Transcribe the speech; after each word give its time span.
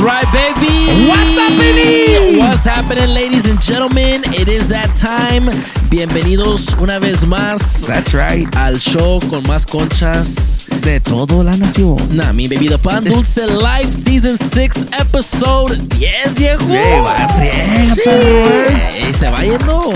That's 0.00 0.24
right, 0.24 0.32
baby. 0.32 1.08
What's 1.08 1.34
happening? 1.36 2.38
What's 2.38 2.64
happening, 2.64 3.10
ladies 3.10 3.46
and 3.50 3.60
gentlemen? 3.60 4.22
It 4.32 4.48
is 4.48 4.66
that 4.68 4.88
time. 4.98 5.50
Bienvenidos 5.90 6.74
una 6.80 6.98
vez 6.98 7.26
más 7.26 7.84
That's 7.86 8.14
right. 8.14 8.48
al 8.56 8.76
show 8.78 9.20
con 9.28 9.42
más 9.42 9.66
conchas. 9.66 10.66
De 10.82 11.00
todo 11.00 11.42
la 11.42 11.52
nación. 11.56 11.96
Nah, 12.16 12.32
mi 12.32 12.48
bebido 12.48 12.78
pan 12.78 13.04
dulce 13.04 13.46
live 13.46 13.92
season 13.92 14.38
6 14.38 14.86
episode 14.98 15.76
10, 15.98 16.34
viejo. 16.36 16.72
Ey, 16.72 17.00
va 17.02 17.28
Sí. 17.94 18.00
eh. 18.06 19.12
Se 19.18 19.28
va 19.28 19.42
yendo 19.42 19.92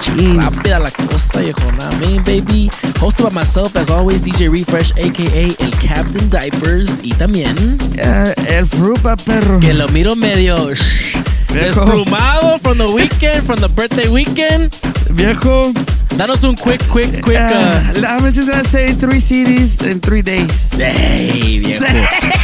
Chin. 0.00 0.40
rápida 0.40 0.78
la 0.78 0.90
cosa, 0.90 1.40
viejo. 1.40 1.60
Nah, 1.78 1.90
me, 2.00 2.18
baby. 2.20 2.70
Hosted 3.00 3.24
by 3.24 3.30
myself, 3.32 3.76
as 3.76 3.90
always, 3.90 4.22
DJ 4.22 4.48
Refresh, 4.50 4.92
aka 4.92 5.54
el 5.58 5.70
Captain 5.86 6.28
Diapers. 6.30 7.00
Y 7.02 7.10
también 7.14 7.54
Eh, 7.96 8.34
el 8.58 8.66
frupa, 8.66 9.16
perro. 9.16 9.60
que 9.60 9.74
lo 9.74 9.86
miro 9.88 10.14
medio 10.16 10.74
shh, 10.74 11.16
desplumado 11.52 12.58
from 12.62 12.78
the 12.78 12.86
weekend, 12.86 13.44
from 13.46 13.60
the 13.60 13.68
birthday 13.68 14.08
weekend. 14.08 14.72
Viejo. 15.10 15.72
Danos 16.16 16.42
un 16.44 16.54
quick, 16.54 16.82
quick, 16.88 17.22
quick. 17.22 17.38
Uh, 17.38 17.50
Uh, 17.50 18.06
I'm 18.06 18.32
just 18.32 18.48
gonna 18.50 18.64
say 18.64 18.92
three 18.92 19.20
cities 19.20 19.78
in 19.82 20.00
three 20.00 20.22
days. 20.22 20.72
ey, 20.78 21.58
viejo. 21.60 21.84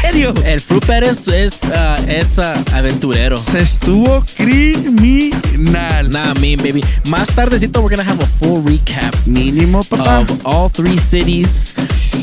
¿Serio? 0.03 0.33
El 0.45 0.61
Fruper 0.61 1.05
es, 1.05 1.29
es, 1.29 1.63
uh, 1.65 1.97
es 2.09 2.39
uh, 2.39 2.55
aventurero. 2.75 3.37
Se 3.37 3.59
estuvo 3.59 4.25
criminal. 4.37 6.09
Nah, 6.11 6.33
me, 6.41 6.57
baby. 6.57 6.83
Más 7.05 7.29
tardecito, 7.35 7.83
we're 7.83 7.91
gonna 7.95 8.03
have 8.09 8.21
a 8.23 8.27
full 8.39 8.63
recap 8.63 9.15
Mínimo, 9.27 9.83
papá. 9.85 10.21
of 10.21 10.47
all 10.47 10.69
three 10.71 10.97
cities. 10.97 11.75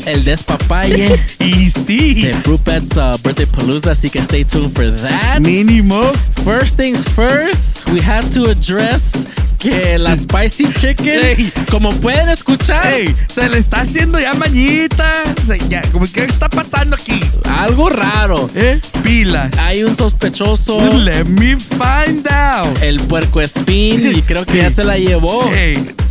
El 0.06 0.24
despapalle 0.24 1.18
y 1.38 1.70
sí. 1.70 2.22
de 2.22 2.34
Fruper's 2.42 2.96
uh, 2.96 3.16
birthday 3.22 3.46
palooza, 3.46 3.92
así 3.92 4.10
que 4.10 4.20
stay 4.22 4.44
tuned 4.44 4.74
for 4.74 4.90
that. 4.90 5.40
Mínimo. 5.40 6.12
First 6.44 6.76
things 6.76 7.04
first, 7.10 7.88
we 7.90 8.00
have 8.00 8.28
to 8.30 8.50
address 8.50 9.24
que 9.70 9.98
la 9.98 10.14
spicy 10.14 10.64
chicken, 10.74 11.24
Ey. 11.24 11.52
como 11.70 11.90
pueden 12.00 12.28
escuchar, 12.28 12.86
Ey, 12.92 13.14
se 13.28 13.48
le 13.48 13.58
está 13.58 13.80
haciendo 13.80 14.20
ya 14.20 14.34
mañita. 14.34 15.12
Se- 15.46 15.58
ya, 15.70 15.80
como, 15.90 16.04
¿Qué 16.06 16.24
está 16.24 16.48
pasando 16.50 16.96
aquí? 16.96 17.18
algo 17.48 17.88
raro. 17.88 18.50
¿Eh? 18.54 18.78
Pilas. 19.02 19.56
Hay 19.58 19.82
un 19.84 19.94
sospechoso, 19.96 20.78
Let 20.98 21.24
me 21.24 21.56
find 21.56 22.26
out. 22.30 22.82
el 22.82 23.00
puerco 23.00 23.40
espín, 23.40 24.12
y 24.14 24.20
creo 24.22 24.44
que 24.44 24.58
ya 24.58 24.70
se 24.70 24.84
la 24.84 24.98
llevó. 24.98 25.40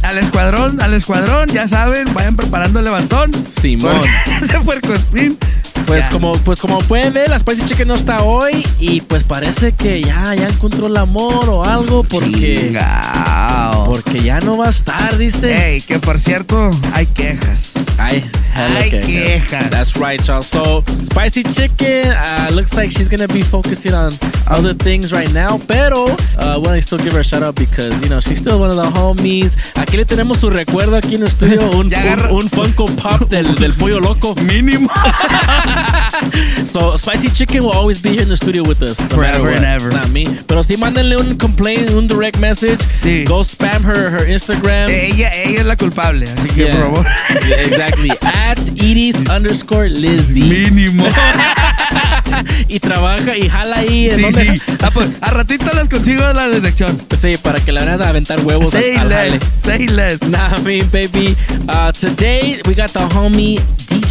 Al 0.01 0.17
escuadrón, 0.17 0.81
al 0.81 0.93
escuadrón, 0.95 1.49
ya 1.49 1.67
saben, 1.67 2.11
vayan 2.13 2.35
preparando 2.35 2.79
el 2.79 2.85
levantón. 2.85 3.31
Simón. 3.61 4.01
Ese 4.43 4.59
puerco 4.61 4.93
espín. 4.93 5.37
Pues 5.85 6.03
Ya. 6.05 6.09
como, 6.09 6.31
pues 6.31 6.59
como 6.59 6.79
pueden 6.79 7.13
ver, 7.13 7.29
la 7.29 7.37
Spicy 7.39 7.65
Chicken 7.65 7.87
no 7.87 7.95
está 7.95 8.17
hoy 8.23 8.65
y 8.79 9.01
pues 9.01 9.23
parece 9.23 9.73
que 9.73 10.01
ya, 10.01 10.33
ya 10.35 10.47
encontró 10.47 10.87
el 10.87 10.97
amor 10.97 11.49
o 11.49 11.63
algo 11.63 12.03
porque, 12.03 12.67
Chingao. 12.67 13.85
porque 13.85 14.21
ya 14.21 14.39
no 14.39 14.57
va 14.57 14.67
a 14.67 14.69
estar, 14.69 15.17
dice. 15.17 15.73
Ey, 15.75 15.81
que 15.81 15.99
por 15.99 16.19
cierto, 16.19 16.71
hay 16.93 17.05
quejas. 17.07 17.73
Ay, 17.97 18.23
hella 18.55 18.77
Ay, 18.79 18.89
quejas. 18.89 19.05
quejas. 19.07 19.69
That's 19.69 19.95
right, 19.97 20.21
y'all. 20.25 20.41
So, 20.41 20.83
Spicy 21.05 21.43
Chicken 21.43 22.11
uh, 22.11 22.49
looks 22.53 22.73
like 22.73 22.91
she's 22.91 23.07
gonna 23.09 23.27
be 23.27 23.41
focusing 23.43 23.93
on 23.93 24.13
other 24.47 24.73
things 24.75 25.11
right 25.11 25.31
now, 25.33 25.59
pero 25.67 26.05
uh, 26.37 26.59
want 26.63 26.75
to 26.75 26.81
still 26.81 26.97
give 26.97 27.13
her 27.13 27.19
a 27.19 27.23
shout 27.23 27.43
out 27.43 27.55
because 27.55 27.93
you 28.01 28.09
know 28.09 28.19
she's 28.19 28.39
still 28.39 28.59
one 28.59 28.69
of 28.71 28.77
the 28.77 28.89
homies. 28.99 29.57
Aquí 29.75 29.97
le 29.97 30.05
tenemos 30.05 30.39
su 30.39 30.49
recuerdo 30.49 30.97
aquí 30.97 31.15
en 31.15 31.21
el 31.21 31.27
estudio, 31.27 31.61
un, 31.77 31.91
un, 31.93 32.31
un 32.31 32.49
Funko 32.49 32.85
Pop 32.87 33.29
del, 33.29 33.53
del 33.55 33.73
pollo 33.73 33.99
loco. 33.99 34.33
Mínimo. 34.43 34.89
So, 36.65 36.95
Spicy 36.97 37.29
Chicken 37.29 37.63
will 37.63 37.71
always 37.73 38.01
be 38.01 38.09
here 38.09 38.21
in 38.23 38.29
the 38.29 38.35
studio 38.35 38.63
with 38.65 38.81
us. 38.81 38.99
no 38.99 39.07
Forever 39.09 39.49
and 39.49 39.63
ever. 39.65 39.89
Not 39.91 40.09
me. 40.09 40.25
Pero 40.47 40.63
si 40.63 40.75
mándenle 40.75 41.17
un 41.17 41.37
complaint, 41.37 41.89
un 41.91 42.07
direct 42.07 42.39
message. 42.39 42.79
Sí. 43.01 43.25
Go 43.25 43.41
spam 43.43 43.83
her, 43.83 44.09
her 44.09 44.25
Instagram. 44.27 44.89
ella, 44.89 45.29
ella 45.33 45.59
es 45.61 45.65
la 45.65 45.75
culpable, 45.75 46.25
así 46.25 46.47
que 46.49 46.63
Yeah. 46.65 46.71
por 46.75 46.95
favor. 46.95 47.05
Yeah, 47.47 47.57
exactly. 47.67 48.09
At 48.21 48.59
Edie's 48.77 49.15
underscore 49.29 49.89
Lizzie. 49.89 50.43
Mínimo. 50.49 51.03
y 52.69 52.79
trabaja 52.79 53.35
y 53.37 53.49
jala 53.49 53.77
ahí. 53.77 54.09
¿en 54.09 54.15
Sí, 54.15 54.33
sí. 54.33 54.61
Ah, 54.81 54.89
pues, 54.93 55.09
a 55.21 55.31
ratito 55.31 55.65
les 55.75 55.89
consigo 55.89 56.31
la 56.33 56.49
dirección. 56.49 56.99
Sí, 57.19 57.37
para 57.37 57.59
que 57.59 57.71
le 57.71 57.81
vayan 57.81 58.01
a 58.01 58.09
aventar 58.09 58.39
huevos 58.43 58.69
Say 58.69 58.95
al 58.95 59.09
less. 59.09 59.43
Say 59.43 59.87
less. 59.87 60.21
Nah, 60.23 60.55
I 60.57 60.61
mean, 60.61 60.87
baby. 60.89 61.35
Uh, 61.67 61.91
today 61.91 62.61
we 62.67 62.73
got 62.73 62.91
the 62.91 62.99
homie 63.15 63.59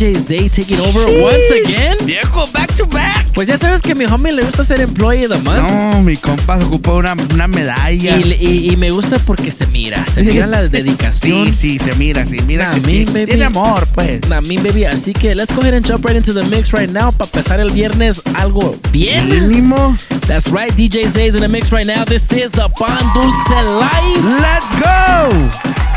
DJ 0.03 0.17
Zay 0.19 0.49
taking 0.49 0.79
over 0.81 1.07
Sheesh. 1.07 1.23
once 1.23 1.51
again. 1.65 1.97
Viejo, 2.05 2.47
back 2.53 2.75
to 2.75 2.87
back. 2.87 3.25
Pues 3.35 3.47
ya 3.47 3.57
sabes 3.57 3.81
que 3.83 3.93
a 3.93 3.95
mi 3.95 4.05
homie 4.05 4.33
le 4.33 4.43
gusta 4.43 4.65
ser 4.65 4.81
employee 4.81 5.27
of 5.27 5.31
the 5.31 5.39
month. 5.49 5.63
No, 5.71 6.03
mi 6.03 6.17
compa 6.17 6.57
ocupa 6.57 6.93
una, 6.95 7.15
una 7.33 7.47
medalla. 7.47 8.19
Y, 8.19 8.33
y- 8.41 8.73
y 8.73 8.77
me 8.77 8.91
gusta 8.91 9.21
porque 9.21 9.53
se 9.53 9.65
mira, 9.69 10.05
se 10.13 10.25
mira 10.25 10.49
la 10.49 10.67
dedicación. 10.69 11.47
Sí, 11.55 11.79
sí, 11.79 11.79
se 11.79 11.95
mira, 11.95 12.27
sí, 12.27 12.37
mira 12.49 12.73
que 12.73 12.81
me, 12.81 12.87
tiene, 12.87 13.13
baby. 13.13 13.27
tiene 13.27 13.45
amor, 13.45 13.87
pues. 13.95 14.29
Nah, 14.29 14.41
me, 14.41 14.57
baby. 14.59 14.87
Así 14.87 15.13
que 15.13 15.37
let's 15.37 15.55
go 15.55 15.61
ahead 15.63 15.75
and 15.75 15.87
jump 15.87 16.05
right 16.05 16.17
into 16.17 16.33
the 16.35 16.43
mix 16.49 16.73
right 16.73 16.91
now 16.91 17.13
para 17.13 17.27
empezar 17.31 17.61
el 17.61 17.71
viernes 17.71 18.21
algo 18.35 18.77
bien. 18.91 19.29
Mínimo. 19.29 19.97
That's 20.27 20.49
right, 20.51 20.73
DJ 20.75 21.09
Zay's 21.09 21.37
in 21.37 21.43
the 21.43 21.49
mix 21.49 21.71
right 21.71 21.87
now. 21.87 22.05
This 22.05 22.33
is 22.33 22.51
the 22.51 22.69
Pan 22.77 23.05
Dulce 23.15 23.51
Live. 23.79 24.25
Let's 24.41 24.73
go. 24.83 25.92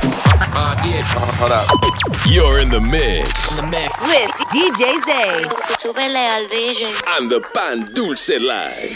You're 2.27 2.59
in 2.59 2.69
the 2.69 2.79
mix 2.79 3.59
with 3.61 4.31
DJ 4.51 4.95
Zay. 5.05 5.45
Súbele 5.77 6.27
al 6.27 6.47
DJ. 6.47 6.87
on 7.17 7.29
the 7.29 7.39
Pan 7.53 7.91
Dulce 7.93 8.39
Live. 8.39 8.95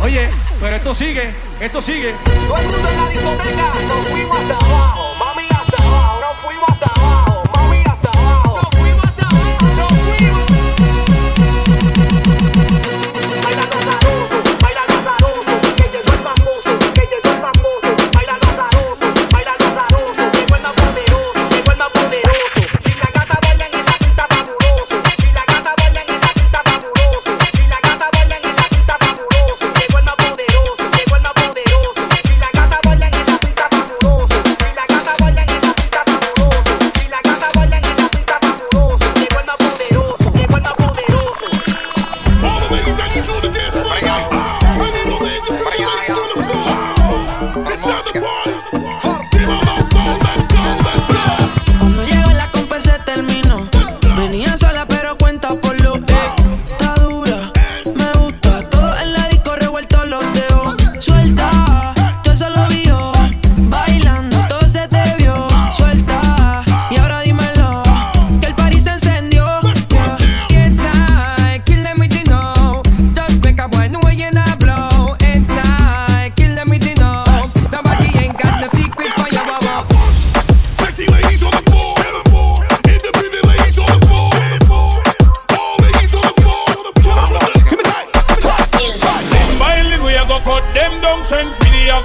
Oye, 0.00 0.28
pero 0.60 0.76
esto 0.76 0.92
sigue, 0.94 1.34
esto 1.60 1.80
sigue. 1.80 2.14
Todo 2.48 2.56
el 2.58 2.66
mundo 2.66 2.88
en 2.88 2.96
la 2.96 3.08
discoteca, 3.10 3.72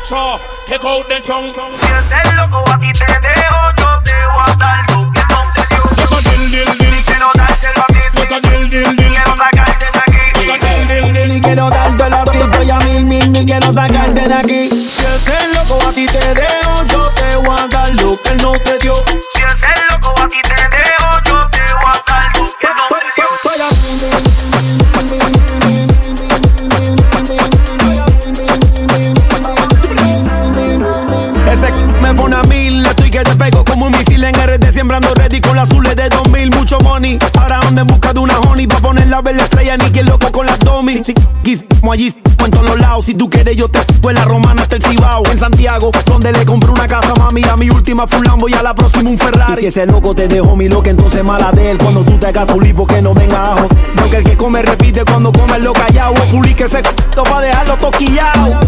So, 0.09 0.39
take 0.65 0.83
out 0.83 1.05
the 1.07 1.21
trunk. 1.21 1.53
Si 1.53 1.91
eres 1.93 2.33
loco, 2.33 2.63
aquí 2.73 2.91
te 2.93 3.05
dejo, 3.05 3.61
yo 3.77 4.01
te 4.01 4.15
voy 4.25 4.41
a 4.41 4.55
dar 4.57 4.81
lo 4.89 5.05
que 5.11 5.21
no 5.29 5.39
te 5.53 5.61
dio. 5.69 5.83
Look 6.01 6.17
a 6.17 6.21
dill, 6.25 6.49
dill, 6.49 6.77
dill. 6.79 7.05
Quiero 7.05 7.29
dárselo 7.35 7.83
a 7.83 7.93
ti, 7.93 8.01
Look 8.17 8.31
a 8.33 8.39
dill, 8.41 8.69
dill, 8.71 8.95
dill. 8.95 9.09
quiero 9.11 9.37
sacarte 9.37 9.85
de 9.85 9.99
aquí. 9.99 10.47
Look 10.47 10.49
a 10.49 10.67
dill, 10.67 10.87
dill, 10.87 11.13
dill. 11.13 11.31
Y 11.37 11.41
quiero 11.41 11.69
darte 11.69 12.09
la 12.09 12.23
estoy 12.23 12.69
a 12.71 12.79
mil, 12.79 13.05
mil, 13.05 13.29
mil, 13.29 13.45
quiero 13.45 13.71
sacarte 13.71 14.27
de 14.27 14.33
aquí. 14.33 14.69
Si 14.69 15.05
ese 15.05 15.47
loco 15.53 15.77
a 15.87 15.91
ti 15.93 16.07
te 16.07 16.33
dejo, 16.33 16.83
yo 16.87 17.11
te 17.11 17.35
voy 17.35 17.59
a 17.59 17.67
dar 17.67 17.91
lo 18.01 18.19
que 18.19 18.29
él 18.29 18.41
no 18.41 18.53
te 18.53 18.79
dio. 18.79 18.98
Ni 39.77 39.91
que 39.91 40.03
loco 40.03 40.31
con 40.31 40.45
las 40.45 40.59
domi 40.59 41.01
como 41.79 41.91
allí, 41.93 42.13
en 42.43 42.51
todos 42.51 42.65
los 42.65 42.79
lados. 42.79 43.05
Si 43.05 43.13
tú 43.13 43.29
quieres 43.29 43.55
yo 43.55 43.67
te 43.67 43.79
fue 44.01 44.13
la 44.13 44.25
romana 44.25 44.63
hasta 44.63 44.75
el 44.75 44.83
Cibao. 44.83 45.23
En 45.31 45.37
Santiago, 45.37 45.91
donde 46.05 46.31
le 46.31 46.45
compré 46.45 46.71
una 46.71 46.87
casa 46.87 47.13
mami. 47.17 47.43
A 47.43 47.55
mi 47.55 47.69
última 47.69 48.07
fue 48.07 48.19
un 48.19 48.53
a 48.53 48.63
la 48.63 48.75
próxima 48.75 49.09
un 49.09 49.17
Ferrari. 49.17 49.53
Y 49.53 49.61
si 49.61 49.67
ese 49.67 49.85
loco 49.85 50.13
te 50.15 50.27
dejó 50.27 50.55
mi 50.55 50.69
loca, 50.69 50.89
entonces 50.89 51.23
mala 51.23 51.51
de 51.51 51.71
él. 51.71 51.77
Cuando 51.77 52.03
tú 52.03 52.17
te 52.17 52.27
hagas 52.27 52.47
tu 52.47 52.59
lipo 52.59 52.85
que 52.85 53.01
no 53.01 53.13
venga 53.13 53.53
ajo. 53.53 53.67
Porque 53.95 54.17
el 54.17 54.23
que 54.23 54.37
come 54.37 54.61
repite 54.61 55.03
cuando 55.05 55.31
come 55.31 55.59
lo 55.59 55.73
callado 55.73 56.13
O 56.13 56.29
publique 56.31 56.63
ese 56.63 56.77
c*** 56.77 56.83
pa' 57.23 57.41
dejarlo 57.41 57.77
toquillao 57.77 58.59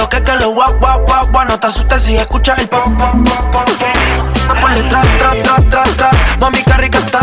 lo 0.00 0.08
que, 0.08 0.22
que 0.22 0.34
lo 0.36 0.50
guau, 0.52 0.72
guau, 0.78 1.04
guau, 1.04 1.26
guau. 1.30 1.44
No 1.46 1.60
te 1.60 1.66
asustes 1.66 2.02
si 2.02 2.16
escuchas 2.16 2.58
el 2.58 2.68
pom, 2.68 2.96
pom, 2.96 3.22
pom 3.24 3.64
No 4.48 4.54
ponle 4.60 4.82
tras, 4.84 5.06
tras, 5.18 5.42
tras, 5.42 5.70
tras, 5.70 5.96
tras 5.96 6.38
Mami, 6.38 6.62
qué 6.64 6.72
rica 6.74 6.98
está, 6.98 7.20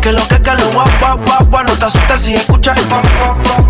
Que 0.00 0.12
lo 0.12 0.26
que, 0.26 0.42
que 0.42 0.52
lo 0.54 0.72
guau, 0.72 0.88
guau, 0.98 1.18
guau, 1.18 1.44
guau. 1.46 1.64
No 1.64 1.72
te 1.74 1.84
asustes 1.84 2.20
si 2.22 2.34
escuchas 2.34 2.76
el 2.78 2.84
pom, 2.86 3.02
pom, 3.02 3.42
pom, 3.42 3.65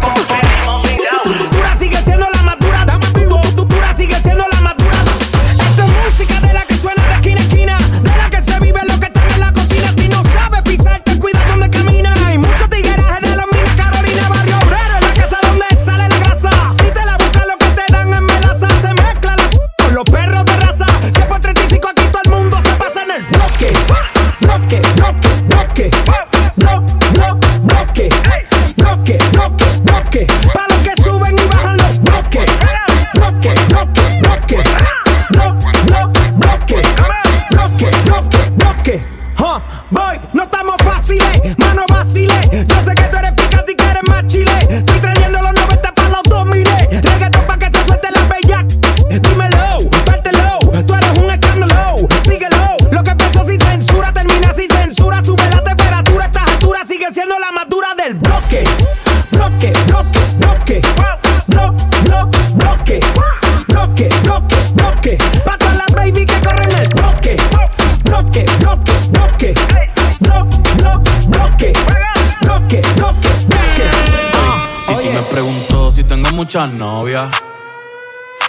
muchas 76.57 76.73
novias. 76.73 77.29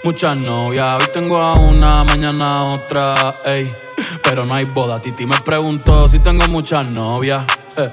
Muchas 0.01 0.37
novias. 0.37 0.95
Hoy 0.97 1.09
tengo 1.11 1.41
a 1.41 1.55
una, 1.55 2.05
mañana 2.05 2.59
a 2.59 2.63
otra. 2.63 3.35
Ey. 3.43 3.75
Pero 4.23 4.45
no 4.45 4.53
hay 4.55 4.63
boda. 4.63 5.01
Titi 5.01 5.25
me 5.25 5.37
preguntó 5.41 6.07
si 6.07 6.19
tengo 6.19 6.47
muchas 6.47 6.85
novias. 6.85 7.43
eh, 7.75 7.91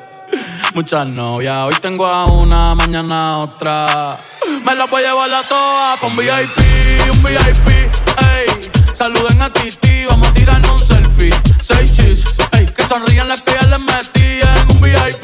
Muchas 0.72 1.08
novias. 1.08 1.64
Hoy 1.64 1.74
tengo 1.80 2.06
a 2.06 2.26
una, 2.26 2.76
mañana 2.76 3.32
a 3.32 3.38
otra. 3.38 4.16
Me 4.64 4.76
la 4.76 4.86
voy 4.86 5.02
a 5.02 5.08
llevar 5.08 5.34
a 5.34 5.42
todas 5.48 5.98
pa' 5.98 6.06
un 6.06 6.16
VIP, 6.16 7.10
un 7.10 7.20
VIP. 7.24 7.68
Ey. 7.68 8.70
Saluden 8.94 9.42
a 9.42 9.50
Titi, 9.52 10.04
vamos 10.08 10.28
a 10.28 10.34
tirarnos 10.34 10.70
un 10.80 10.86
selfie. 10.86 11.34
Seis 11.60 11.92
chis, 11.92 12.24
ey. 12.52 12.66
Que 12.66 12.84
sonrían 12.84 13.28
las 13.28 13.42
que 13.42 13.52
ya 13.52 13.66
les 13.66 13.80
metí 13.80 14.40
en 14.42 14.76
un 14.76 14.80
VIP. 14.80 15.23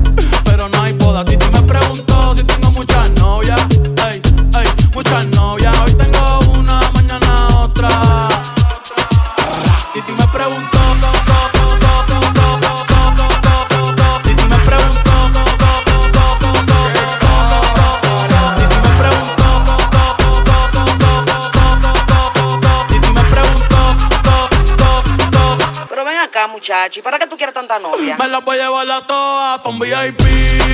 acá, 26.81 26.87
muchacho, 26.87 26.99
¿y 26.99 27.03
para 27.03 27.19
qué 27.19 27.27
tú 27.27 27.37
quieres 27.37 27.53
tanta 27.53 27.79
novia? 27.79 28.17
Me 28.17 28.27
las 28.27 28.43
voy 28.43 28.57
a 28.57 28.63
llevar 28.63 28.89
a 28.89 29.01
todas 29.05 29.59
pa' 29.59 29.69
un 29.69 29.79
VIP, 29.79 30.21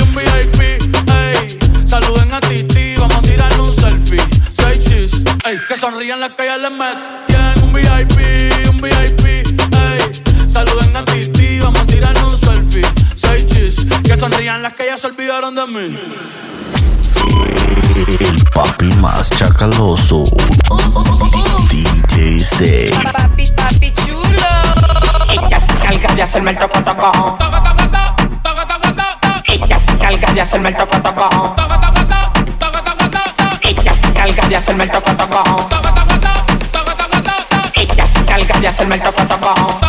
un 0.02 0.16
VIP, 0.16 0.62
ey. 0.62 1.60
Saluden 1.88 2.34
a 2.34 2.40
Titi, 2.40 2.96
vamos 2.98 3.18
a 3.18 3.22
tirarle 3.22 3.62
un 3.62 3.74
selfie. 3.74 4.22
Seis 4.56 4.80
chis, 4.86 5.12
ey. 5.46 5.58
Que 5.68 5.78
sonrían 5.78 6.20
las 6.20 6.32
que 6.32 6.46
ya 6.46 6.58
les 6.58 6.72
metían. 6.72 7.64
Un 7.64 7.74
VIP, 7.74 8.70
un 8.70 8.82
VIP, 8.82 9.26
ey. 9.26 10.52
Saluden 10.52 10.96
a 10.96 11.06
Titi, 11.06 11.60
vamos 11.60 11.82
a 11.82 11.86
tirarle 11.86 12.24
un 12.24 12.38
selfie. 12.38 12.86
Seis 13.16 13.46
chis, 13.48 13.86
que 14.04 14.18
sonrían 14.18 14.62
las 14.62 14.74
que 14.74 14.86
ya 14.86 14.98
se 14.98 15.08
olvidaron 15.08 15.56
de 15.56 15.68
mí. 15.68 15.98
El 18.20 18.44
papi 18.54 18.86
más 19.02 19.30
chacaloso. 19.32 20.24
DJ 21.70 22.40
Zay. 22.44 22.92
Papi, 23.12 23.52
papi 23.52 23.94
chulo. 23.94 25.77
Encarga 25.88 26.16
de 26.16 26.22
hacerme 26.22 26.52
el 26.52 26.58
toco 26.58 26.84
toco. 26.84 27.38
Ella 29.46 29.80
se 29.80 29.92
encarga 29.92 30.34
de 30.34 30.42
hacerme 30.42 30.70
el 30.70 30.76
toco 30.76 31.02
toco. 31.02 31.56
Ella 33.62 33.94
se 33.94 34.08
encarga 34.08 34.48
de 34.50 34.56
hacerme 34.58 34.84
el 34.84 34.92
toco 34.92 35.16
toco. 35.16 35.70
Ella 37.74 38.06
se 38.06 38.20
encarga 38.20 38.60
de 38.60 38.68
hacerme 38.68 38.96
el 38.96 39.02
toco. 39.02 39.87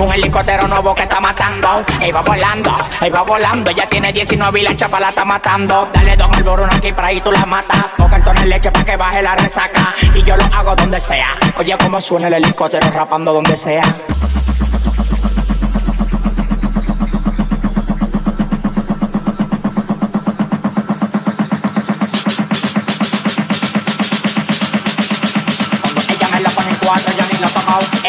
Un 0.00 0.10
helicóptero 0.10 0.66
nuevo 0.66 0.94
que 0.94 1.02
está 1.02 1.20
matando. 1.20 1.84
Ey, 2.00 2.10
va 2.10 2.22
volando, 2.22 2.74
ey, 3.02 3.10
va 3.10 3.20
volando. 3.20 3.70
Ya 3.70 3.86
tiene 3.86 4.10
19 4.14 4.60
y 4.60 4.62
la 4.62 4.74
chapa 4.74 4.98
la 4.98 5.10
está 5.10 5.26
matando. 5.26 5.90
Dale 5.92 6.16
dos 6.16 6.28
al 6.34 6.42
burro 6.42 6.64
aquí 6.64 6.90
para 6.94 7.08
ahí 7.08 7.20
tú 7.20 7.30
la 7.30 7.44
matas. 7.44 7.84
O 7.98 8.08
cartones 8.08 8.46
leche 8.46 8.72
para 8.72 8.84
que 8.86 8.96
baje 8.96 9.22
la 9.22 9.36
resaca. 9.36 9.94
Y 10.14 10.22
yo 10.22 10.38
lo 10.38 10.44
hago 10.44 10.74
donde 10.74 11.02
sea. 11.02 11.36
Oye, 11.58 11.76
cómo 11.78 12.00
suena 12.00 12.28
el 12.28 12.34
helicóptero 12.34 12.90
rapando 12.90 13.34
donde 13.34 13.58
sea. 13.58 13.82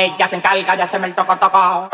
Ella 0.03 0.27
se 0.27 0.35
encarga 0.35 0.75
de 0.75 0.81
hacerme 0.81 1.05
el 1.05 1.13
toco 1.13 1.37
toco. 1.37 1.89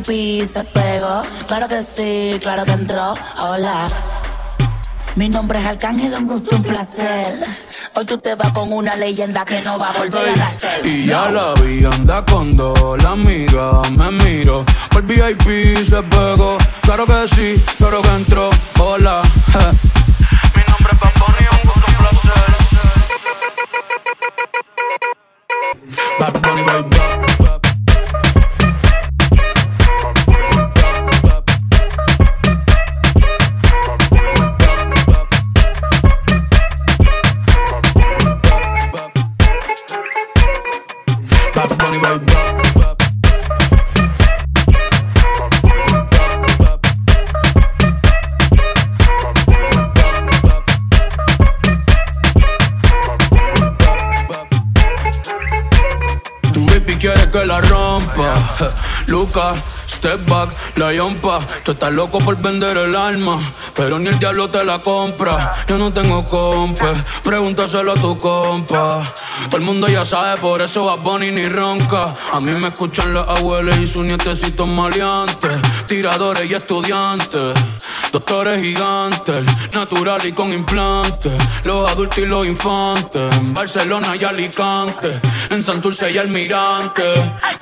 VIP 0.00 0.46
se 0.46 0.64
pegó, 0.64 1.22
claro 1.46 1.68
que 1.68 1.82
sí, 1.82 2.38
claro 2.40 2.64
que 2.64 2.72
entró. 2.72 3.14
Hola. 3.40 3.88
Mi 5.16 5.28
nombre 5.28 5.58
es 5.58 5.66
Arcángel, 5.66 6.14
un 6.14 6.26
gusto, 6.28 6.56
un 6.56 6.62
placer. 6.62 7.34
Hoy 7.94 8.04
tú 8.04 8.18
te 8.18 8.34
vas 8.36 8.52
con 8.52 8.72
una 8.72 8.94
leyenda 8.94 9.44
que 9.44 9.60
no 9.62 9.78
va 9.78 9.88
a 9.88 9.92
volver 9.98 10.28
a 10.28 10.36
nacer. 10.36 10.86
Y 10.86 11.06
ya 11.06 11.30
la 11.30 11.54
vi, 11.54 11.84
anda 11.84 12.24
con 12.24 12.56
dos, 12.56 13.02
la 13.02 13.10
amiga 13.10 13.82
me 13.90 14.10
miro. 14.12 14.64
Por 14.90 15.02
VIP 15.02 15.84
se 15.88 16.02
pegó, 16.02 16.58
claro 16.82 17.04
que 17.04 17.28
sí, 17.34 17.64
claro 17.78 18.02
que 18.02 18.10
entró. 18.10 18.50
Hola. 18.78 19.22
Mi 20.54 20.62
nombre 20.70 20.92
es 20.92 21.00
Bunny, 21.00 21.46
un 21.50 21.60
gusto, 21.70 21.86
un 21.88 21.94
placer. 21.98 22.48
Bad 26.20 26.40
Bunny, 26.40 26.62
baby. 26.62 26.97
Step 59.98 60.28
back, 60.28 60.54
la 60.76 60.92
yompa. 60.92 61.44
Tú 61.64 61.72
estás 61.72 61.92
loco 61.92 62.18
por 62.18 62.36
vender 62.36 62.76
el 62.76 62.94
alma, 62.94 63.38
pero 63.74 63.98
ni 63.98 64.08
el 64.08 64.18
diablo 64.18 64.48
te 64.48 64.64
la 64.64 64.80
compra. 64.80 65.64
Yo 65.66 65.76
no 65.76 65.92
tengo 65.92 66.24
compa, 66.24 66.94
pregúntaselo 67.22 67.92
a 67.92 67.94
tu 67.94 68.16
compa. 68.16 69.12
Todo 69.46 69.56
el 69.56 69.62
mundo 69.62 69.88
ya 69.88 70.04
sabe, 70.04 70.40
por 70.40 70.62
eso 70.62 70.84
va 70.84 70.96
Bunny 70.96 71.30
ni 71.30 71.48
ronca. 71.48 72.14
A 72.32 72.40
mí 72.40 72.52
me 72.52 72.68
escuchan 72.68 73.12
las 73.12 73.28
abuelas 73.28 73.78
y 73.78 73.86
sus 73.86 74.04
nietecitos 74.04 74.70
maleantes. 74.70 75.60
Tiradores 75.86 76.50
y 76.50 76.54
estudiantes. 76.54 77.58
Doctores 78.12 78.62
gigantes, 78.62 79.44
natural 79.72 80.24
y 80.24 80.32
con 80.32 80.52
implantes. 80.52 81.32
Los 81.64 81.90
adultos 81.90 82.18
y 82.18 82.26
los 82.26 82.46
infantes. 82.46 83.36
En 83.36 83.52
Barcelona 83.52 84.16
y 84.18 84.24
Alicante. 84.24 85.20
En 85.50 85.62
Santurce 85.62 86.10
y 86.10 86.18
Almirante. 86.18 87.04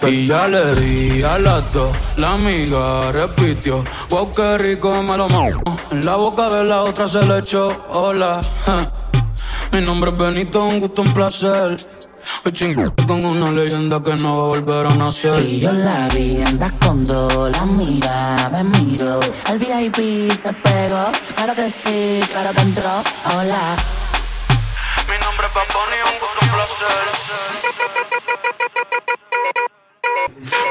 Y 0.06 0.26
ya 0.26 0.46
le 0.46 0.74
di 0.76 1.22
a 1.22 1.38
las 1.38 1.72
dos. 1.72 1.96
La 2.16 2.34
amiga 2.34 3.10
repitió. 3.10 3.84
Wow, 4.10 4.30
qué 4.30 4.58
rico 4.58 5.02
me 5.02 5.16
lo 5.16 5.28
mamo. 5.28 5.62
En 5.90 6.04
la 6.04 6.14
boca 6.14 6.48
de 6.48 6.64
la 6.64 6.82
otra 6.82 7.08
se 7.08 7.26
le 7.26 7.38
echó. 7.38 7.76
Hola. 7.90 8.40
Mi 9.72 9.80
nombre 9.80 10.10
es 10.10 10.16
Benito, 10.16 10.64
un 10.64 10.80
gusto, 10.80 11.02
un 11.02 11.12
placer. 11.12 11.76
Hoy 12.44 12.52
chingo 12.52 12.92
con 13.06 13.24
una 13.24 13.50
leyenda 13.50 14.02
que 14.02 14.14
no 14.16 14.36
va 14.36 14.42
a 14.42 14.46
volver 14.48 14.86
a 14.86 14.94
nacer. 14.96 15.42
Y 15.44 15.60
yo 15.60 15.72
la 15.72 16.08
vi, 16.08 16.42
anda 16.42 16.70
con 16.80 17.04
dos, 17.04 17.50
la 17.50 17.64
mira, 17.64 18.50
me 18.52 18.64
miro. 18.64 19.20
El 19.50 19.58
VIP 19.58 20.30
se 20.32 20.52
pegó, 20.52 21.12
claro 21.34 21.54
que 21.54 21.70
sí, 21.70 22.20
claro 22.30 22.52
que 22.54 22.60
entró. 22.60 23.02
Hola. 23.34 23.76
Mi 25.08 25.18
nombre 25.24 25.46
es 25.46 25.54
Bad 25.54 25.68
Bunny, 25.74 25.98
un 26.04 26.18
gusto, 26.20 26.38
un 26.42 26.48
placer. 26.52 27.06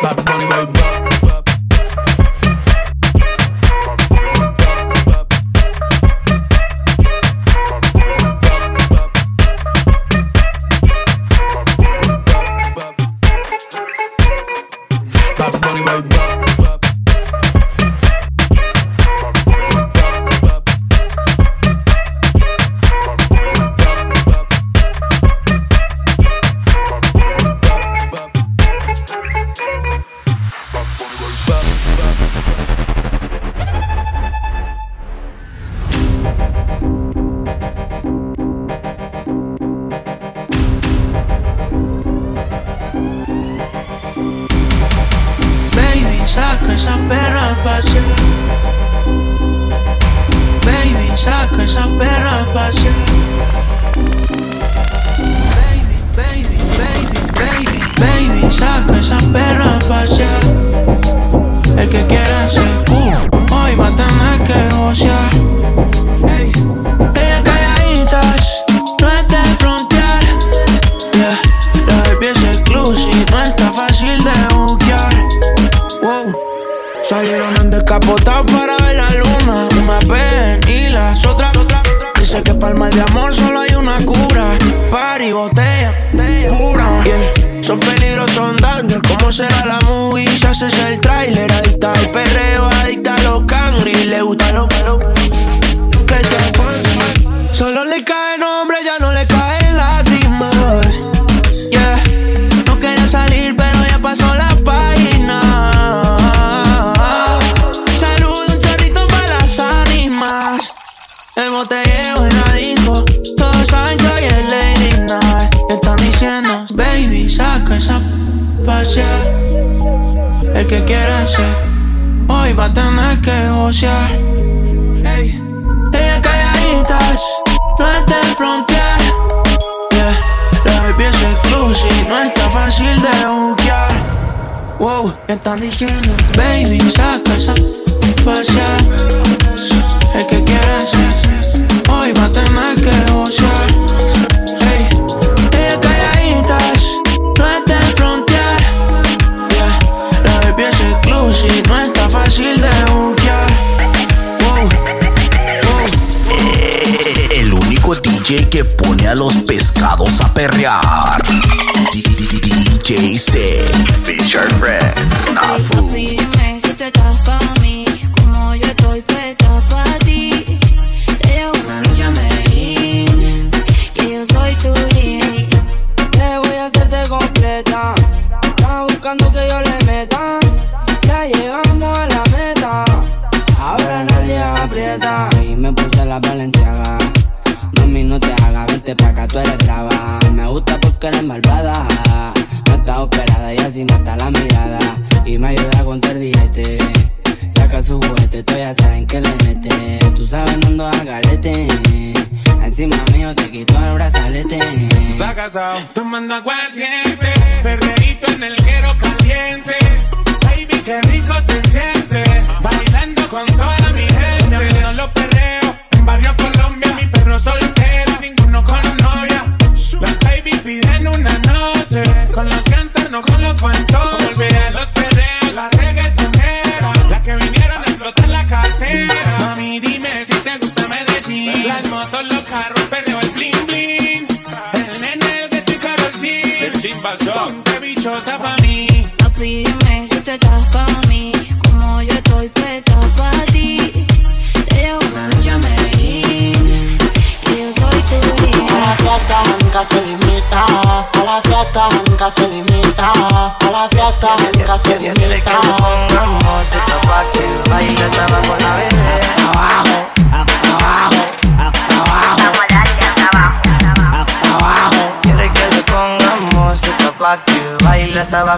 Bad 0.01 0.17
Bunny, 0.23 0.94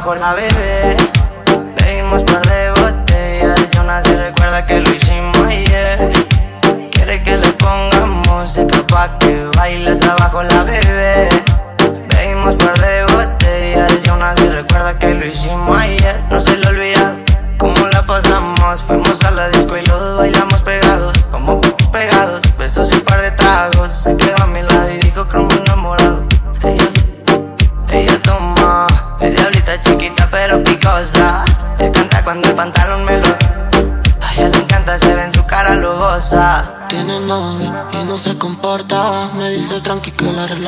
con, 0.08 0.24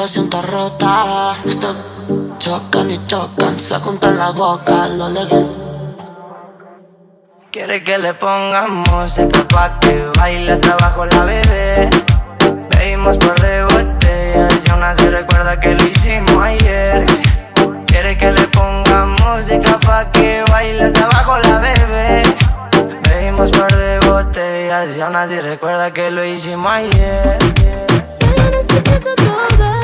relación 0.10 0.26
está 0.26 0.42
rota. 0.42 1.36
Estos 1.46 1.76
chocan 2.40 2.90
y 2.90 3.06
chocan, 3.06 3.60
se 3.60 3.76
juntan 3.76 4.18
la 4.18 4.32
boca, 4.32 4.88
lo 4.88 5.10
legal. 5.10 5.48
Quiere 7.52 7.84
que 7.84 7.98
le 7.98 8.14
pongamos 8.14 8.90
música 8.92 9.48
pa' 9.48 9.80
que 9.80 10.10
baile 10.18 10.54
hasta 10.54 10.74
abajo 10.74 11.06
la 11.06 11.24
bebé. 11.26 11.90
Bebimos 12.70 13.18
por 13.18 13.40
de 13.40 13.64
botellas 13.64 14.66
y 14.66 14.70
aún 14.72 14.84
así 14.84 15.10
recuerda 15.10 15.60
que 15.60 15.76
lo 15.76 15.84
hicimos 15.84 16.44
ayer. 16.44 17.06
Quiere 17.86 18.18
que 18.18 18.32
le 18.32 18.48
pongamos 18.48 19.20
música 19.22 19.80
pa' 19.80 20.12
que 20.12 20.44
baile 20.50 20.86
hasta 20.86 21.06
abajo 21.06 21.38
la 21.40 21.60
bebé. 21.60 22.24
Bebimos 23.10 23.52
por 23.52 23.72
de 23.72 24.00
botellas 24.10 24.98
y 24.98 25.02
aún 25.02 25.16
así 25.16 25.40
recuerda 25.40 25.92
que 25.94 26.10
lo 26.10 26.26
hicimos 26.26 26.72
ayer. 26.72 27.38
Yo 28.38 28.50
necesito 28.50 29.10
droga. 29.16 29.79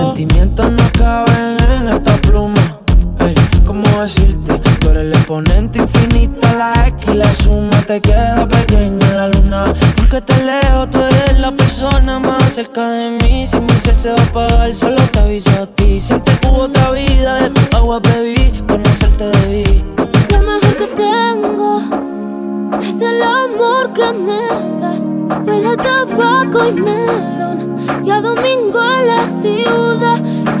sentimientos 0.00 0.72
no 0.72 0.90
caben 0.92 1.56
en 1.76 1.88
esta 1.88 2.16
pluma. 2.18 2.80
Ey, 3.20 3.34
¿cómo 3.66 3.86
decirte? 4.00 4.58
Tú 4.80 4.88
eres 4.90 5.04
el 5.04 5.12
exponente 5.12 5.78
infinito, 5.78 6.40
la 6.56 6.72
X 6.88 7.08
y 7.12 7.14
la 7.14 7.32
suma. 7.34 7.82
Te 7.86 8.00
queda 8.00 8.46
pequeña 8.48 9.06
en 9.10 9.16
la 9.16 9.28
luna. 9.28 9.72
Porque 9.96 10.20
te 10.22 10.36
leo, 10.44 10.88
tú 10.88 10.98
eres 10.98 11.38
la 11.38 11.52
persona 11.52 12.18
más 12.18 12.54
cerca 12.54 12.88
de 12.88 13.10
mí. 13.10 13.46
Si 13.46 13.60
mi 13.60 13.74
ser 13.78 13.96
se 13.96 14.12
va 14.12 14.20
a 14.20 14.24
apagar, 14.24 14.74
solo 14.74 15.02
te 15.12 15.18
aviso 15.18 15.50
a 15.50 15.66
ti. 15.66 16.00
Siente 16.00 16.32
que 16.38 16.48
hubo 16.48 16.62
otra 16.62 16.90
vida 16.90 17.39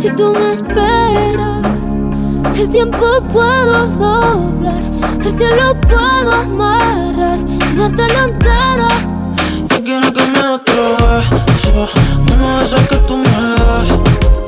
Si 0.00 0.08
tú 0.14 0.32
me 0.32 0.52
esperas, 0.52 1.94
el 2.56 2.70
tiempo 2.70 3.22
puedo 3.30 3.86
doblar, 3.86 4.82
el 5.22 5.30
cielo 5.30 5.78
puedo 5.82 6.32
amarrar 6.32 7.38
y 7.46 7.76
darte 7.76 8.08
la 8.08 8.24
entera. 8.24 8.88
Yo 9.68 9.84
quiero 9.84 10.10
que 10.10 10.24
me 10.24 10.40
otro 10.40 10.96
beso, 10.96 11.88
uno 12.34 12.58
de 12.58 12.64
esos 12.64 12.80
que 12.88 12.96
tú 12.96 13.18
me 13.18 13.30
das. 13.30 14.39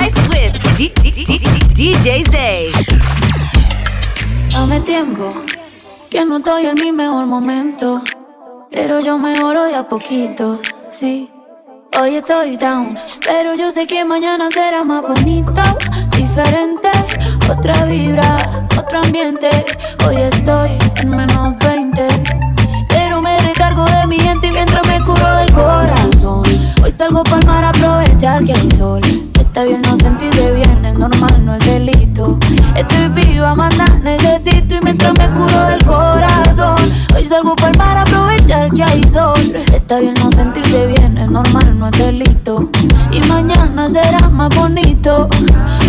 Live 0.00 0.14
with 0.28 0.52
D 0.76 0.92
DJ 1.74 2.24
Zay. 2.30 2.72
Dame 4.52 4.80
tiempo, 4.80 5.32
que 6.08 6.24
no 6.24 6.36
estoy 6.36 6.66
en 6.66 6.74
mi 6.76 6.92
mejor 6.92 7.26
momento. 7.26 8.02
Pero 8.70 9.00
yo 9.00 9.18
mejoro 9.18 9.64
de 9.64 9.74
a 9.74 9.88
poquitos, 9.88 10.60
sí. 10.92 11.28
Hoy 12.00 12.16
estoy 12.16 12.56
down, 12.56 12.96
pero 13.26 13.54
yo 13.56 13.72
sé 13.72 13.86
que 13.88 14.04
mañana 14.04 14.48
será 14.52 14.84
más 14.84 15.02
bonito, 15.02 15.62
diferente. 16.16 16.90
Otra 17.50 17.84
vibra, 17.84 18.36
otro 18.78 19.00
ambiente. 19.00 19.50
Hoy 20.06 20.16
estoy 20.16 20.78
en 21.02 21.10
menos 21.10 21.58
20. 21.58 22.06
Pero 22.88 23.20
me 23.20 23.36
recargo 23.38 23.84
de 23.86 24.06
mi 24.06 24.20
gente 24.20 24.52
mientras 24.52 24.86
me 24.86 25.02
curo 25.02 25.36
del 25.38 25.52
corazón. 25.52 26.44
Hoy 26.84 26.92
salgo 26.92 27.24
para 27.24 27.46
mar 27.46 27.64
a 27.64 27.68
aprovechar 27.70 28.44
que 28.44 28.52
hay 28.52 28.70
sol. 28.76 29.27
Está 29.58 29.66
bien, 29.70 29.82
no 29.82 29.96
sentirse 29.96 30.52
bien, 30.52 30.84
es 30.84 30.96
normal, 30.96 31.44
no 31.44 31.52
es 31.52 31.64
delito. 31.64 32.38
Estoy 32.76 33.08
viva, 33.08 33.56
maná, 33.56 33.86
necesito. 34.04 34.47
Está 39.88 40.00
bien 40.00 40.12
no 40.22 40.30
sentirse 40.30 40.86
bien, 40.86 41.16
es 41.16 41.30
normal, 41.30 41.78
no 41.78 41.86
es 41.86 41.92
delito. 41.92 42.68
Y 43.10 43.26
mañana 43.26 43.88
será 43.88 44.28
más 44.28 44.54
bonito. 44.54 45.30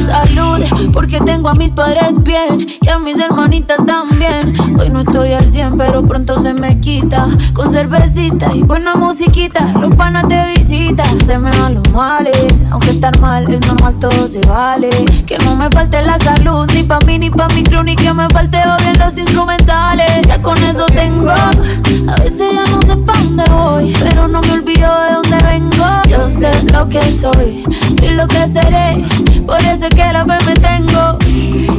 Salud, 0.06 0.62
porque 0.94 1.20
tengo 1.20 1.50
a 1.50 1.54
mis 1.56 1.72
padres 1.72 2.24
bien 2.24 2.66
y 2.82 2.88
a 2.88 2.98
mis 2.98 3.20
hermanitas 3.20 3.86
también. 3.86 4.40
Hoy 4.80 4.90
no 4.90 5.02
estoy 5.02 5.34
al 5.34 5.52
100, 5.52 5.78
pero 5.78 6.02
pronto 6.04 6.42
se 6.42 6.54
me 6.54 6.80
quita. 6.80 7.28
Con 7.52 7.74
cervecita 7.74 8.56
y 8.56 8.64
buena 8.64 8.96
musiquita, 8.96 9.74
los 9.82 9.94
panas 9.96 10.30
de 10.30 10.54
visita. 10.56 11.04
Se 11.26 11.38
me 11.38 11.52
van 11.58 11.74
los 11.74 11.94
males, 11.94 12.48
aunque 12.72 12.92
estar 12.92 13.20
mal 13.20 13.52
es 13.52 13.68
normal, 13.68 13.96
todo 14.00 14.30
se 14.30 14.40
vale. 14.48 14.92
Que 15.28 15.38
no 15.40 15.58
me 15.58 15.70
falte 15.72 16.02
la 16.04 16.18
salud, 16.20 16.72
ni 16.74 16.84
pa' 16.84 17.00
mí 17.06 17.20
ni 17.20 17.30
pa' 17.30 17.50
mi 17.54 17.64
crew, 17.64 17.84
ni 17.84 17.98
que 17.98 18.14
me 18.14 18.30
falte 18.30 18.60
bien 18.82 18.98
los 18.98 19.18
instrumentales. 19.18 20.22
Ya 20.26 20.42
con 20.42 20.58
eso 20.64 20.86
tengo, 20.86 21.32
a 21.32 22.16
veces 22.24 22.54
ya 22.54 22.64
no 22.72 22.82
sé 22.82 22.96
pa' 22.96 23.18
dónde 23.18 23.44
voy 23.52 23.89
pero 24.00 24.28
no 24.28 24.42
me 24.42 24.52
olvido 24.54 24.90
de 25.04 25.14
dónde 25.14 25.38
vengo. 25.48 25.86
Yo 26.10 26.28
sé 26.28 26.52
lo 26.74 26.88
que 26.88 27.02
soy 27.02 27.64
y 28.02 28.10
lo 28.10 28.28
que 28.28 28.48
seré, 28.48 29.04
por 29.46 29.62
eso 29.62 29.88
es 29.88 29.96
que 29.96 30.14
la 30.14 30.26
fe 30.26 30.38
me 30.46 30.54
tengo. 30.56 31.18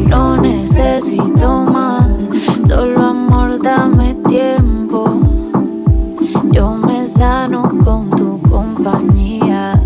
No 0.06 0.36
necesito 0.36 1.64
más, 1.64 2.06
solo 2.66 3.06
amor, 3.06 3.60
dame 3.62 4.14
tiempo. 4.28 5.20
Yo 6.52 6.74
me 6.74 7.06
sano 7.06 7.62
con 7.84 8.10
tu 8.10 8.40
compañía. 8.42 9.80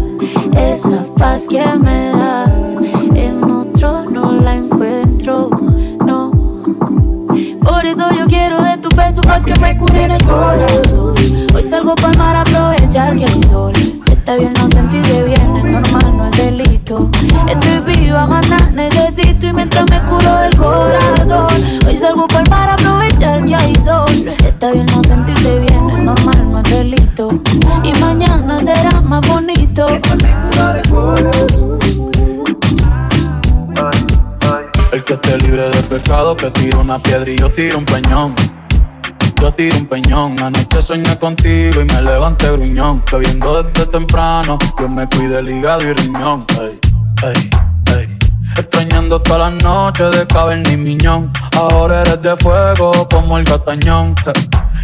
Esa 0.56 1.04
paz 1.18 1.48
que 1.48 1.64
me 1.78 2.10
das, 2.10 2.78
Hoy 11.54 11.62
salgo 11.70 11.94
pa'l 11.94 12.16
mar 12.18 12.36
a 12.36 12.40
aprovechar 12.42 13.16
que 13.16 13.24
hay 13.24 13.42
sol. 13.44 13.72
Está 14.06 14.36
bien 14.36 14.52
no 14.58 14.68
sentirse 14.68 15.22
bien, 15.22 15.56
es 15.56 15.64
normal, 15.64 16.16
no 16.16 16.26
es 16.26 16.36
delito. 16.36 17.10
Estoy 17.48 17.94
viva, 17.94 18.26
maná, 18.26 18.56
necesito 18.72 19.46
y 19.46 19.52
mientras 19.52 19.90
me 19.90 20.00
curo 20.02 20.36
del 20.36 20.56
corazón. 20.56 21.46
Hoy 21.86 21.96
salgo 21.96 22.26
pa'l 22.26 22.48
mar 22.50 22.68
a 22.68 22.74
aprovechar 22.74 23.44
que 23.46 23.54
hay 23.54 23.74
sol. 23.76 24.28
Está 24.44 24.72
bien 24.72 24.86
no 24.86 25.02
sentirse 25.04 25.58
bien, 25.60 25.90
es 25.90 26.02
normal, 26.02 26.52
no 26.52 26.60
es 26.60 26.70
delito. 26.70 27.30
Y 27.82 27.92
mañana 28.00 28.60
será 28.60 29.00
más 29.00 29.26
bonito. 29.26 29.88
El 34.92 35.04
que 35.04 35.12
esté 35.12 35.38
libre 35.38 35.68
de 35.70 35.82
pecado, 35.82 36.36
que 36.36 36.50
tire 36.50 36.76
una 36.76 36.98
piedra 37.02 37.30
y 37.30 37.38
yo 37.38 37.50
tiro 37.50 37.78
un 37.78 37.84
peñón. 37.84 38.34
Yo 39.40 39.52
tiro 39.52 39.76
un 39.76 39.86
peñón. 39.86 40.38
Anoche 40.38 40.80
soñé 40.80 41.18
contigo 41.18 41.80
y 41.80 41.84
me 41.84 42.02
levanté 42.02 42.50
gruñón. 42.52 43.02
Bebiendo 43.10 43.62
desde 43.62 43.86
temprano, 43.86 44.58
Dios 44.78 44.90
me 44.90 45.06
cuide 45.08 45.38
el 45.40 45.48
hígado 45.50 45.82
y 45.82 45.92
riñón. 45.92 46.46
Ey, 46.60 46.80
ey, 47.22 47.50
ey. 47.96 48.18
Extrañando 48.56 49.20
todas 49.20 49.52
las 49.52 49.64
noches 49.64 50.10
de 50.12 50.26
caverna 50.26 50.72
y 50.72 50.76
miñón. 50.76 51.32
Ahora 51.56 52.02
eres 52.02 52.22
de 52.22 52.36
fuego 52.36 53.08
como 53.08 53.38
el 53.38 53.44
gatañón. 53.44 54.14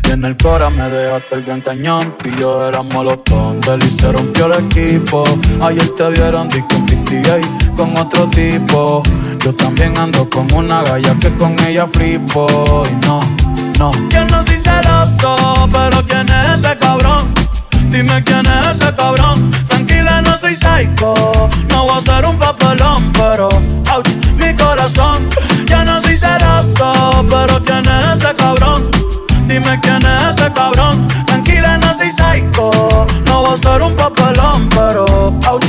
Y 0.08 0.12
en 0.12 0.24
el 0.24 0.36
cora 0.36 0.70
me 0.70 0.88
dejaste 0.88 1.36
el 1.36 1.42
gran 1.44 1.60
cañón. 1.60 2.14
Y 2.24 2.40
yo 2.40 2.66
era 2.68 2.82
molotón. 2.82 3.60
Del 3.60 3.82
y 3.84 3.90
se 3.90 4.10
rompió 4.10 4.46
el 4.46 4.64
equipo. 4.64 5.24
Ayer 5.62 5.88
te 5.96 6.08
vieron 6.10 6.48
disco 6.48 6.74
en 6.74 6.88
58 6.88 7.70
con 7.76 7.96
otro 7.96 8.28
tipo. 8.28 9.02
Yo 9.44 9.54
también 9.54 9.96
ando 9.96 10.28
con 10.28 10.52
una 10.52 10.82
galla 10.82 11.16
que 11.18 11.32
con 11.34 11.58
ella 11.60 11.86
flipo. 11.86 12.84
Y 12.90 13.06
no, 13.06 13.20
no. 13.80 13.90
No 14.30 14.42
soy 14.44 14.60
celoso, 14.62 15.68
pero 15.72 16.04
¿quién 16.06 16.28
es 16.28 16.60
ese 16.60 16.76
cabrón? 16.78 17.32
Dime 17.90 18.22
quién 18.22 18.46
es 18.46 18.76
ese 18.76 18.94
cabrón. 18.94 19.50
Tranquila, 19.68 20.20
no 20.22 20.36
soy 20.38 20.54
psycho. 20.54 21.14
No 21.70 21.86
voy 21.86 21.98
a 21.98 22.00
ser 22.02 22.26
un 22.26 22.38
papelón, 22.38 23.10
pero 23.12 23.48
ouch, 23.48 24.08
mi 24.36 24.54
corazón. 24.54 25.28
Ya 25.66 25.82
no 25.84 26.00
soy 26.02 26.16
celoso, 26.16 27.24
pero 27.28 27.60
¿quién 27.64 27.84
es 27.86 28.18
ese 28.18 28.34
cabrón? 28.34 28.90
Dime 29.46 29.80
quién 29.80 30.02
es 30.04 30.36
ese 30.36 30.52
cabrón. 30.52 31.08
Tranquila, 31.26 31.78
no 31.78 31.94
soy 31.94 32.10
psycho. 32.10 33.06
No 33.26 33.42
voy 33.42 33.54
a 33.54 33.56
ser 33.56 33.82
un 33.82 33.96
papelón, 33.96 34.68
pero 34.68 35.04
ouch, 35.50 35.64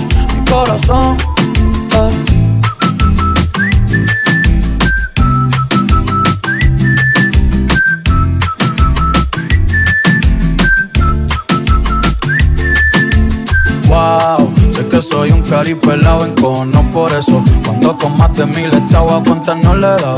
cari 15.62 15.76
pelado 15.76 16.26
en 16.26 16.34
cono 16.34 16.82
por 16.92 17.12
eso. 17.12 17.44
Cuando 17.64 17.96
con 17.96 18.18
más 18.18 18.36
de 18.36 18.48
mil 18.48 18.74
estaba 18.74 19.18
a 19.18 19.24
cuenta 19.24 19.54
no 19.54 19.76
le 19.76 19.88
he 19.88 20.02
dado. 20.02 20.18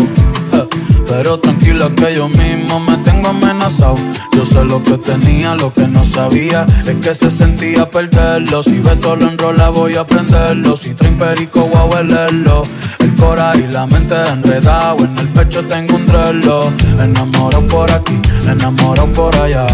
Eh, 0.53 0.67
Pero 1.09 1.37
tranquila 1.37 1.89
que 1.95 2.15
yo 2.15 2.29
mismo 2.29 2.79
me 2.79 2.95
tengo 2.99 3.27
amenazado. 3.27 3.95
Yo 4.31 4.45
sé 4.45 4.63
lo 4.63 4.81
que 4.81 4.97
tenía, 4.97 5.53
lo 5.55 5.73
que 5.73 5.85
no 5.87 6.05
sabía 6.05 6.65
es 6.87 6.95
que 6.95 7.13
se 7.13 7.29
sentía 7.29 7.89
perderlo. 7.89 8.63
Si 8.63 8.79
Beto 8.79 9.17
lo 9.17 9.27
enrola 9.27 9.67
voy 9.69 9.95
a 9.95 10.01
aprenderlo. 10.01 10.77
Si 10.77 10.93
traen 10.93 11.17
perico 11.17 11.67
voy 11.67 11.81
a 11.81 11.83
huelerlo. 11.85 12.63
El 12.99 13.13
cora 13.15 13.51
y 13.55 13.67
la 13.67 13.85
mente 13.85 14.15
enredado. 14.15 15.03
En 15.03 15.17
el 15.19 15.27
pecho 15.27 15.61
tengo 15.65 15.95
un 15.95 16.05
drelo. 16.05 16.71
Enamoro 17.01 17.59
por 17.67 17.91
aquí, 17.91 18.17
enamoro 18.47 19.11
por 19.11 19.35
allá. 19.35 19.67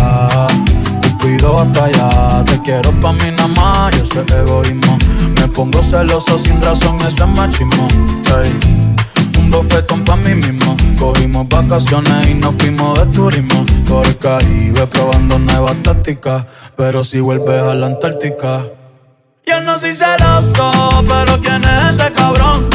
Cupido 1.03 1.59
hasta 1.59 2.43
te 2.45 2.59
quiero 2.63 2.91
pa' 3.01 3.13
mí 3.13 3.29
nada 3.37 3.47
más 3.49 3.95
y 3.95 3.99
ese 3.99 4.21
egoísmo 4.35 4.97
pongo 5.59 5.83
celoso 5.83 6.39
sin 6.39 6.61
razón, 6.61 6.97
eso 7.05 7.25
es 7.25 7.31
machismo. 7.31 7.85
Ey, 8.41 8.57
Un 9.39 9.51
bofetón 9.51 10.05
pa' 10.05 10.15
mí 10.15 10.33
mismo. 10.33 10.77
Cogimos 10.97 11.49
vacaciones 11.49 12.29
y 12.29 12.33
nos 12.33 12.55
fuimos 12.55 12.97
de 12.97 13.05
turismo. 13.07 13.65
Por 13.89 14.07
el 14.07 14.17
Caribe 14.17 14.87
probando 14.87 15.39
nuevas 15.39 15.75
tácticas 15.83 16.45
Pero 16.77 17.03
si 17.03 17.19
vuelves 17.19 17.61
a 17.61 17.75
la 17.75 17.87
Antártica. 17.87 18.63
Yo 19.45 19.59
no 19.61 19.77
soy 19.77 19.91
celoso, 19.95 20.71
pero 21.05 21.37
¿quién 21.41 21.61
es 21.65 21.95
ese 21.95 22.09
cabrón? 22.13 22.69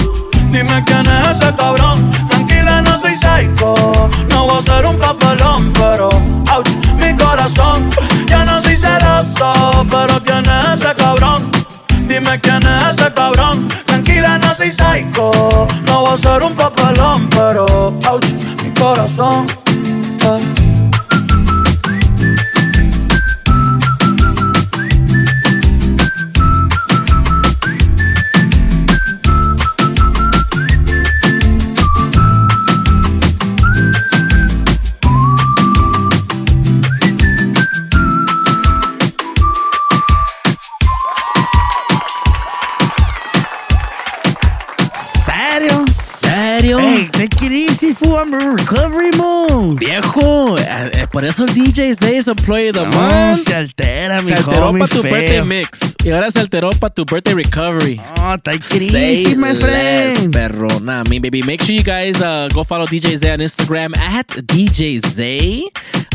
Dime 0.50 0.84
quién 0.84 1.06
es 1.06 1.40
ese 1.40 1.54
cabrón. 1.54 2.10
Tranquila, 2.28 2.82
no 2.82 2.98
soy 2.98 3.14
psycho 3.14 4.10
No 4.28 4.46
voy 4.46 4.58
a 4.58 4.62
ser 4.62 4.84
un 4.84 4.98
papelón, 4.98 5.72
pero 5.72 6.08
ouch, 6.54 6.68
mi 7.00 7.16
corazón. 7.16 7.88
Ya 8.26 8.44
no 8.44 8.60
soy 8.60 8.76
celoso, 8.76 9.86
pero 9.90 10.22
¿quién 10.22 10.44
es 10.44 10.80
ese 10.80 10.94
cabrón? 10.94 11.53
Dime 12.06 12.38
quién 12.40 12.62
es 12.62 12.94
ese 12.94 13.12
cabrón 13.12 13.68
Tranquila, 13.86 14.38
no 14.38 14.54
soy 14.54 14.70
psycho 14.70 15.66
No 15.86 16.02
voy 16.02 16.14
a 16.14 16.16
ser 16.16 16.42
un 16.42 16.54
papelón, 16.54 17.28
pero 17.30 17.64
ouch, 17.66 18.26
mi 18.62 18.70
corazón 18.72 19.46
eh. 19.68 20.63
Fool. 47.94 48.16
I'm 48.16 48.32
in 48.34 48.56
recovery 48.56 49.10
mode. 49.16 49.78
Viejo, 49.78 50.56
eh, 50.58 50.90
eh, 50.92 51.06
por 51.10 51.24
eso 51.24 51.44
el 51.44 51.54
DJ 51.54 51.94
employee 52.28 52.70
of 52.70 52.74
the 52.76 52.84
No, 52.86 52.90
month. 52.90 53.44
se 53.46 53.54
altera, 53.54 54.20
mi 54.22 54.28
Se 54.28 54.34
alteró 54.34 54.72
para 54.72 54.86
tu 54.88 55.02
birthday 55.02 55.42
mix. 55.44 55.94
Y 56.04 56.10
ahora 56.10 56.30
se 56.30 56.40
alteró 56.40 56.70
para 56.70 56.92
tu 56.92 57.04
birthday 57.04 57.34
recovery. 57.34 58.00
Oh, 58.20 58.36
Say 58.60 59.12
easy, 59.12 59.36
my 59.36 59.54
friend. 59.54 60.32
perro. 60.32 60.68
Nah, 60.80 61.04
me 61.08 61.18
baby. 61.18 61.42
Make 61.42 61.62
sure 61.62 61.74
you 61.74 61.82
guys 61.82 62.20
uh, 62.20 62.48
go 62.54 62.64
follow 62.64 62.86
DJ 62.86 63.16
Zay 63.16 63.32
on 63.32 63.40
Instagram 63.40 63.96
at 63.98 64.28
DJ 64.28 65.00
Zay. 65.06 65.64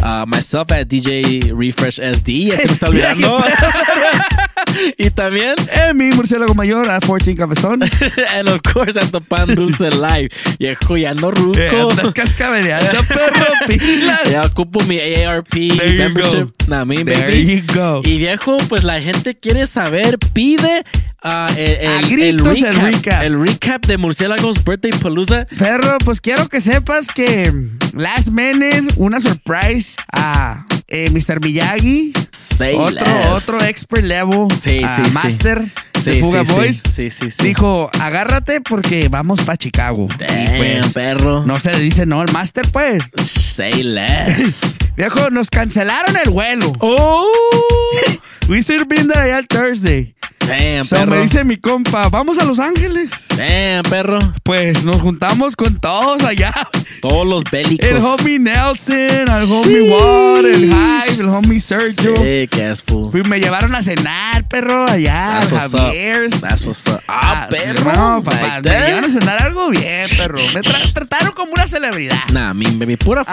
Uh, 0.04 0.26
myself 0.28 0.72
at 0.72 0.88
DJ 0.88 1.52
Refresh 1.54 2.00
SD. 2.00 2.46
Ya 2.50 2.58
se 2.58 2.68
me 2.68 2.74
está 2.74 2.88
olvidando. 2.90 3.38
y 4.98 5.10
también. 5.10 5.56
Eh, 5.72 5.94
mi 5.94 6.10
murciélago 6.12 6.54
mayor 6.54 6.90
a 6.90 7.00
14 7.00 7.36
cabezón. 7.36 7.82
and 8.36 8.50
of 8.50 8.62
course 8.64 8.98
at 8.98 9.12
the 9.12 9.22
Pan 9.22 9.54
Dulce 9.56 9.90
Live. 9.90 10.30
Viejo, 10.60 10.98
ya 10.98 11.14
no 11.14 11.32
ruco. 11.32 11.58
Eh, 11.76 11.88
andas 11.90 12.14
cascabeleando, 12.14 13.04
perro, 13.08 13.46
pilas. 13.68 14.20
Ya 14.30 14.42
ocupo 14.42 14.84
mi 14.86 15.00
AARP 15.00 15.50
There 15.52 15.98
membership. 15.98 16.50
Nah, 16.68 16.86
me, 16.86 17.04
There 17.04 17.28
baby. 17.32 17.62
you 17.68 17.74
go. 17.74 18.02
Y 18.04 18.18
viejo, 18.18 18.58
pues 18.68 18.84
la 18.84 19.00
gente 19.02 19.36
quiere 19.36 19.66
saber, 19.68 20.18
pide 20.34 20.84
ah, 21.24 21.48
el, 21.58 21.70
el- 21.70 21.88
A 21.88 22.00
el 22.00 22.10
gritos 22.10 22.58
el 22.58 22.64
recap, 22.74 22.94
recap. 22.94 23.24
el 23.24 23.42
recap 23.42 23.86
de 23.86 23.98
Murciélagos 23.98 24.64
Birthday 24.64 24.92
Palooza. 24.92 25.46
Perro, 25.58 25.98
pues 26.06 26.22
quiero 26.22 26.48
que 26.50 26.62
sepas 26.62 27.08
que 27.08 27.52
Last 27.94 28.30
Minute, 28.30 28.88
una 28.98 29.20
surprise 29.20 29.96
a 30.12 30.66
eh, 30.88 31.10
Mr. 31.12 31.40
Miyagi. 31.42 32.14
Otro, 32.78 33.34
otro 33.34 33.62
expert 33.64 34.04
level. 34.04 34.48
Sí. 34.60 34.82
Master 35.14 35.66
Sí, 36.00 36.12
de 36.12 36.20
Fuga. 36.22 36.44
Boys. 36.44 36.82
Sí, 36.82 37.10
sí, 37.10 37.30
sí. 37.30 37.44
Dijo, 37.44 37.90
agárrate 38.00 38.62
porque 38.62 39.10
vamos 39.10 39.42
para 39.42 39.58
Chicago. 39.58 40.08
y 40.10 40.58
pues, 40.58 40.94
perro. 40.94 41.44
no 41.46 41.60
se 41.60 41.72
le 41.72 41.80
dice 41.80 42.06
no 42.06 42.22
al 42.22 42.32
Master, 42.32 42.66
pues. 42.72 43.04
Say 43.16 43.84
less. 43.84 44.78
Viejo, 44.96 45.30
nos 45.30 45.50
cancelaron 45.50 46.16
el 46.18 46.30
vuelo. 46.30 46.72
Oh. 46.80 47.28
We 48.50 48.62
should 48.62 48.80
have 48.80 48.88
been 48.88 49.08
there 49.08 49.22
allá 49.22 49.40
el 49.40 49.48
Thursday. 49.48 50.16
Damn, 50.50 50.84
So 50.84 50.96
perro. 50.96 51.12
me 51.16 51.22
dice 51.22 51.44
mi 51.44 51.58
compa, 51.58 52.10
vamos 52.10 52.38
a 52.40 52.44
Los 52.44 52.60
Ángeles. 52.60 53.28
Damn, 53.38 53.84
perro. 53.84 54.20
Pues 54.44 54.84
nos 54.86 55.00
juntamos 55.02 55.56
con 55.56 55.80
todos 55.80 56.24
allá. 56.24 56.52
Todos 57.02 57.26
los 57.28 57.44
bélicos. 57.46 57.88
El 57.88 57.98
homie 57.98 58.40
Nelson, 58.40 58.96
el 58.96 59.30
homie 59.30 59.82
Ward, 59.92 60.46
el 60.48 60.66
Hive, 60.66 61.20
el 61.20 61.30
homie 61.30 61.62
Sergio. 61.62 62.14
Fool. 62.86 63.12
Fui- 63.12 63.24
me 63.24 63.40
llevaron 63.40 63.74
a 63.76 63.82
cenar, 63.82 64.48
perro, 64.48 64.86
allá, 64.90 65.40
That's 65.40 65.52
what's 65.52 65.74
up. 65.74 65.80
Javier's. 65.82 66.42
That's 66.42 66.66
what's 66.66 66.88
up. 66.88 67.02
Ah, 67.08 67.48
perro. 67.50 67.84
No, 67.94 68.24
papá, 68.24 68.60
Like 68.60 68.70
me 68.70 68.76
llevaron 68.88 69.06
a 69.06 69.10
cenar 69.10 69.42
algo 69.44 69.70
bien, 69.70 70.08
perro. 70.18 70.40
Me 70.54 70.62
tra- 70.62 70.94
trataron 70.94 71.32
como 71.34 71.52
una 71.54 71.68
celebridad. 71.68 72.20
Nah, 72.34 72.54
mi 72.54 72.66
baby, 72.66 72.98
pura 72.98 73.22
Ah. 73.26 73.32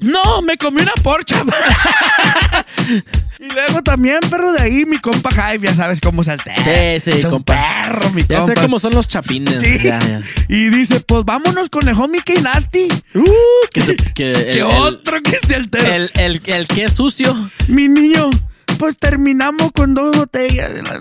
No, 0.00 0.42
me 0.42 0.56
comí 0.56 0.80
una 0.82 0.92
porcha. 1.02 1.42
y 3.38 3.44
luego 3.52 3.82
también, 3.82 4.18
perro, 4.30 4.52
de 4.52 4.62
ahí 4.62 4.84
mi 4.86 4.98
compa 4.98 5.30
Hive, 5.54 5.68
ya 5.68 5.74
sabes 5.76 6.00
cómo 6.00 6.24
se 6.24 6.32
altera. 6.32 6.56
Sí, 6.62 7.00
sí, 7.10 7.18
es 7.18 7.24
un 7.24 7.30
compa. 7.32 7.54
perro, 7.84 8.10
mi 8.10 8.22
Ya 8.22 8.38
compa. 8.38 8.54
sé 8.54 8.60
cómo 8.60 8.78
son 8.78 8.94
los 8.94 9.08
chapines. 9.08 9.62
Sí. 9.62 9.78
Ya, 9.82 9.98
ya. 9.98 10.20
Y 10.48 10.68
dice, 10.70 11.00
pues 11.00 11.24
vámonos 11.24 11.68
con 11.68 11.86
el 11.88 11.94
homie 12.00 12.22
K 12.22 12.40
Nasty. 12.40 12.88
Que, 13.72 13.80
se- 13.80 13.96
que 14.14 14.32
el, 14.32 14.36
el- 14.58 14.62
otro 14.62 15.20
que 15.22 15.36
se 15.38 15.56
altera. 15.56 15.96
El, 15.96 16.10
el, 16.14 16.42
el 16.46 16.66
que 16.66 16.84
es 16.84 16.92
sucio. 16.92 17.36
Mi 17.68 17.88
niño, 17.88 18.30
pues 18.78 18.96
terminamos 18.96 19.72
con 19.72 19.94
dos 19.94 20.16
botellas 20.16 20.72
de 20.74 20.82
la 20.82 21.00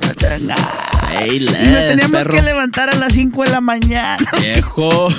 Y 1.33 1.39
nos 1.41 1.53
teníamos 1.53 2.11
perro. 2.23 2.33
que 2.35 2.41
levantar 2.41 2.89
a 2.89 2.95
las 2.95 3.13
5 3.13 3.43
de 3.43 3.49
la 3.51 3.61
mañana. 3.61 4.29
Viejo. 4.39 5.07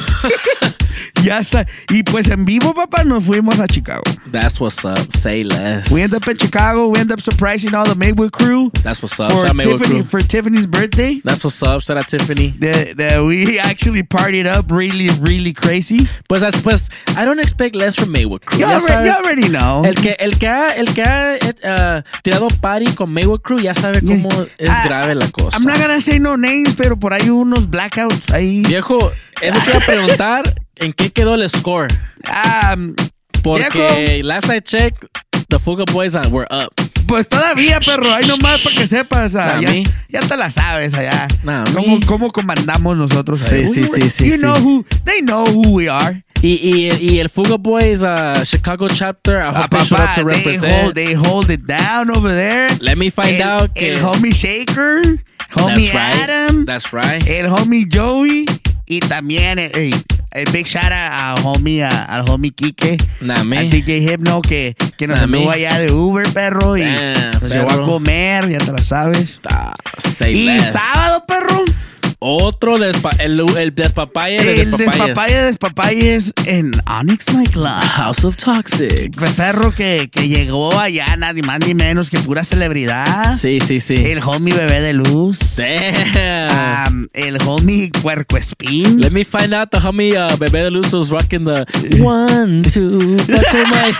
ya 1.23 1.39
está. 1.41 1.67
Y 1.91 2.03
pues 2.03 2.31
en 2.31 2.45
vivo, 2.45 2.75
papá, 2.75 3.05
nos 3.05 3.25
fuimos 3.25 3.59
a 3.61 3.67
Chicago. 3.67 4.03
That's 4.31 4.61
what's 4.61 4.85
up. 4.85 5.13
Say 5.13 5.45
less. 5.45 5.91
We 5.91 6.03
end 6.03 6.15
up 6.15 6.27
in 6.29 6.37
Chicago. 6.37 6.89
We 6.89 7.01
end 7.01 7.13
up 7.13 7.21
surprising 7.21 7.75
all 7.75 7.85
the 7.85 7.95
Maywood 7.95 8.33
crew 8.33 8.71
That's 8.83 9.03
what's 9.03 9.19
up. 9.21 9.33
for, 9.33 9.47
Shout 9.47 9.57
Tiffany, 9.57 10.01
crew. 10.01 10.03
for 10.05 10.21
Tiffany's 10.21 10.67
birthday. 10.67 11.21
That's 11.25 11.43
what's 11.45 11.63
up. 11.63 11.83
Shout 11.83 11.97
out 11.97 12.09
Tiffany. 12.09 12.49
That, 12.61 12.97
that 12.97 13.23
we 13.23 13.59
actually 13.61 14.03
partied 14.03 14.47
up 14.47 14.71
really, 14.71 15.09
really 15.21 15.53
crazy. 15.53 16.09
Pues, 16.29 16.43
pues, 16.63 16.89
I 17.17 17.25
don't 17.25 17.41
expect 17.41 17.75
less 17.75 17.97
from 17.97 18.13
Maywood 18.13 18.45
crew. 18.45 18.59
You 18.59 18.67
already, 18.67 19.09
you 19.09 19.15
already 19.15 19.49
know. 19.49 19.83
El 19.85 19.95
que, 19.95 20.17
el 20.19 20.39
que 20.39 20.49
ha, 20.49 20.75
el 20.77 20.87
que 20.95 21.03
ha 21.03 21.37
eh, 21.37 21.55
uh, 21.65 22.03
tirado 22.23 22.49
party 22.61 22.93
con 22.95 23.13
Maywood 23.13 23.41
Crew 23.43 23.61
ya 23.61 23.75
sabe 23.75 24.01
cómo 24.01 24.29
es 24.59 24.71
Ah, 24.71 24.83
grave 24.85 25.15
la 25.15 25.31
cosa. 25.31 25.57
I'm 25.57 25.65
not 25.65 25.79
gonna 25.79 26.01
say 26.01 26.19
no 26.19 26.37
names, 26.37 26.75
pero 26.75 26.97
por 26.99 27.13
ahí 27.13 27.31
unos 27.31 27.69
blackouts 27.71 28.31
ahí. 28.31 28.63
Viejo, 28.63 28.99
eso 29.41 29.59
te 29.65 29.71
iba 29.71 29.79
a 29.79 29.87
preguntar 29.87 30.43
en 30.81 30.93
qué 30.93 31.11
quedó 31.11 31.35
el 31.35 31.49
score. 31.49 31.89
Um, 32.73 32.95
Porque 33.43 34.23
last 34.25 34.49
I 34.51 34.61
checked, 34.61 35.05
the 35.49 35.59
Fuga 35.59 35.85
Boys 35.93 36.15
were 36.31 36.47
up. 36.51 36.73
Pues 37.07 37.27
todavía, 37.29 37.81
perro, 37.81 38.13
ahí 38.13 38.27
nomás 38.27 38.61
para 38.61 38.77
que 38.77 38.87
sepas. 38.87 39.35
ah, 39.37 39.61
Nah, 39.61 39.61
ya, 39.63 39.83
ya 40.11 40.21
te 40.21 40.37
la 40.37 40.51
sabes 40.51 40.93
allá. 40.93 41.27
Nah, 41.43 41.65
¿Cómo, 41.73 42.01
cómo 42.07 42.31
comandamos 42.31 42.97
nosotros 42.97 43.41
Sí, 43.41 43.67
sí, 43.67 43.87
sí, 43.87 44.11
sí, 44.11 44.27
You 44.29 44.35
sí. 44.35 44.39
know 44.41 44.57
who, 44.59 44.85
they 45.05 45.21
know 45.23 45.47
who 45.47 45.71
we 45.71 45.89
are. 45.89 46.23
Y, 46.43 46.61
y, 46.63 46.89
y 47.15 47.19
el 47.21 47.31
Fuga 47.31 47.57
Boys 47.57 48.03
uh, 48.03 48.45
Chicago 48.45 48.87
chapter, 48.89 49.39
I 49.39 49.47
Ah, 49.49 49.63
hope 49.63 49.71
they 49.71 49.85
showed 49.85 50.01
up 50.01 50.09
papá, 50.09 50.15
to 50.17 50.25
they 50.25 50.37
represent. 50.37 50.83
hold, 50.83 50.95
they 50.95 51.15
hold 51.15 51.51
it 51.51 51.67
down 51.67 52.11
over 52.15 52.29
there. 52.35 52.69
Let 52.81 52.97
me 52.99 53.11
find 53.11 53.37
el, 53.41 53.43
out 53.43 53.75
que- 53.75 53.95
El 53.95 54.01
homie 54.05 54.33
Shaker, 54.33 55.25
homie 55.53 55.91
That's 55.91 55.95
right. 55.95 56.29
Adam, 56.29 56.65
That's 56.67 56.93
right. 56.93 57.27
el 57.27 57.47
homie 57.47 57.87
Joey 57.91 58.45
y 58.87 59.01
también 59.01 59.59
el, 59.59 59.71
el- 59.75 60.05
el 60.39 60.51
big 60.53 60.67
shout 60.67 60.85
out 60.85 60.93
al 60.93 61.45
homie, 61.45 61.83
a- 61.85 62.05
al 62.05 62.29
homie 62.29 62.51
Kike, 62.53 62.97
Nah, 63.21 63.41
al 63.41 63.71
DJ 63.71 63.99
Hypno 63.99 64.41
que, 64.43 64.75
que 64.97 65.07
nos 65.07 65.19
Nah, 65.19 65.25
anduvo 65.25 65.51
allá 65.51 65.79
de 65.79 65.91
Uber, 65.93 66.29
perro, 66.33 66.77
y 66.77 66.83
Damn, 66.83 67.31
nos 67.43 67.53
llevó 67.53 67.67
a 67.67 67.69
perro. 67.71 67.87
comer, 67.87 68.49
ya 68.49 68.59
te 68.59 68.73
la 68.73 68.79
sabes. 68.79 69.41
Say 69.99 70.37
y 70.37 70.47
less. 70.47 70.73
sábado, 70.73 71.25
perro, 71.27 71.65
Otro 72.21 72.79
despa 72.79 73.11
el, 73.21 73.39
el 73.57 73.73
despapalle 73.77 74.43
de 74.43 74.63
el 74.63 74.71
despapalles. 74.73 74.99
despapalle 75.07 75.35
de 75.37 75.43
despapalles 75.45 76.33
en 76.47 76.73
Onyx 76.89 77.33
Nightclub. 77.33 77.67
House 77.69 78.25
of 78.25 78.35
Toxic. 78.37 79.15
Pues, 79.17 79.37
perro 79.37 79.73
que, 79.73 80.09
que 80.11 80.29
llegó 80.29 80.77
allá, 80.77 81.15
nadie 81.17 81.45
más 81.45 81.61
ni 81.61 81.75
menos 81.75 82.11
que 82.11 82.19
pura 82.19 82.43
celebridad. 82.43 83.37
Sí, 83.39 83.61
sí, 83.65 83.79
sí. 83.79 83.95
El 83.95 84.19
homie 84.25 84.53
bebé 84.53 84.81
de 84.81 84.95
luz. 84.95 85.39
Damn. 85.57 86.89
Um, 87.05 87.09
el 87.13 87.39
homie 87.47 87.89
puerco 88.03 88.37
espín. 88.37 89.01
Let 89.01 89.11
me 89.13 89.25
find 89.25 89.55
out 89.55 89.71
the 89.71 89.79
homie 89.79 90.17
uh, 90.17 90.37
Bebé 90.39 90.65
de 90.65 90.71
Luz 90.73 90.93
was 90.93 91.11
rocking 91.11 91.45
the 91.45 91.65
one, 92.03 92.63
two, 92.65 93.17
my. 93.71 93.93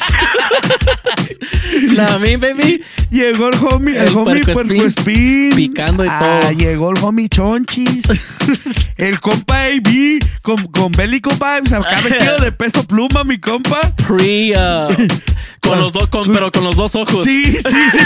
Nah, 1.95 2.19
me, 2.19 2.37
baby. 2.37 2.83
Llegó 3.11 3.49
el 3.49 3.55
homie, 3.65 3.97
el, 3.97 4.09
El 4.09 4.17
homie 4.17 4.41
puerco 4.43 4.85
espín. 4.85 5.53
picando 5.55 6.05
y 6.05 6.09
Ah, 6.11 6.41
todo. 6.43 6.53
Llegó 6.53 6.91
el 6.91 6.99
homie 7.05 7.29
chonchis. 7.29 8.08
El 8.97 9.21
compa 9.21 9.65
AB 9.65 10.19
con, 10.43 10.67
con 10.67 10.93
vibes. 10.93 11.73
Acá 11.73 12.01
vestido 12.03 12.39
de 12.39 12.53
peso 12.59 12.85
pluma, 12.85 13.25
mi 13.25 13.39
compa. 13.39 13.81
Pre, 13.97 14.53
uh, 14.53 14.89
con 15.61 15.81
los 15.81 15.93
dos, 15.93 16.09
con, 16.09 16.33
pero 16.33 16.51
con 16.51 16.65
los 16.65 16.77
dos 16.77 16.95
ojos. 16.97 17.25
Sí, 17.27 17.45
sí, 17.45 17.61
sí. 17.63 17.99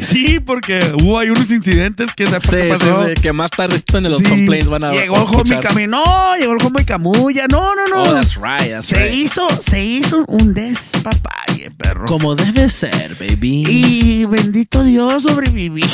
sí, 0.00 0.40
porque 0.40 0.78
hubo 1.02 1.18
ahí 1.18 1.30
unos 1.30 1.50
incidentes 1.50 2.10
que 2.14 2.26
se 2.26 2.40
Sí, 2.40 2.48
sí, 2.50 2.68
pasó. 2.68 3.06
sí, 3.06 3.14
que 3.20 3.32
más 3.32 3.50
tarde 3.50 3.80
en 3.94 4.10
los 4.10 4.22
complaints 4.22 4.68
van 4.68 4.84
a 4.84 4.90
Llegó 4.92 5.16
el. 5.16 5.60
Camino. 5.60 6.02
No, 6.04 6.36
llegó 6.36 6.52
el 6.52 6.58
homie 6.64 6.84
Camuya. 6.84 7.46
No, 7.48 7.74
no, 7.74 7.86
no. 7.88 8.02
Oh, 8.02 8.12
that's 8.14 8.36
right, 8.36 8.70
that's 8.70 8.86
se 8.86 8.96
right. 8.96 9.14
hizo, 9.14 9.46
se 9.60 9.84
hizo 9.84 10.24
un 10.28 10.54
despapalle, 10.54 11.70
perro. 11.76 12.06
Como 12.06 12.34
debe 12.34 12.68
ser, 12.68 13.16
baby. 13.18 13.64
Y 13.68 14.24
bendito 14.26 14.82
Dios 14.84 15.22
sobreviví. 15.22 15.84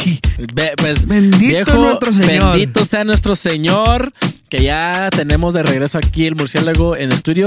Be- 0.55 0.73
pues, 0.77 1.07
Bendito 1.07 1.38
viejo, 1.38 1.75
nuestro 1.77 2.12
Señor. 2.12 2.51
Bendito 2.53 2.85
sea 2.85 3.05
nuestro 3.05 3.37
Señor. 3.37 4.12
Que 4.53 4.62
ya 4.62 5.09
tenemos 5.09 5.55
de 5.55 5.62
regreso 5.62 5.97
aquí 5.97 6.27
el 6.27 6.37
murciélago 6.37 6.95
en 6.95 7.11
estudio. 7.11 7.47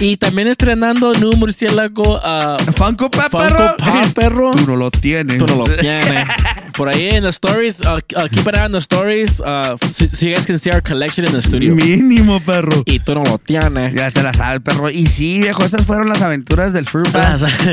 Y 0.00 0.18
también 0.18 0.48
estrenando 0.48 1.12
un 1.12 1.38
murciélago 1.38 2.16
uh, 2.18 2.72
Funko 2.76 3.10
Pop, 3.10 3.22
Funko 3.30 3.38
perro. 3.38 3.76
Pop, 3.78 4.12
perro. 4.14 4.50
Tú 4.50 4.66
no 4.66 4.76
lo 4.76 4.90
tienes. 4.90 5.38
Tú 5.38 5.46
no 5.46 5.56
lo 5.56 5.64
tienes. 5.64 6.28
Por 6.70 6.88
ahí 6.88 7.08
en 7.10 7.22
the 7.22 7.28
stories, 7.30 7.80
uh, 7.80 8.00
uh, 8.16 8.28
keep 8.30 8.46
it 8.46 8.56
in 8.64 8.72
the 8.72 8.80
stories, 8.80 9.40
uh, 9.40 9.76
so, 9.92 10.06
so 10.06 10.26
you 10.26 10.34
guys 10.34 10.46
can 10.46 10.58
see 10.58 10.70
our 10.70 10.80
collection 10.82 11.24
in 11.26 11.32
the 11.32 11.40
studio. 11.42 11.74
Mínimo, 11.74 12.40
perro. 12.40 12.82
Y 12.86 12.98
tú 13.00 13.14
no 13.14 13.22
lo 13.24 13.38
tienes. 13.38 13.94
Ya 13.94 14.10
te 14.10 14.22
la 14.22 14.32
sabes, 14.32 14.60
perro. 14.60 14.90
Y 14.90 15.06
sí, 15.06 15.40
viejo, 15.40 15.64
esas 15.64 15.84
fueron 15.86 16.08
las 16.08 16.22
aventuras 16.22 16.72
del 16.72 16.86
Fruit 16.86 17.08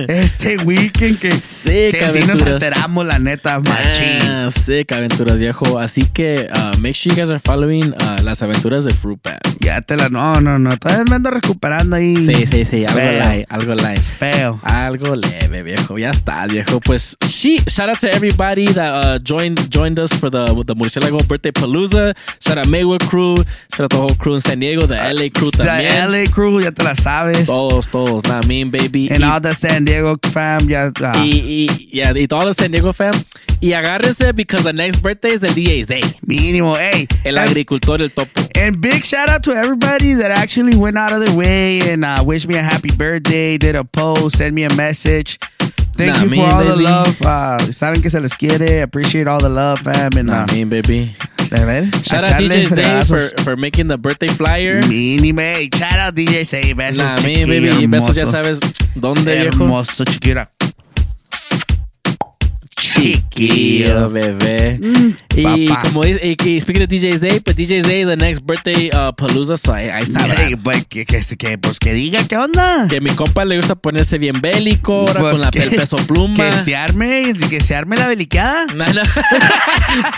Este 0.07 0.57
weekend 0.57 1.19
que, 1.19 1.31
Sí, 1.31 1.89
que 1.91 2.09
sí 2.09 2.19
nos 2.19 2.41
aventuras. 2.41 2.53
alteramos, 2.55 3.05
la 3.05 3.19
neta, 3.19 3.59
machín. 3.59 4.21
Ah, 4.23 4.49
sick 4.51 4.91
aventuras, 4.91 5.37
viejo. 5.37 5.79
Así 5.79 6.03
que 6.13 6.49
uh, 6.53 6.77
make 6.79 6.93
sure 6.93 7.15
you 7.15 7.21
guys 7.21 7.29
are 7.29 7.39
following 7.39 7.93
las 8.23 8.41
aventuras 8.41 8.83
de 8.85 8.91
Fruit 8.93 9.19
Bat. 9.23 9.39
Ya 9.59 9.81
te 9.81 9.95
la... 9.95 10.09
No, 10.09 10.35
no, 10.41 10.57
no. 10.59 10.77
Todavía 10.77 11.05
me 11.09 11.15
ando 11.15 11.31
recuperando 11.31 11.95
ahí. 11.95 12.17
Sí, 12.19 12.45
sí, 12.49 12.65
sí. 12.65 12.85
Algo 12.85 12.99
Feo. 12.99 13.19
light, 13.23 13.45
algo 13.49 13.75
light. 13.75 13.99
Feo. 13.99 14.59
Algo 14.63 15.15
leve, 15.15 15.63
viejo. 15.63 15.97
Ya 15.97 16.11
está, 16.11 16.45
viejo. 16.47 16.79
Pues, 16.79 17.17
she, 17.27 17.57
shout 17.67 17.89
out 17.89 17.99
to 17.99 18.07
everybody 18.13 18.65
that 18.73 18.96
uh, 19.03 19.19
joined 19.19 19.69
joined 19.71 19.99
us 19.99 20.13
for 20.13 20.29
the 20.29 20.45
the 20.65 20.75
Murcielago 20.75 21.27
Birthday 21.27 21.51
Palooza. 21.51 22.15
Shout 22.39 22.57
out 22.57 22.67
Maywood 22.69 23.01
crew. 23.01 23.35
Shout 23.73 23.81
out 23.85 23.89
the 23.91 23.97
whole 23.97 24.15
crew 24.15 24.35
in 24.35 24.41
San 24.41 24.59
Diego, 24.59 24.85
the 24.85 24.95
LA 24.95 25.29
crew 25.29 25.49
La 25.59 25.65
también. 25.79 26.11
LA 26.11 26.31
crew, 26.31 26.59
ya 26.61 26.71
te 26.71 26.83
la 26.83 26.93
sabes. 26.93 27.47
Todos, 27.47 27.87
todos. 27.87 28.23
Nah, 28.27 28.41
mean, 28.47 28.69
baby. 28.71 29.09
And 29.09 29.19
Y- 29.21 29.25
all 29.29 29.39
the 29.39 29.53
San 29.53 29.85
Diego 29.85 30.17
fam, 30.31 30.67
ya... 30.69 30.91
ah. 31.01 31.23
Y, 31.23 31.67
y, 31.69 31.89
yeah, 31.93 32.11
y 32.15 32.27
todo 32.27 32.47
el 32.47 32.53
San 32.53 32.71
Diego 32.71 32.91
fam. 32.93 33.13
Y 33.61 33.69
agárrense 33.73 34.35
because 34.35 34.63
the 34.63 34.73
next 34.73 35.01
birthday 35.01 35.31
is 35.31 35.41
the 35.41 35.47
DA's 35.47 35.89
Mínimo, 36.27 36.77
hey. 36.77 37.07
El 37.25 37.37
And- 37.39 37.49
agricultor, 37.49 38.01
el 38.01 38.09
topo. 38.09 38.41
And 38.55 38.79
big 38.81 39.03
shout 39.03 39.29
out 39.29 39.43
to 39.43 39.53
everybody 39.53 40.13
that 40.15 40.31
actually 40.31 40.77
went 40.77 40.97
out 40.97 41.13
of 41.13 41.25
their 41.25 41.35
way 41.35 41.81
and 41.91 42.03
uh, 42.05 42.23
wished 42.25 42.47
me 42.47 42.55
a 42.55 42.61
happy 42.63 42.89
birthday, 42.95 43.57
did 43.57 43.75
a 43.75 43.83
post, 43.83 44.37
sent 44.37 44.53
me 44.53 44.63
a 44.63 44.73
message. 44.75 45.39
Thank 45.97 46.15
Nah, 46.15 46.23
you 46.23 46.29
for 46.35 46.53
all 46.53 46.63
the 46.63 46.71
baby. 46.73 46.83
love. 46.83 47.21
Uh, 47.21 47.71
saben 47.71 48.01
que 48.01 48.09
se 48.09 48.19
les 48.19 48.33
quiere. 48.35 48.81
Appreciate 48.83 49.27
all 49.27 49.39
the 49.39 49.49
love, 49.49 49.79
fam. 49.81 50.11
And, 50.17 50.27
Nah, 50.27 50.43
uh, 50.43 50.53
mean, 50.53 50.69
baby. 50.69 51.15
a 51.51 51.65
ver, 51.65 51.89
Shout 52.03 52.23
a 52.23 52.33
out 52.35 52.39
DJ 52.41 52.67
Zay 52.69 53.01
for, 53.03 53.29
for 53.43 53.55
making 53.57 53.87
the 53.87 53.97
birthday 53.97 54.27
flyer. 54.27 54.81
Mínimo, 54.83 55.39
hey, 55.41 55.69
shout 55.73 55.97
out 55.97 56.13
DJ 56.15 56.45
Say. 56.45 56.73
Besos, 56.73 56.97
Nah, 56.97 57.15
me, 57.23 57.35
chiquillo, 57.35 57.47
baby. 57.47 57.83
Y 57.83 57.87
besos 57.87 58.15
ya 58.15 58.23
hermoso. 58.23 58.31
sabes 58.31 58.59
dónde, 58.95 59.31
viejo. 59.41 59.63
Hermoso, 59.63 60.05
chiquira. 60.05 60.49
Chiquillo, 62.97 64.09
bebé. 64.09 64.79
y 65.35 65.67
papá. 65.69 65.81
como 65.83 66.03
dice, 66.03 66.19
y, 66.43 66.49
y 66.49 66.61
speaking 66.61 66.83
of 66.83 66.89
DJ 66.89 67.17
Zay, 67.19 67.39
pues 67.39 67.55
DJ 67.55 67.83
Zay, 67.83 68.05
the 68.05 68.17
next 68.17 68.43
birthday 68.45 68.89
uh, 68.89 69.13
Palooza, 69.13 69.57
so 69.57 69.73
ahí, 69.73 69.89
ahí 69.89 70.05
sabrá. 70.05 70.47
Ey, 70.47 70.55
pues, 70.55 70.85
que, 70.87 71.05
que, 71.05 71.19
que, 71.37 71.57
pues 71.57 71.79
que 71.79 71.93
diga 71.93 72.27
qué 72.27 72.37
onda. 72.37 72.87
Que 72.89 72.99
mi 73.01 73.11
compa 73.11 73.45
le 73.45 73.57
gusta 73.57 73.75
ponerse 73.75 74.17
bien 74.17 74.41
bélico, 74.41 75.01
ahora 75.07 75.19
Pues 75.19 75.31
con 75.33 75.41
la, 75.41 75.51
que- 75.51 75.63
el 75.63 75.69
peso 75.71 75.97
pluma. 75.97 76.35
Que 76.35 76.51
se 76.63 76.75
arme, 76.75 77.33
que 77.49 77.61
se 77.61 77.75
arme 77.75 77.97
la 77.97 78.07
belicada. 78.07 78.65
No, 78.73 78.85
no. 78.85 79.01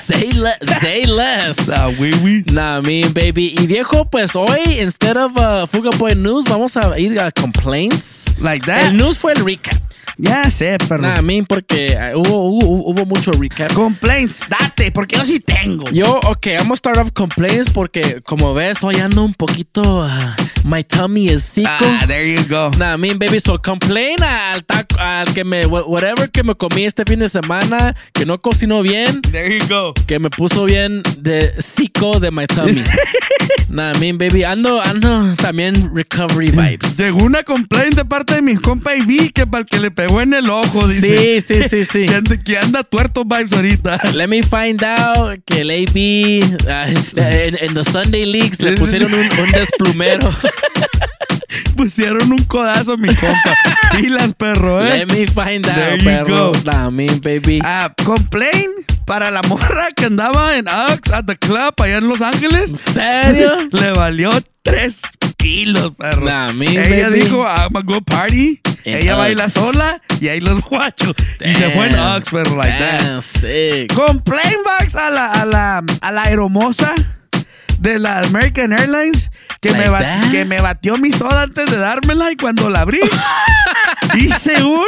say, 0.01 0.31
le 0.33 0.51
say 0.79 1.05
less. 1.05 1.69
Ah, 1.69 1.89
oui, 1.99 2.11
oui. 2.23 2.43
Nah, 2.53 2.81
me, 2.81 3.01
baby. 3.09 3.55
Y 3.59 3.67
viejo, 3.67 4.05
pues 4.09 4.35
hoy, 4.35 4.79
instead 4.81 5.17
of 5.17 5.33
uh, 5.35 5.65
Fuga 5.67 5.89
Boy 5.97 6.15
News, 6.15 6.45
vamos 6.45 6.77
a 6.77 6.97
ir 6.99 7.19
a 7.19 7.31
complaints. 7.31 8.35
Like 8.39 8.65
that. 8.65 8.87
El 8.87 8.97
news 8.97 9.17
fue 9.19 9.33
el 9.33 9.43
recap. 9.45 9.73
Ya 10.17 10.49
sé, 10.49 10.77
pero. 10.89 11.01
Nah, 11.01 11.21
me, 11.21 11.43
porque 11.43 11.97
uh, 12.13 12.19
hubo, 12.19 12.49
hubo, 12.49 12.67
hubo 12.69 13.05
mucho 13.05 13.31
recap. 13.33 13.73
Complaints, 13.73 14.43
date, 14.49 14.91
porque 14.91 15.17
yo 15.17 15.25
sí 15.25 15.39
tengo. 15.39 15.89
Yo, 15.91 16.19
ok, 16.27 16.47
vamos 16.59 16.77
a 16.77 16.79
start 16.79 16.97
off 16.97 17.11
complaints 17.13 17.71
porque, 17.71 18.21
como 18.25 18.53
ves, 18.53 18.77
hoy 18.83 18.95
ando 18.95 19.23
un 19.23 19.33
poquito. 19.33 19.81
uh, 20.05 20.07
my 20.63 20.83
tummy 20.83 21.27
is 21.27 21.43
sico. 21.43 21.69
Ah, 21.69 22.03
there 22.07 22.25
you 22.33 22.43
go. 22.47 22.71
Nah, 22.77 22.97
me, 22.97 23.13
baby, 23.13 23.39
so 23.39 23.57
complain 23.61 24.21
al 24.23 24.63
taco, 24.65 24.97
al 24.99 25.33
que 25.33 25.43
me, 25.43 25.65
wha- 25.65 25.83
whatever 25.85 26.29
que 26.29 26.43
me 26.43 26.55
comí 26.55 26.85
este 26.85 27.03
fin 27.05 27.19
de 27.19 27.29
semana, 27.29 27.95
que 28.13 28.25
no 28.25 28.39
cocinó 28.39 28.81
bien, 28.81 29.21
There 29.21 29.57
you 29.57 29.65
go. 29.67 29.93
que 30.07 30.19
me 30.19 30.29
puso 30.29 30.65
bien 30.65 31.01
de 31.17 31.53
sico 31.61 32.19
de 32.19 32.31
my 32.31 32.45
tummy. 32.47 32.83
nah, 33.69 33.93
me, 33.99 34.13
baby, 34.13 34.43
ando, 34.43 34.81
ando 34.81 35.35
también 35.35 35.91
recovery 35.93 36.51
vibes. 36.51 36.97
Llegó 36.97 37.23
una 37.23 37.43
complaint 37.43 37.95
de 37.95 38.05
parte 38.05 38.35
de 38.35 38.41
mis 38.41 38.59
compa 38.59 38.95
y 38.95 39.01
vi 39.01 39.29
que 39.29 39.45
para 39.45 39.61
el 39.61 39.65
que 39.65 39.79
le 39.79 39.91
pegó 39.91 40.21
en 40.21 40.33
el 40.33 40.49
ojo, 40.49 40.87
dice. 40.87 41.41
Sí, 41.41 41.53
sí, 41.53 41.69
sí, 41.69 41.85
sí. 41.85 42.05
Que 42.05 42.15
anda, 42.15 42.37
que 42.37 42.57
anda 42.57 42.83
tuerto 42.83 43.23
vibes 43.25 43.53
ahorita. 43.53 44.01
Let 44.13 44.27
me 44.27 44.43
find 44.43 44.83
out 44.83 45.39
que 45.45 45.61
el 45.61 45.71
AB 45.71 46.43
uh, 46.67 47.19
en, 47.19 47.57
en 47.59 47.73
the 47.73 47.83
Sunday 47.83 48.25
Leagues 48.25 48.61
le 48.61 48.73
pusieron 48.73 49.13
un, 49.13 49.19
un 49.19 49.51
desplumero. 49.51 50.29
Pusieron 51.75 52.31
un 52.31 52.43
codazo 52.45 52.93
a 52.93 52.97
mi 52.97 53.07
compa. 53.15 53.55
Pilas, 53.97 54.33
perro, 54.35 54.83
eh. 54.85 55.05
Let 55.05 55.07
me 55.07 55.25
find 55.27 55.67
out, 55.67 56.03
perro. 56.03 56.51
go. 56.51 56.59
Nah, 56.65 56.89
me, 56.89 57.07
baby. 57.07 57.59
Ah, 57.63 57.93
complaint 58.05 58.69
para 59.05 59.31
la 59.31 59.41
morra 59.43 59.87
que 59.95 60.05
andaba 60.05 60.55
en 60.57 60.67
Ux 60.67 61.11
at 61.11 61.25
the 61.25 61.35
club 61.37 61.73
allá 61.81 61.97
en 61.97 62.07
Los 62.07 62.21
Ángeles. 62.21 62.71
¿Serio? 62.79 63.67
Le 63.71 63.91
valió 63.93 64.29
tres 64.61 65.01
kilos, 65.37 65.93
perro. 65.97 66.25
Nah, 66.25 66.51
me, 66.53 66.65
Ella 66.67 67.09
baby. 67.09 67.21
dijo, 67.21 67.43
I'm 67.43 67.75
a 67.75 67.81
go 67.81 68.01
party. 68.01 68.61
En 68.85 68.97
Ella 68.99 69.15
baila 69.15 69.45
Ux. 69.47 69.53
sola 69.53 70.01
y 70.21 70.27
ahí 70.27 70.39
los 70.41 70.61
guachos. 70.63 71.13
Y 71.43 71.53
se 71.55 71.71
fue 71.71 71.87
en 71.87 71.93
Damn. 71.93 72.21
Ux, 72.21 72.29
perro, 72.29 72.55
like 72.55 72.77
that. 72.77 73.01
Damn, 73.01 73.21
sick. 73.23 73.93
Complaint 73.93 74.57
box 74.63 74.95
a 74.95 75.09
la, 75.09 75.25
a 75.31 75.45
la, 75.45 75.83
a 76.01 76.11
la 76.11 76.23
aeromosa 76.23 76.93
de 77.79 77.99
la 77.99 78.19
American 78.19 78.73
Airlines 78.73 79.31
que, 79.61 79.69
Like 79.71 79.83
me 79.85 79.89
ba- 79.91 79.99
that? 79.99 80.31
que 80.31 80.45
me 80.45 80.59
batió 80.61 80.97
mi 80.97 81.11
soda 81.11 81.43
antes 81.43 81.69
de 81.69 81.77
dármela 81.77 82.31
y 82.31 82.35
cuando 82.37 82.69
la 82.69 82.81
abrí 82.81 82.99
hice 84.15 84.61
un 84.63 84.85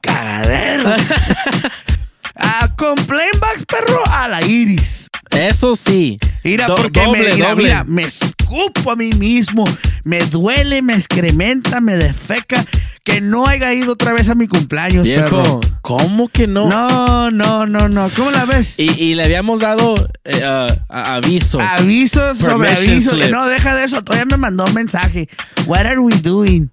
cagadero. 0.00 0.94
a 2.36 2.68
complaint 2.76 3.38
box, 3.40 3.64
perro, 3.66 4.02
a 4.10 4.28
la 4.28 4.42
iris. 4.46 5.08
Eso 5.30 5.74
sí. 5.76 6.18
Mira, 6.44 6.66
Do- 6.66 6.76
porque 6.76 7.00
doble, 7.04 7.22
me, 7.28 7.34
mira, 7.34 7.48
doble. 7.50 7.64
mira, 7.64 7.84
me 7.84 8.04
escupo 8.04 8.90
a 8.92 8.96
mí 8.96 9.10
mismo, 9.18 9.64
me 10.04 10.20
duele, 10.26 10.80
me 10.82 10.94
excrementa, 10.94 11.80
me 11.80 11.96
defeca 11.96 12.64
que 13.02 13.20
no 13.20 13.46
haya 13.46 13.72
ido 13.72 13.92
otra 13.92 14.12
vez 14.12 14.28
a 14.28 14.34
mi 14.34 14.48
cumpleaños, 14.48 15.04
Viejo, 15.06 15.42
perro. 15.42 15.60
¿cómo 15.80 16.28
que 16.28 16.46
no? 16.46 16.68
No, 16.68 17.30
no, 17.30 17.66
no, 17.66 17.88
no. 17.88 18.08
¿Cómo 18.16 18.30
la 18.32 18.44
ves? 18.44 18.78
Y, 18.78 18.90
y 19.00 19.14
le 19.14 19.24
habíamos 19.24 19.60
dado 19.60 19.94
eh, 20.24 20.42
uh, 20.44 20.72
aviso. 20.92 21.60
Avisos 21.60 22.38
sobre 22.38 22.74
slip. 22.74 23.30
No, 23.30 23.46
deja 23.46 23.74
de 23.76 23.84
eso. 23.84 24.02
Todavía 24.02 24.24
me 24.26 24.36
mandó 24.36 24.64
un 24.64 24.74
mensaje. 24.74 25.28
What 25.66 25.86
are 25.86 25.98
we 26.00 26.14
doing? 26.16 26.70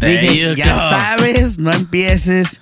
Dije, 0.00 0.54
ya 0.56 0.72
go. 0.74 0.78
sabes, 0.88 1.58
no 1.58 1.72
empieces. 1.72 2.58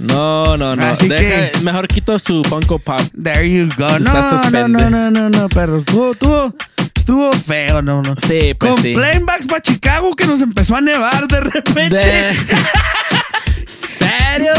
No, 0.00 0.56
no, 0.56 0.74
no. 0.76 0.86
Así 0.86 1.08
Deja- 1.08 1.50
que- 1.52 1.58
mejor 1.60 1.86
quito 1.86 2.18
su 2.18 2.42
Funko 2.44 2.78
Pop. 2.78 3.00
There 3.22 3.48
you 3.48 3.68
go. 3.76 3.98
No, 3.98 4.12
no, 4.50 4.68
no, 4.68 4.90
no, 4.90 5.10
no, 5.10 5.28
no, 5.30 5.48
perro. 5.48 5.78
Estuvo, 5.78 6.12
estuvo, 6.12 6.54
estuvo 6.96 7.32
feo, 7.32 7.82
no, 7.82 8.00
no. 8.02 8.14
Sí, 8.16 8.54
pues 8.58 8.72
Con 8.74 8.82
sí. 8.82 8.94
Plainbacks 8.94 9.46
para 9.46 9.60
Chicago 9.60 10.12
que 10.16 10.26
nos 10.26 10.40
empezó 10.40 10.76
a 10.76 10.80
nevar 10.80 11.28
de 11.28 11.40
repente. 11.40 11.96
De- 11.98 12.32
¿Serio? 13.66 14.52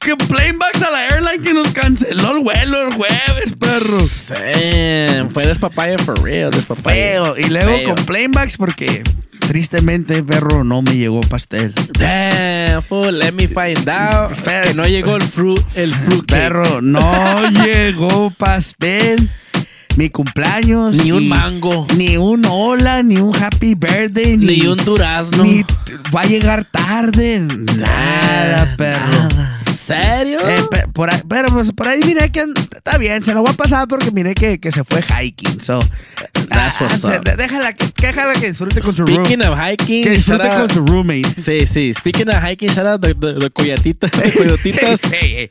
Que 0.00 0.16
Plainbacks 0.16 0.82
a 0.82 0.90
la 0.90 1.06
airline 1.08 1.42
que 1.42 1.54
nos 1.54 1.68
canceló 1.68 2.36
el 2.36 2.42
vuelo 2.42 2.88
el 2.88 2.92
jueves, 2.94 3.54
perro. 3.58 3.98
Damn, 4.28 5.30
fue 5.30 5.46
despapaya 5.46 5.96
for 5.98 6.20
real, 6.22 6.50
despapaya. 6.50 6.94
Feo. 6.94 7.36
Y 7.38 7.44
luego 7.48 7.68
Feo. 7.76 7.94
con 7.94 8.04
Plainbacks 8.04 8.56
porque 8.58 9.02
tristemente, 9.46 10.22
perro, 10.22 10.64
no 10.64 10.82
me 10.82 10.96
llegó 10.96 11.20
pastel. 11.22 11.72
Damn, 11.98 12.82
fool, 12.82 13.18
let 13.18 13.32
me 13.32 13.46
find 13.46 13.88
out. 13.88 14.32
Que 14.64 14.74
no 14.74 14.84
llegó 14.84 15.16
el 15.16 15.22
fruit, 15.34 15.60
el 15.74 15.94
fruit. 15.94 16.24
Perro, 16.26 16.80
no 16.80 17.48
llegó 17.64 18.30
pastel. 18.30 19.30
Mi 19.96 20.10
cumpleaños. 20.10 20.96
Ni 20.96 21.12
un 21.12 21.28
mango. 21.28 21.86
Ni 21.96 22.16
un 22.16 22.44
hola, 22.46 23.02
ni 23.04 23.16
un 23.18 23.32
happy 23.36 23.74
birthday. 23.74 24.36
Ni, 24.36 24.46
Ni 24.60 24.66
un 24.66 24.76
durazno. 24.78 25.44
ni 25.44 25.62
va 26.14 26.22
a 26.22 26.26
llegar 26.26 26.64
tarde. 26.64 27.38
Nada, 27.40 28.74
perro. 28.76 29.28
¿Serio? 29.74 30.40
Eh, 30.48 30.62
pe- 30.70 30.86
por 30.92 31.12
ahí- 31.12 31.22
pero 31.28 31.48
pues 31.48 31.72
por 31.72 31.88
ahí 31.88 32.00
miré 32.04 32.30
que 32.30 32.44
está 32.74 32.98
bien, 32.98 33.22
se 33.24 33.34
lo 33.34 33.42
voy 33.42 33.50
a 33.50 33.56
pasar 33.56 33.88
porque 33.88 34.10
miré 34.10 34.34
que, 34.34 34.58
que 34.60 34.70
se 34.72 34.84
fue 34.84 35.02
hiking. 35.02 35.60
So, 35.60 35.80
That's 36.48 36.80
what's 36.80 37.04
ah, 37.04 37.16
up. 37.18 37.24
de- 37.24 37.36
déjala, 37.36 37.72
que, 37.72 37.86
déjala 38.00 38.34
que 38.34 38.48
disfrute 38.48 38.80
con 38.80 38.92
su 38.94 39.04
room. 39.06 39.24
Speaking 39.24 39.42
of 39.46 39.58
hiking, 39.58 40.04
Que 40.04 40.10
disfrute 40.10 40.48
con 40.48 40.70
su 40.70 40.84
roommate. 40.86 41.34
Sí, 41.40 41.66
sí. 41.66 41.92
Speaking 41.94 42.28
of 42.28 42.36
hiking, 42.44 42.68
shout 42.70 42.86
out 42.86 43.00
the, 43.00 43.14
the, 43.14 43.34
the 43.34 43.50
coyatita, 43.50 44.08
the 44.10 44.32
coyotitas. 44.36 45.00
Hey, 45.10 45.50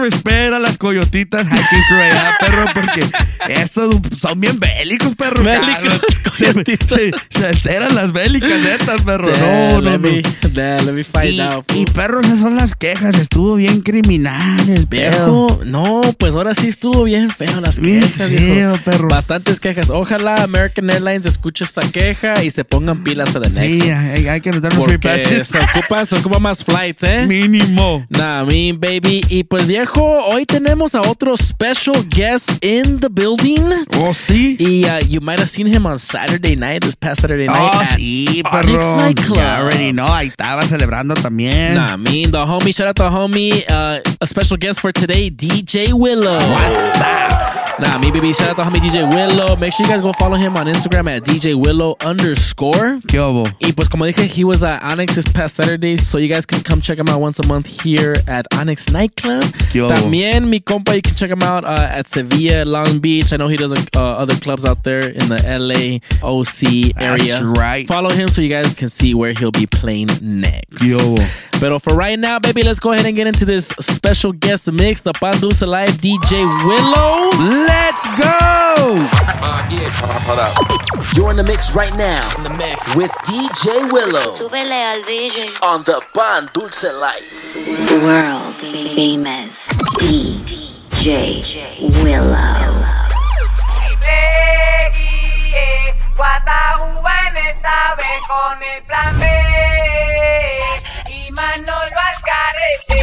respeto 0.00 0.56
a 0.56 0.58
las 0.58 0.76
coyotitas 0.78 1.46
hiking 1.46 1.82
crew 1.88 1.98
allá, 2.00 2.36
perro, 2.40 2.64
porque 2.74 3.06
esos 3.48 3.96
son 4.18 4.40
bien 4.40 4.58
bélicos, 4.58 5.14
perro. 5.16 5.42
Bélicos, 5.42 6.00
se, 6.34 6.46
coyotitas. 6.52 6.88
se, 6.88 7.10
se 7.30 7.46
alteran 7.46 7.94
las 7.94 8.12
bélicas 8.12 8.50
estas, 8.50 9.02
perro. 9.02 9.30
No, 9.38 9.70
no, 9.70 9.80
let 9.80 9.92
no. 9.92 9.98
me, 9.98 10.22
let 10.54 10.92
me 10.92 11.04
find 11.04 11.32
Y, 11.34 11.40
out. 11.40 11.64
y 11.72 11.84
fool. 11.84 11.94
perro, 11.94 12.20
esas 12.20 12.38
son 12.40 12.56
las 12.56 12.74
quejas. 12.74 13.16
Estuvo 13.30 13.56
bien 13.56 13.82
criminal 13.82 14.68
el 14.70 14.86
pedo. 14.86 15.46
Viejo, 15.46 15.60
no, 15.66 16.00
pues 16.18 16.34
ahora 16.34 16.54
sí 16.54 16.68
estuvo 16.68 17.04
bien 17.04 17.30
feo 17.30 17.60
las 17.60 17.78
Bien 17.78 18.00
quejas, 18.00 18.28
feo, 18.30 18.70
viejo. 18.72 18.84
perro. 18.84 19.08
Bastantes 19.08 19.60
quejas. 19.60 19.90
Ojalá 19.90 20.42
American 20.42 20.88
Airlines 20.90 21.26
escuche 21.26 21.62
esta 21.64 21.82
queja 21.90 22.42
y 22.42 22.50
se 22.50 22.64
pongan 22.64 23.04
pilas 23.04 23.34
el 23.34 23.42
next 23.42 23.58
Sí, 23.58 23.82
hay, 23.90 24.26
hay 24.28 24.40
que 24.40 24.50
notar 24.50 24.72
los 24.74 24.82
free 24.86 24.96
passes. 24.98 25.46
se 25.48 25.58
ocupa, 25.58 26.04
se 26.06 26.16
ocupa 26.16 26.38
más 26.38 26.64
flights, 26.64 27.02
¿eh? 27.04 27.26
Mínimo. 27.26 28.04
Nah, 28.08 28.44
me, 28.44 28.72
baby. 28.72 29.20
Y 29.28 29.44
pues, 29.44 29.66
viejo, 29.66 30.02
hoy 30.24 30.46
tenemos 30.46 30.94
a 30.94 31.02
otro 31.02 31.36
special 31.36 32.08
guest 32.08 32.50
in 32.64 32.98
the 32.98 33.08
building. 33.10 33.62
Oh, 33.98 34.14
sí. 34.14 34.56
Y 34.58 34.84
uh, 34.86 35.00
you 35.06 35.20
might 35.20 35.38
have 35.38 35.50
seen 35.50 35.66
him 35.72 35.84
on 35.84 35.98
Saturday 35.98 36.56
night, 36.56 36.82
this 36.82 36.96
past 36.96 37.20
Saturday 37.20 37.46
night. 37.46 37.72
Oh, 37.74 37.80
at 37.80 37.98
sí, 37.98 38.42
Onyx 38.42 38.50
perro. 38.50 38.96
Nightclub. 38.96 39.36
Ya 39.36 39.58
already 39.60 39.92
know. 39.92 40.06
Ahí 40.12 40.28
estaba 40.28 40.62
celebrando 40.66 41.14
también. 41.14 41.74
Nah, 41.74 41.96
me, 41.98 42.26
the 42.26 42.38
homie, 42.38 42.72
shout 42.72 42.88
out 42.88 42.96
to 42.96 43.02
the 43.02 43.08
homie, 43.10 43.17
uh, 43.18 44.00
a 44.20 44.26
special 44.26 44.56
guest 44.56 44.80
for 44.80 44.92
today, 44.92 45.28
DJ 45.28 45.92
Willow. 45.92 46.38
What's 46.38 47.00
up? 47.00 47.80
Nah, 47.80 47.96
me, 47.98 48.10
baby, 48.10 48.32
shout 48.32 48.50
out 48.50 48.56
to 48.56 48.62
homie 48.62 48.78
DJ 48.80 49.08
Willow. 49.08 49.56
Make 49.56 49.72
sure 49.72 49.86
you 49.86 49.92
guys 49.92 50.02
go 50.02 50.12
follow 50.12 50.36
him 50.36 50.56
on 50.56 50.66
Instagram 50.66 51.08
at 51.08 51.22
DJ 51.22 51.54
Willow 51.54 51.96
underscore. 52.00 53.00
¿Qué 53.06 53.18
hubo? 53.18 53.52
Y 53.60 53.72
pues 53.72 53.88
como 53.88 54.04
dije, 54.04 54.26
he 54.26 54.44
was 54.44 54.64
at 54.64 54.82
Onyx 54.82 55.14
this 55.14 55.32
past 55.32 55.56
Saturday, 55.56 55.96
so 55.96 56.18
you 56.18 56.28
guys 56.28 56.44
can 56.44 56.60
come 56.62 56.80
check 56.80 56.98
him 56.98 57.08
out 57.08 57.20
once 57.20 57.38
a 57.38 57.46
month 57.46 57.66
here 57.66 58.16
at 58.26 58.46
Onyx 58.54 58.92
Nightclub. 58.92 59.44
Yo. 59.72 59.88
También 59.88 60.48
mi 60.48 60.60
compa, 60.60 60.94
you 60.96 61.02
can 61.02 61.14
check 61.14 61.30
him 61.30 61.42
out 61.42 61.64
uh, 61.64 61.88
at 61.90 62.06
Sevilla, 62.08 62.64
Long 62.64 62.98
Beach. 62.98 63.32
I 63.32 63.36
know 63.36 63.46
he 63.48 63.56
does 63.56 63.72
uh, 63.72 64.00
other 64.00 64.34
clubs 64.36 64.64
out 64.64 64.82
there 64.82 65.08
in 65.08 65.28
the 65.28 65.38
LA 65.46 65.98
OC 66.28 66.96
area. 67.00 67.40
That's 67.40 67.42
right. 67.58 67.86
Follow 67.86 68.10
him 68.10 68.26
so 68.28 68.42
you 68.42 68.48
guys 68.48 68.76
can 68.76 68.88
see 68.88 69.14
where 69.14 69.32
he'll 69.32 69.52
be 69.52 69.66
playing 69.66 70.08
next. 70.20 70.82
Yo. 70.82 71.16
But 71.60 71.76
for 71.82 71.96
right 71.96 72.16
now, 72.16 72.38
baby, 72.38 72.62
let's 72.62 72.78
go 72.78 72.92
ahead 72.92 73.04
and 73.04 73.16
get 73.16 73.26
into 73.26 73.44
this 73.44 73.66
special 73.80 74.30
guest 74.30 74.70
mix, 74.70 75.00
the 75.00 75.12
Pan 75.12 75.40
Dulce 75.40 75.62
Live 75.62 75.90
DJ 75.98 76.46
Willow. 76.64 77.30
Let's 77.66 78.06
go! 78.16 78.94
You're 81.16 81.30
in 81.32 81.36
the 81.36 81.42
mix 81.42 81.74
right 81.74 81.92
now. 81.96 82.36
In 82.36 82.44
the 82.44 82.50
mix 82.50 82.94
with 82.94 83.10
DJ 83.26 83.90
Willow 83.92 84.30
Súbele 84.30 84.70
al 84.70 85.02
DJ. 85.02 85.60
on 85.60 85.82
the 85.82 86.00
Pan 86.14 86.48
Dulce 86.54 86.92
Life. 86.92 87.56
World 88.04 88.54
famous 88.94 89.68
DJ 89.98 91.80
Willow. 92.04 92.84
Eh, 95.50 95.92
Guataúba 96.16 97.14
en 97.30 97.36
esta 97.36 97.96
vez 97.96 98.20
con 98.28 98.62
el 98.62 98.82
plan 98.84 99.18
B 99.18 99.26
Manolo 101.38 102.00
Alcarete. 102.10 103.00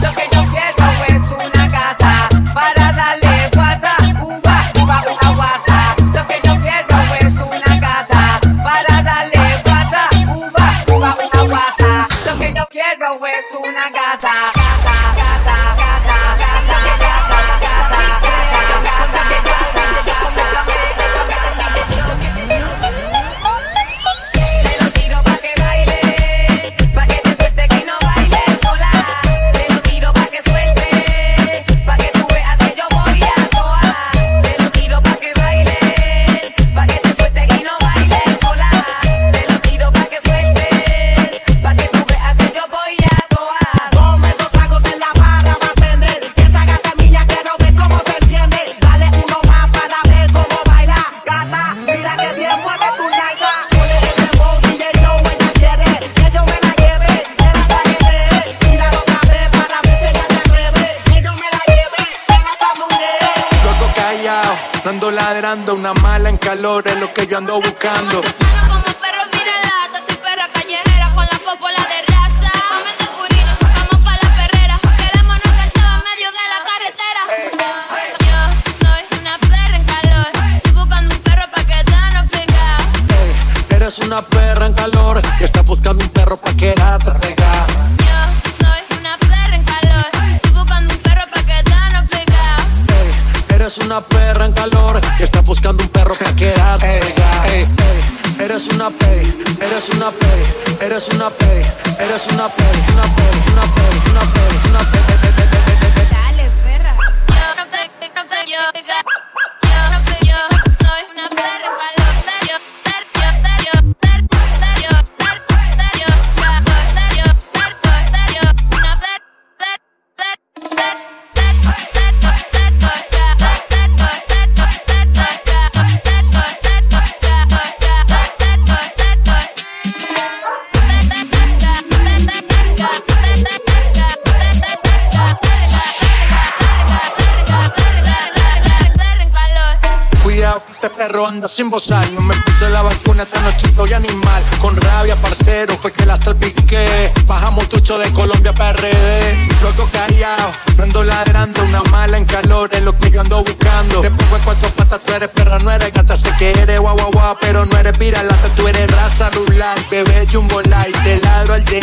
Lo 0.00 0.10
que 0.14 0.24
yo 0.32 0.42
quiero 0.50 0.84
es 1.08 1.24
una 1.30 1.68
casa 1.68 2.28
para 2.54 2.92
darle 2.92 3.50
guata, 3.54 3.96
uva, 4.22 4.72
uva, 4.80 5.04
una 5.12 5.30
guata. 5.36 5.94
Lo 6.14 6.26
que 6.26 6.40
yo 6.42 6.58
quiero 6.58 6.96
es 7.20 7.34
una 7.36 7.80
casa 7.80 8.40
para 8.64 9.02
darle 9.02 9.62
guata, 9.62 10.08
uva, 10.26 10.84
uva, 10.88 11.16
una 11.22 11.42
guata. 11.42 12.08
Lo 12.24 12.38
que 12.38 12.54
yo 12.54 12.66
quiero 12.70 13.26
es 13.26 13.46
una 13.60 13.92
casa. 13.92 14.32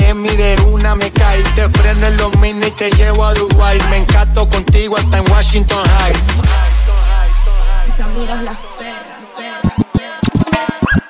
Miami 0.10 0.36
de 0.36 0.56
una 0.72 0.96
me 0.96 1.12
caí. 1.12 1.44
Te 1.56 1.70
freno 1.70 2.08
en 2.08 2.18
los 2.18 2.36
mini 2.38 2.66
y 2.66 2.72
te 2.72 2.90
llevo 2.90 3.26
a 3.26 3.34
Dubai. 3.36 3.80
Me 3.90 3.98
encanto 3.98 4.50
contigo 4.50 4.98
hasta 4.98 5.20
en 5.20 5.32
Washington 5.32 5.86
High. 5.86 6.14
Mis 7.86 8.00
amigas 8.00 8.44
las 8.44 8.58
perras, 8.80 9.04
perras, 9.38 9.76
perras. 9.94 10.20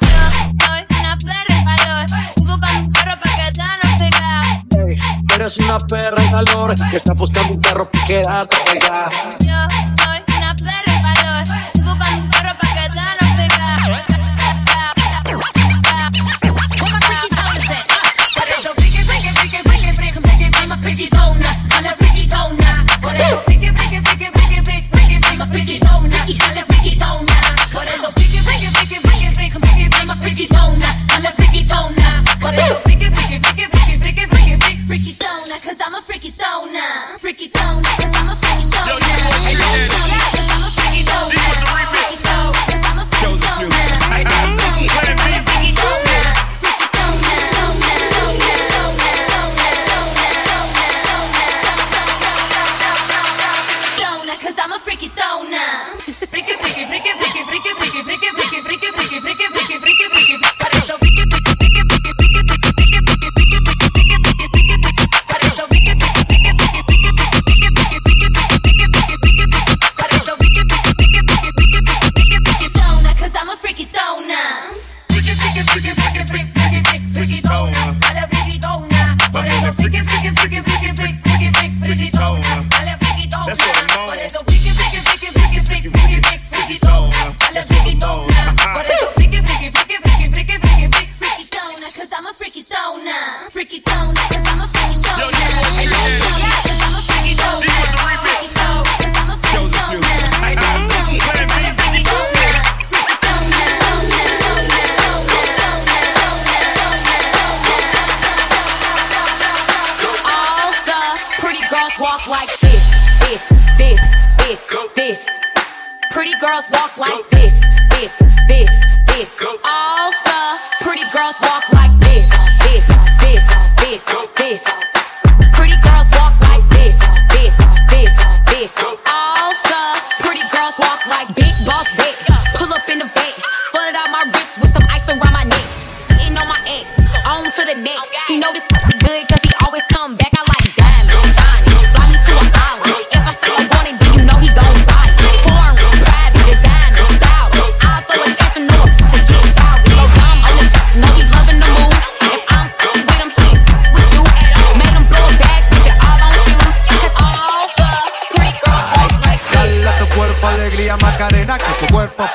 Yo 0.01 0.65
soy 0.65 0.85
una 0.99 1.17
perra 1.17 1.63
calor. 1.63 2.05
Busca 2.45 2.77
un 2.77 2.91
perro 2.91 3.19
para 3.21 3.35
que 3.35 3.51
te 3.53 3.61
no 3.61 3.97
pega. 3.97 4.63
Hey, 4.75 4.99
eres 5.33 5.57
una 5.59 5.77
perra 5.79 6.21
en 6.21 6.31
calor 6.31 6.75
que 6.91 6.97
está 6.97 7.13
buscando 7.13 7.53
un 7.53 7.61
perro 7.61 7.89
para 7.89 8.05
quedarte 8.05 8.57
pegada. 8.69 9.09
Yo 9.39 9.55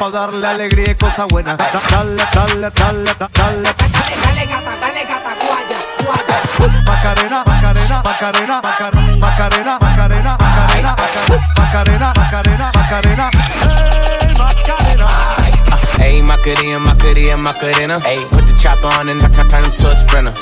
pa' 0.04 0.10
darle 0.10 0.46
alegría 0.46 0.90
y 0.90 0.94
cosa 0.96 1.24
buena. 1.24 1.56
Da- 1.56 1.70
Dale, 1.90 2.22
dale, 2.34 2.70
dale, 2.74 3.10
da- 3.18 3.30
dale. 3.32 3.68
Dale 4.24 4.46
gata, 4.46 4.72
dale 4.80 5.04
gata, 5.06 5.32
guaya, 5.40 5.78
guaya. 6.04 6.36
Macarena, 6.84 7.44
Macarena, 7.46 8.02
Macarena, 8.04 8.60
Macarena, 8.62 9.18
Macarena, 9.20 9.78
Macarena, 9.80 10.36
Macarena, 11.56 12.12
Macarena, 12.14 12.70
Macarena, 12.74 13.30
Macarena. 14.36 15.08
Ayy, 16.00 16.22
Macarena, 16.22 16.78
Macarena, 16.80 17.36
Macarena. 17.36 17.98
Ayy, 18.04 18.24
put 18.30 18.46
the 18.46 18.52
chopper 18.60 18.88
on 18.98 19.08
and 19.08 19.20
turn, 19.20 19.48
turn 19.48 19.64
him 19.64 19.70
to 19.72 19.88
a 19.88 19.94
sprinter. 19.96 20.32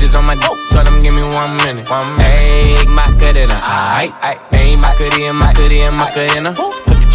Just 0.00 0.16
on 0.16 0.24
my 0.24 0.34
dope, 0.36 0.56
tell 0.70 0.86
him 0.86 0.98
give 0.98 1.12
me 1.12 1.22
one 1.22 1.56
minute. 1.58 1.90
One 1.90 2.14
minute. 2.16 2.24
Ayy, 2.24 2.86
Macarena, 2.88 3.60
aight, 4.00 4.14
aight. 4.22 4.40
Ayy, 4.52 4.76
Macarena, 4.80 5.32
Macarena, 5.34 5.90
Macarena. 5.92 6.54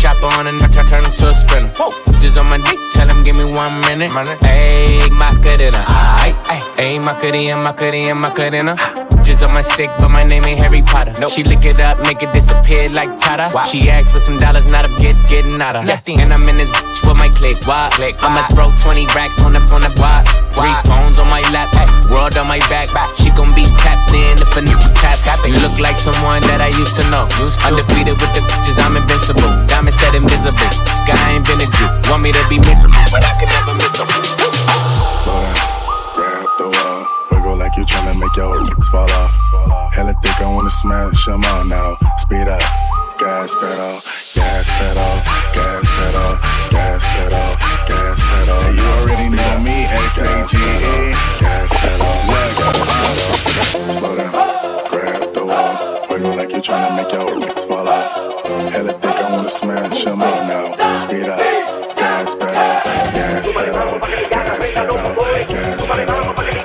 The 0.06 0.14
chopper 0.14 0.38
on 0.38 0.46
and 0.46 0.60
turn, 0.62 0.86
turn 0.86 1.04
him 1.04 1.18
to 1.18 1.26
a 1.26 1.34
sprinter. 1.34 1.74
Just 2.22 2.38
on 2.38 2.46
my 2.46 2.62
dick, 2.62 2.78
tell 2.94 3.10
him 3.10 3.24
give 3.24 3.36
me 3.36 3.44
one 3.44 3.74
minute. 3.90 4.14
Ayy, 4.46 5.10
Macarena, 5.10 5.82
aight, 6.22 6.38
aight. 6.46 6.62
Ayy, 6.78 7.02
Macarena, 7.02 7.58
Macarena, 7.58 8.14
Macarena. 8.14 8.76
Just 9.26 9.42
on 9.44 9.52
my 9.58 9.66
stick, 9.66 9.90
but 9.98 10.10
my 10.10 10.24
name 10.24 10.46
ain't 10.46 10.60
Harry 10.62 10.84
Potter. 10.84 11.18
She 11.34 11.42
lick 11.42 11.66
it 11.66 11.80
up, 11.80 11.98
make 12.06 12.22
it 12.22 12.32
disappear 12.34 12.90
like 12.90 13.18
Tata. 13.18 13.50
She 13.66 13.90
asked 13.90 14.14
for 14.14 14.20
some 14.20 14.38
dollars, 14.38 14.72
not 14.72 14.86
a 14.86 14.90
get 15.02 15.18
getting 15.26 15.58
out 15.60 15.76
of. 15.76 15.90
And 15.90 16.30
I'm 16.30 16.46
in 16.46 16.58
this 16.62 16.70
bitch 16.70 17.02
with 17.02 17.18
my 17.18 17.30
click. 17.34 17.58
Why? 17.66 17.90
I'ma 17.98 18.46
throw 18.54 18.70
20 18.78 19.10
racks 19.18 19.42
on 19.42 19.54
the 19.54 19.62
on 19.74 19.82
the 19.82 19.90
block. 19.98 20.30
Three 20.54 20.72
phones 20.86 21.18
on 21.18 21.26
my 21.34 21.42
lap, 21.50 21.74
ay, 21.74 21.90
world 22.14 22.38
on 22.38 22.46
my 22.46 22.62
back. 22.70 22.94
She 23.18 23.34
gon' 23.34 23.50
be 23.58 23.66
tapped 23.82 24.14
in 24.14 24.38
if 24.38 24.54
a 24.54 24.62
nigga 24.62 24.94
tap. 25.02 25.18
You 25.50 25.58
look 25.66 25.82
like 25.82 25.98
someone 25.98 26.46
that 26.54 26.62
I 26.62 26.70
used 26.78 26.96
to 27.02 27.04
know. 27.10 27.26
Undefeated 27.66 28.22
with 28.22 28.32
the 28.38 28.46
bitches, 28.46 28.78
I'm 28.78 28.96
invincible. 28.96 29.50
Diamond 29.66 29.95
said 29.96 30.16
invisible. 30.16 30.72
Guy 31.08 31.16
ain't 31.32 31.46
been 31.48 31.60
a 31.64 31.68
Jew. 31.68 31.88
Want 32.12 32.22
me 32.24 32.32
to 32.32 32.44
be 32.52 32.60
miserable, 32.60 33.06
but 33.12 33.24
I 33.24 33.32
could 33.40 33.50
never 33.50 33.74
miss 33.80 33.96
him. 33.96 34.08
Slow 35.24 35.40
down, 35.40 35.60
grab 36.16 36.50
the 36.60 36.68
wall. 36.70 37.02
Wiggle 37.32 37.58
like 37.58 37.76
you're 37.78 37.86
tryna 37.86 38.20
make 38.20 38.36
your 38.36 38.54
hips 38.68 38.88
fall 38.90 39.10
off. 39.24 39.34
Hella 39.94 40.14
thick, 40.22 40.42
I 40.42 40.48
wanna 40.52 40.70
smash 40.70 41.26
them 41.26 41.44
all 41.52 41.64
now. 41.64 41.98
Speed 42.18 42.48
up, 42.48 42.62
gas 43.18 43.56
pedal, 43.56 43.96
gas 44.36 44.68
pedal, 44.78 45.16
gas 45.56 45.88
pedal, 45.98 46.32
gas 46.72 47.04
pedal, 47.16 47.50
gas 47.88 48.20
pedal. 48.22 48.60
Hey, 48.62 48.76
you 48.76 48.86
already 49.00 49.28
know 49.32 49.54
me, 49.64 49.88
S-A-G-E. 50.12 51.16
Gas 51.40 51.72
pedal, 51.74 52.14
yeah, 52.32 52.50
gas 52.60 52.92
pedal. 53.00 53.94
Slow 53.94 54.14
down, 54.16 54.34
grab 54.90 55.34
the 55.34 55.44
wall. 55.46 55.74
Wiggle 56.10 56.36
like 56.36 56.52
you 56.52 56.62
tryna 56.62 56.96
make 56.98 57.12
your 57.12 57.28
hips 57.48 57.64
fall 57.66 57.75
off. 58.50 58.72
Hella 58.72 58.94
thick, 58.94 59.16
I 59.16 59.32
wanna 59.32 59.50
smash 59.50 60.04
them 60.06 60.22
all 60.22 60.48
now. 60.48 60.98
Speed 60.98 61.30
up, 61.30 61.40
gas 61.96 62.36
pedal, 62.36 62.54
gas 62.54 63.52
pedal, 63.52 64.00
gas 64.00 64.72
pedal, 64.72 64.72
gas 64.72 64.72
pedal, 64.72 64.96
gas 65.50 65.86
pedal. 65.86 66.65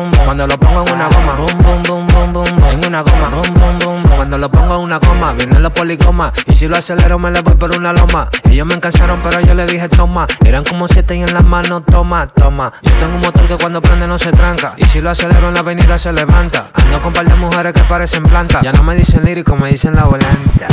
cuando 0.25 0.47
lo 0.47 0.57
pongo 0.57 0.85
en 0.87 0.93
una 0.93 1.07
goma, 1.07 1.33
boom, 1.33 1.83
boom, 1.83 1.83
boom, 1.83 2.07
boom, 2.07 2.33
boom, 2.33 2.63
en 2.71 2.85
una 2.85 3.01
goma, 3.01 3.29
boom, 3.29 3.53
boom, 3.53 3.79
boom. 3.79 4.03
Cuando 4.15 4.37
lo 4.37 4.51
pongo 4.51 4.75
en 4.75 4.81
una 4.81 4.97
goma, 4.97 5.33
vienen 5.33 5.61
los 5.61 5.71
poligomas. 5.71 6.31
Y 6.47 6.55
si 6.55 6.67
lo 6.67 6.77
acelero, 6.77 7.19
me 7.19 7.31
le 7.31 7.41
voy 7.41 7.55
por 7.55 7.75
una 7.75 7.91
loma. 7.91 8.29
Ellos 8.49 8.65
me 8.67 8.79
cansaron, 8.79 9.19
pero 9.21 9.41
yo 9.41 9.53
le 9.53 9.65
dije 9.65 9.89
toma. 9.89 10.27
Eran 10.45 10.63
como 10.63 10.87
siete 10.87 11.15
y 11.15 11.21
en 11.21 11.33
las 11.33 11.43
manos, 11.43 11.83
toma, 11.85 12.27
toma. 12.27 12.71
Yo 12.81 12.93
tengo 12.93 13.15
un 13.15 13.21
motor 13.21 13.47
que 13.47 13.57
cuando 13.57 13.81
prende 13.81 14.07
no 14.07 14.17
se 14.17 14.31
tranca. 14.31 14.73
Y 14.77 14.85
si 14.85 15.01
lo 15.01 15.09
acelero 15.09 15.47
en 15.47 15.53
la 15.53 15.61
avenida 15.61 15.97
se 15.97 16.13
levanta. 16.13 16.65
Ando 16.73 17.01
con 17.01 17.13
par 17.13 17.25
de 17.25 17.35
mujeres 17.35 17.73
que 17.73 17.81
parecen 17.81 18.23
plantas. 18.23 18.61
Ya 18.61 18.71
no 18.71 18.83
me 18.83 18.95
dicen 18.95 19.25
lírico, 19.25 19.55
me 19.55 19.69
dicen 19.69 19.95
la 19.95 20.03
volante. 20.03 20.65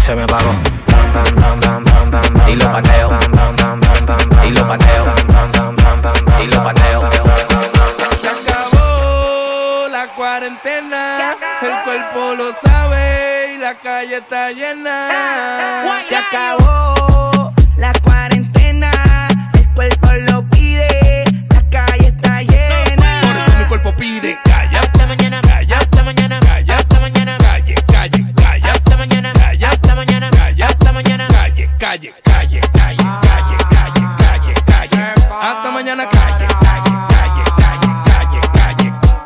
Se 0.00 0.14
me 0.14 0.22
apagó 0.22 0.54
y 2.48 2.54
lo 2.54 2.72
paneo. 2.72 3.10
Y 4.44 4.50
lo 4.50 4.68
paneo. 4.68 5.04
Y 6.40 6.46
lo 6.46 6.62
paneo. 6.62 7.10
Se 8.20 8.28
acabó 8.28 9.88
la 9.88 10.06
cuarentena. 10.14 11.36
El 11.62 11.82
cuerpo 11.84 12.34
lo 12.36 12.52
sabe 12.68 13.54
y 13.54 13.58
la 13.58 13.74
calle 13.74 14.16
está 14.18 14.50
llena. 14.50 15.98
Se 16.00 16.16
acabó. 16.16 17.35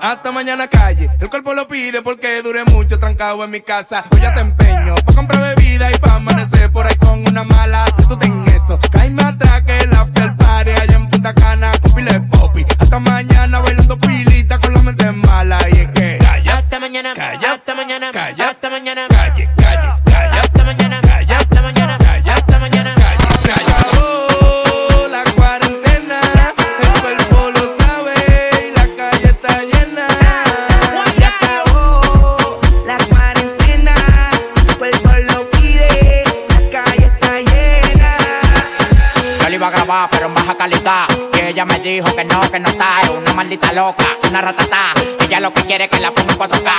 Hasta 0.00 0.32
mañana, 0.32 0.68
calle. 0.68 1.08
El 1.20 1.30
cuerpo 1.30 1.54
lo 1.54 1.66
pide 1.66 2.02
porque 2.02 2.42
dure 2.42 2.64
mucho 2.64 2.98
trancado 2.98 3.44
en 3.44 3.50
mi 3.50 3.60
casa. 3.60 4.04
Hoy 4.10 4.20
ya 4.20 4.32
te 4.32 4.40
empeño 4.40 4.94
pa 4.94 5.12
comprar 5.14 5.54
bebida 5.54 5.90
y 5.90 5.94
pa 5.98 6.16
amanecer 6.16 6.70
por 6.70 6.86
ahí 6.86 6.89
loca, 43.72 44.16
una 44.28 44.40
ratata. 44.40 44.92
Ella 45.20 45.40
lo 45.40 45.52
que 45.52 45.62
quiere 45.62 45.84
es 45.84 45.90
que 45.90 46.00
la 46.00 46.10
ponga 46.10 46.32
en 46.32 46.38
4K. 46.38 46.69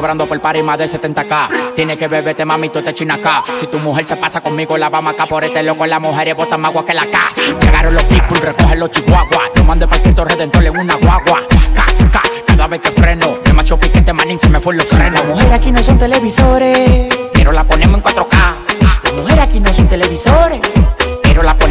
cobrando 0.00 0.24
por 0.24 0.40
par 0.40 0.56
y 0.56 0.62
de 0.62 0.86
70k. 0.86 1.74
Tiene 1.76 1.98
que 1.98 2.08
beberte, 2.08 2.46
mamito, 2.46 2.82
te 2.82 2.94
china 2.94 3.16
acá. 3.16 3.44
Si 3.54 3.66
tu 3.66 3.78
mujer 3.78 4.08
se 4.08 4.16
pasa 4.16 4.40
conmigo, 4.40 4.78
la 4.78 4.88
vamos 4.88 5.12
acá 5.12 5.26
por 5.26 5.44
este 5.44 5.62
loco. 5.62 5.84
La 5.84 6.00
mujer 6.00 6.28
es 6.28 6.36
botan 6.36 6.58
más 6.58 6.70
agua 6.70 6.86
que 6.86 6.94
la 6.94 7.04
K. 7.04 7.18
Llegaron 7.60 7.92
los 7.92 8.04
people, 8.04 8.40
recogen 8.40 8.80
los 8.80 8.90
chihuahuas. 8.90 9.50
Lo 9.56 9.64
mandé 9.64 9.86
para 9.86 10.02
Cristo 10.02 10.24
Redentor 10.24 10.64
en 10.64 10.78
una 10.78 10.94
guagua. 10.94 11.42
K, 11.74 11.84
K, 12.12 12.22
cada 12.46 12.66
vez 12.66 12.80
que 12.80 12.90
freno. 12.92 13.26
Demasiado 13.44 13.78
piquete, 13.78 14.14
manín, 14.14 14.40
se 14.40 14.48
me 14.48 14.58
fue 14.58 14.74
los 14.74 14.86
frenos. 14.86 15.20
Las 15.20 15.26
mujeres 15.26 15.52
aquí 15.52 15.70
no 15.70 15.82
son 15.82 15.98
televisores, 15.98 17.14
pero 17.34 17.52
la 17.52 17.64
ponemos 17.64 17.98
en 17.98 18.02
4K. 18.02 18.54
Las 19.04 19.12
mujeres 19.12 19.44
aquí 19.44 19.60
no 19.60 19.74
son 19.74 19.86
televisores, 19.86 20.60
pero 21.22 21.42
la 21.42 21.52
ponemos 21.52 21.69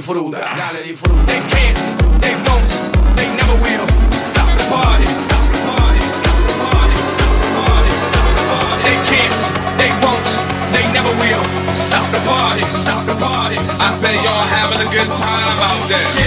disfruta. 0.00 0.56
Dale 0.56 0.82
disfruta. 0.82 1.24
They 1.26 1.40
can't, 1.52 1.80
they 2.20 2.34
won't, 2.46 2.70
they 3.16 3.28
never 3.36 3.54
will. 3.60 3.86
Stop 4.12 4.48
the 4.56 4.64
party. 4.72 5.06
Stop 5.06 5.44
the 5.52 5.60
party. 5.68 6.00
Stop 6.00 6.38
the 6.46 6.54
party. 6.56 6.96
Stop 6.96 7.36
the 7.42 7.50
party. 7.56 7.90
Stop 8.08 8.28
the 8.36 8.44
party. 8.50 8.82
They 8.86 8.96
can't, 9.10 9.40
they 9.78 9.90
won't, 10.02 10.28
they 10.72 10.84
never 10.96 11.12
will. 11.20 11.44
Stop 11.74 12.06
the 12.12 12.20
party. 12.24 12.64
Stop 12.70 13.06
the 13.06 13.14
party. 13.14 13.56
I 13.80 13.92
say 13.94 14.14
y'all 14.24 14.46
having 14.56 14.80
a 14.86 14.90
good 14.90 15.08
time 15.08 15.58
out 15.68 15.88
there. 15.88 16.19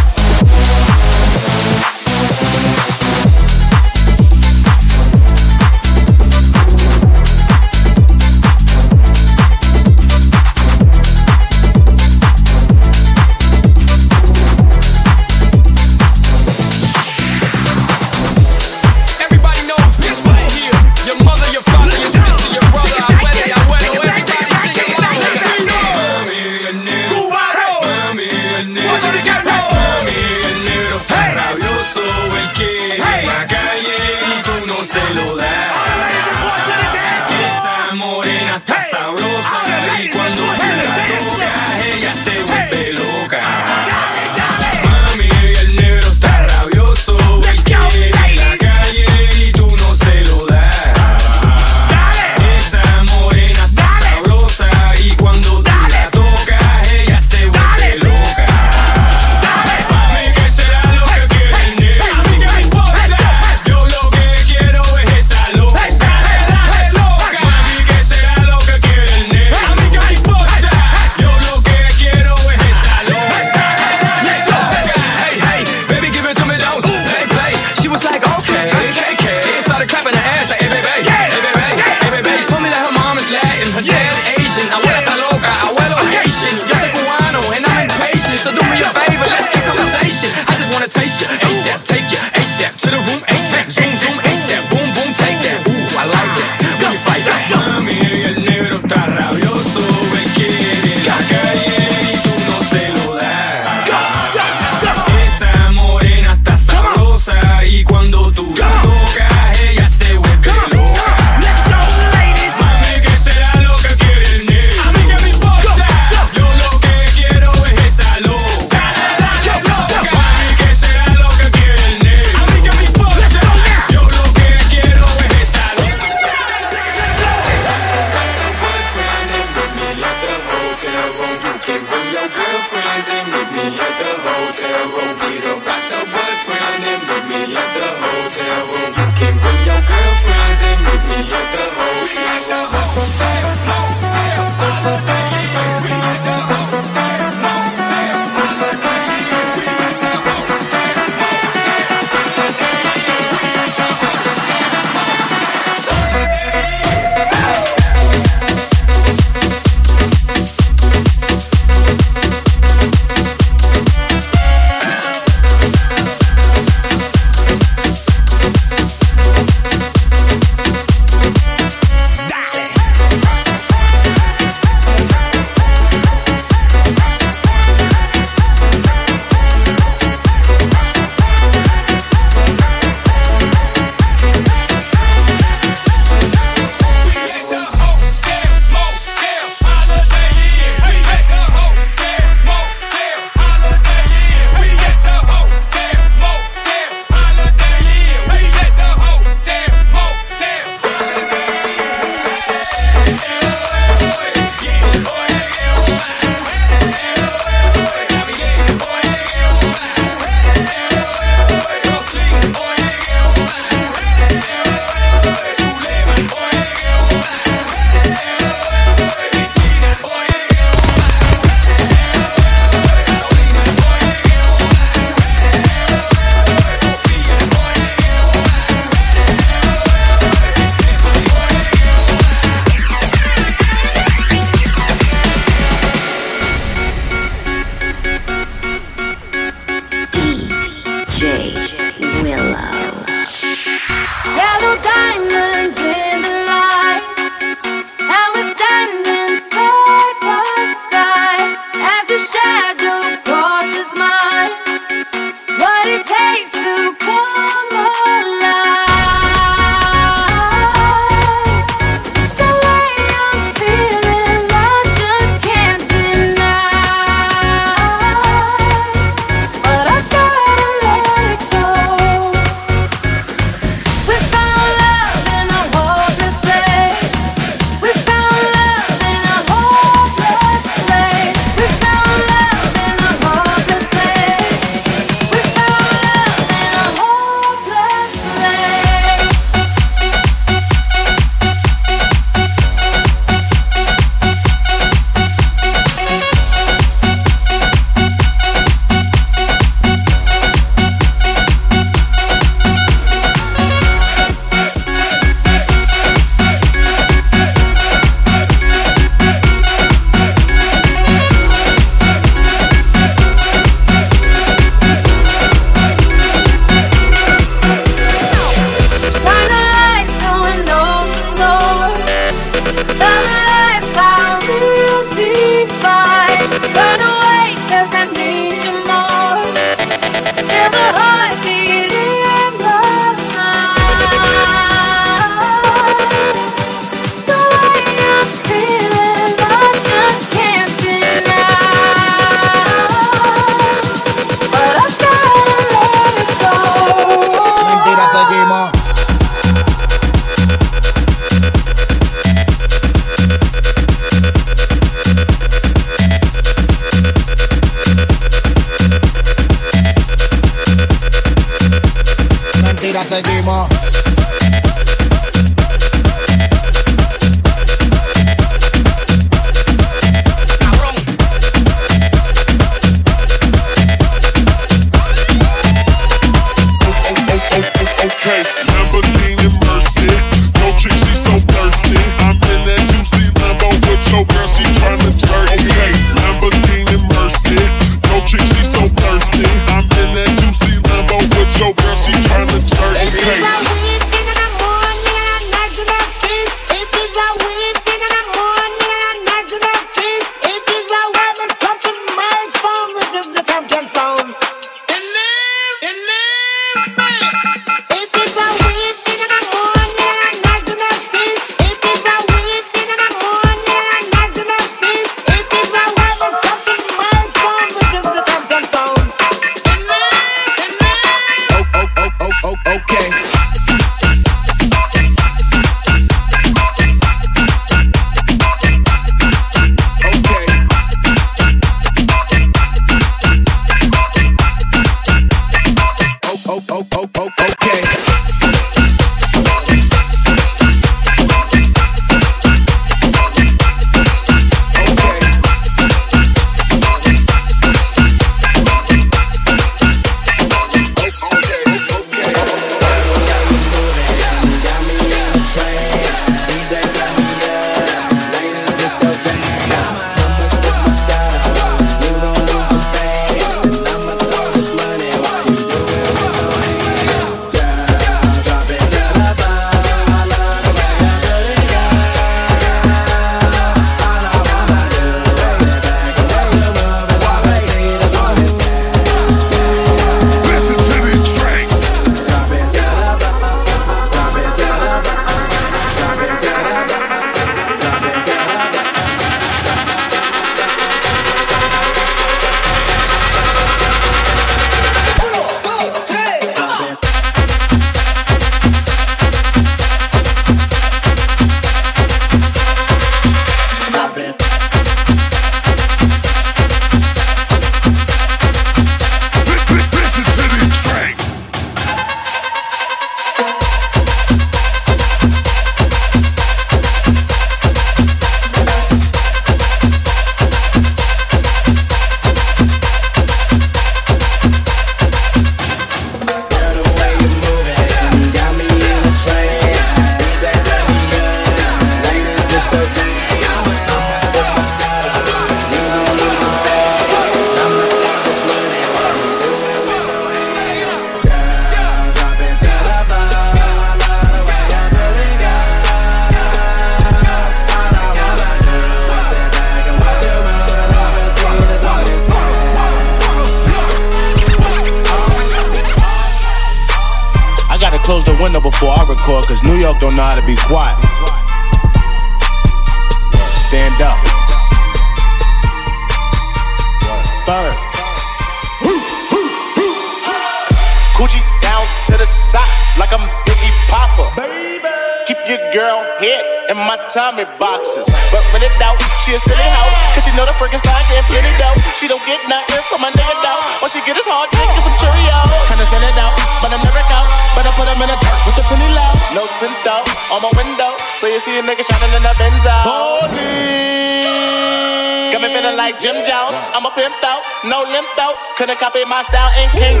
No 597.64 597.82
limp 597.88 598.08
out. 598.20 598.36
Couldn't 598.56 598.78
copy 598.78 599.04
my 599.08 599.22
style 599.22 599.50
and 599.56 599.70
king. 599.72 600.00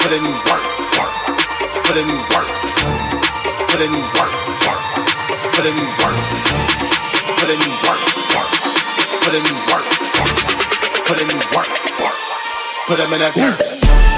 Put 0.00 0.12
in 0.12 0.24
work, 0.44 0.64
work. 0.98 1.14
Put 1.86 1.96
in 1.96 2.08
work. 2.32 2.48
Put 3.70 3.80
in 3.80 3.92
work, 3.92 4.32
work. 4.66 4.82
Put 5.54 5.66
in 5.66 5.76
work. 6.02 6.16
Put 7.40 7.50
in 7.50 7.60
work, 7.84 8.02
work. 8.34 8.50
Put 9.24 9.34
in 9.34 9.44
work, 9.68 9.86
work. 10.16 10.34
Put 11.06 11.20
in 11.20 11.28
work, 11.54 11.70
work. 12.00 12.18
Put 12.86 12.96
them 12.98 13.12
in 13.12 13.20
that 13.20 13.34
dirt. 13.34 14.13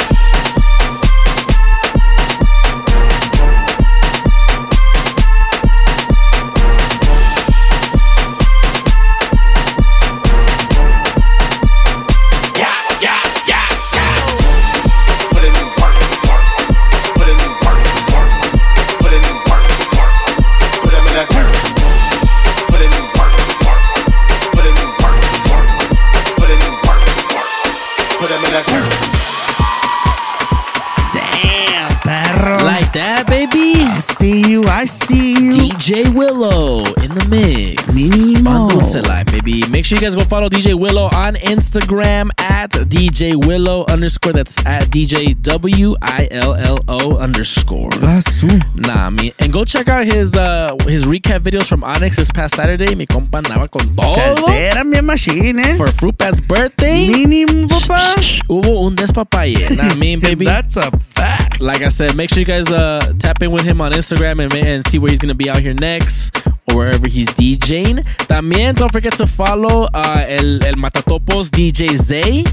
Sure 39.86 39.96
you 39.96 40.02
guys 40.02 40.16
go 40.16 40.24
follow 40.24 40.48
DJ 40.48 40.74
Willow 40.74 41.04
on 41.04 41.36
Instagram 41.36 42.30
at 42.40 42.72
DJ 42.72 43.36
Willow 43.46 43.84
underscore. 43.86 44.32
That's 44.32 44.58
at 44.66 44.84
DJ 44.84 45.40
W 45.42 45.94
I 46.02 46.26
L 46.32 46.56
L 46.56 46.78
O 46.88 47.16
underscore. 47.18 47.90
Nah, 48.74 49.10
me. 49.10 49.32
And 49.38 49.52
go 49.52 49.64
check 49.64 49.88
out 49.88 50.04
his 50.04 50.34
uh 50.34 50.74
his 50.86 51.04
recap 51.04 51.40
videos 51.40 51.68
from 51.68 51.84
Onyx 51.84 52.16
this 52.16 52.32
past 52.32 52.56
Saturday. 52.56 52.96
Mi 52.96 53.06
compa 53.06 53.40
andaba 53.40 53.70
con 53.70 53.94
todo. 53.94 54.84
Mi 54.84 55.00
machine, 55.02 55.58
eh. 55.60 55.76
For 55.76 55.86
Fruit 55.92 56.18
Bat's 56.18 56.40
birthday. 56.40 57.06
Mínimo, 57.06 57.68
papá. 57.68 58.16
Hubo 58.48 58.86
un 58.86 58.96
despapalle. 58.96 59.66
Nah, 59.76 59.94
mean, 59.94 60.20
baby. 60.20 60.46
That's 60.46 60.76
a 60.76 60.90
fact. 60.98 61.60
Like 61.60 61.82
I 61.82 61.88
said, 61.88 62.16
make 62.16 62.30
sure 62.30 62.40
you 62.40 62.44
guys 62.46 62.72
uh, 62.72 63.12
tap 63.18 63.42
in 63.42 63.52
with 63.52 63.62
him 63.62 63.80
on 63.82 63.92
Instagram 63.92 64.42
and, 64.42 64.54
and 64.54 64.88
see 64.88 64.98
where 64.98 65.10
he's 65.10 65.18
going 65.18 65.28
to 65.28 65.34
be 65.34 65.50
out 65.50 65.58
here 65.58 65.74
next 65.74 66.34
wherever 66.76 67.08
he's 67.08 67.28
DJing. 67.34 68.04
También 68.28 68.74
don't 68.74 68.92
forget 68.92 69.16
to 69.16 69.26
follow 69.26 69.88
uh, 69.94 70.24
el, 70.28 70.62
el 70.62 70.76
Matatopos 70.76 71.50
DJ 71.50 71.96
Zay 71.96 72.44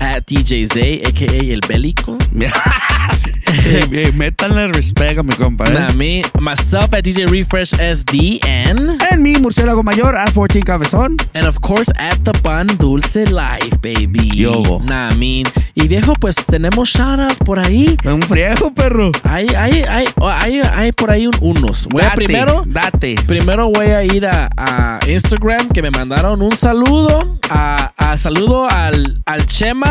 at 0.00 0.24
DJ 0.26 0.66
Zay, 0.66 1.02
aka 1.06 1.24
El 1.26 1.60
Bélico. 1.68 2.16
Hey, 3.46 3.82
hey, 3.90 4.12
métanle 4.14 4.68
respeto 4.72 5.20
a 5.20 5.22
mi 5.22 5.32
compa, 5.34 5.64
eh. 5.66 5.92
me, 5.94 6.22
myself 6.40 6.92
at 6.94 7.04
DJ 7.04 7.26
Refresh 7.26 7.72
SD 7.74 8.40
and 8.46 9.00
En 9.10 9.22
mi 9.22 9.34
murciélago 9.36 9.82
mayor, 9.82 10.16
a 10.16 10.24
14 10.24 10.60
cabezón. 10.62 11.16
And 11.34 11.46
of 11.46 11.60
course 11.60 11.90
at 11.96 12.16
the 12.24 12.32
Pan 12.42 12.66
Dulce 12.78 13.26
Life, 13.26 13.78
baby. 13.80 14.30
Yo. 14.34 14.80
Nah, 14.84 15.10
I 15.12 15.16
mean. 15.16 15.44
Y 15.76 15.88
viejo, 15.88 16.12
pues 16.14 16.36
tenemos 16.36 16.88
shoutouts 16.88 17.36
por 17.44 17.58
ahí. 17.58 17.96
Un 18.04 18.22
friego, 18.22 18.72
perro. 18.72 19.10
Hay, 19.24 19.46
hay, 19.56 19.82
hay, 19.88 20.06
hay, 20.22 20.60
hay 20.60 20.92
por 20.92 21.10
ahí 21.10 21.26
un- 21.26 21.34
unos. 21.40 21.86
Voy 21.88 22.02
a 22.02 22.06
Date, 22.06 22.16
primero. 22.16 22.62
Date. 22.66 23.16
Primero 23.26 23.70
voy 23.70 23.86
a 23.86 24.04
ir 24.04 24.26
a, 24.26 24.48
a 24.56 25.00
Instagram 25.08 25.68
que 25.68 25.82
me 25.82 25.90
mandaron 25.90 26.42
un 26.42 26.56
saludo. 26.56 27.38
A, 27.50 27.92
a 27.96 28.16
saludo 28.16 28.68
al, 28.70 29.20
al 29.26 29.46
Chema 29.46 29.83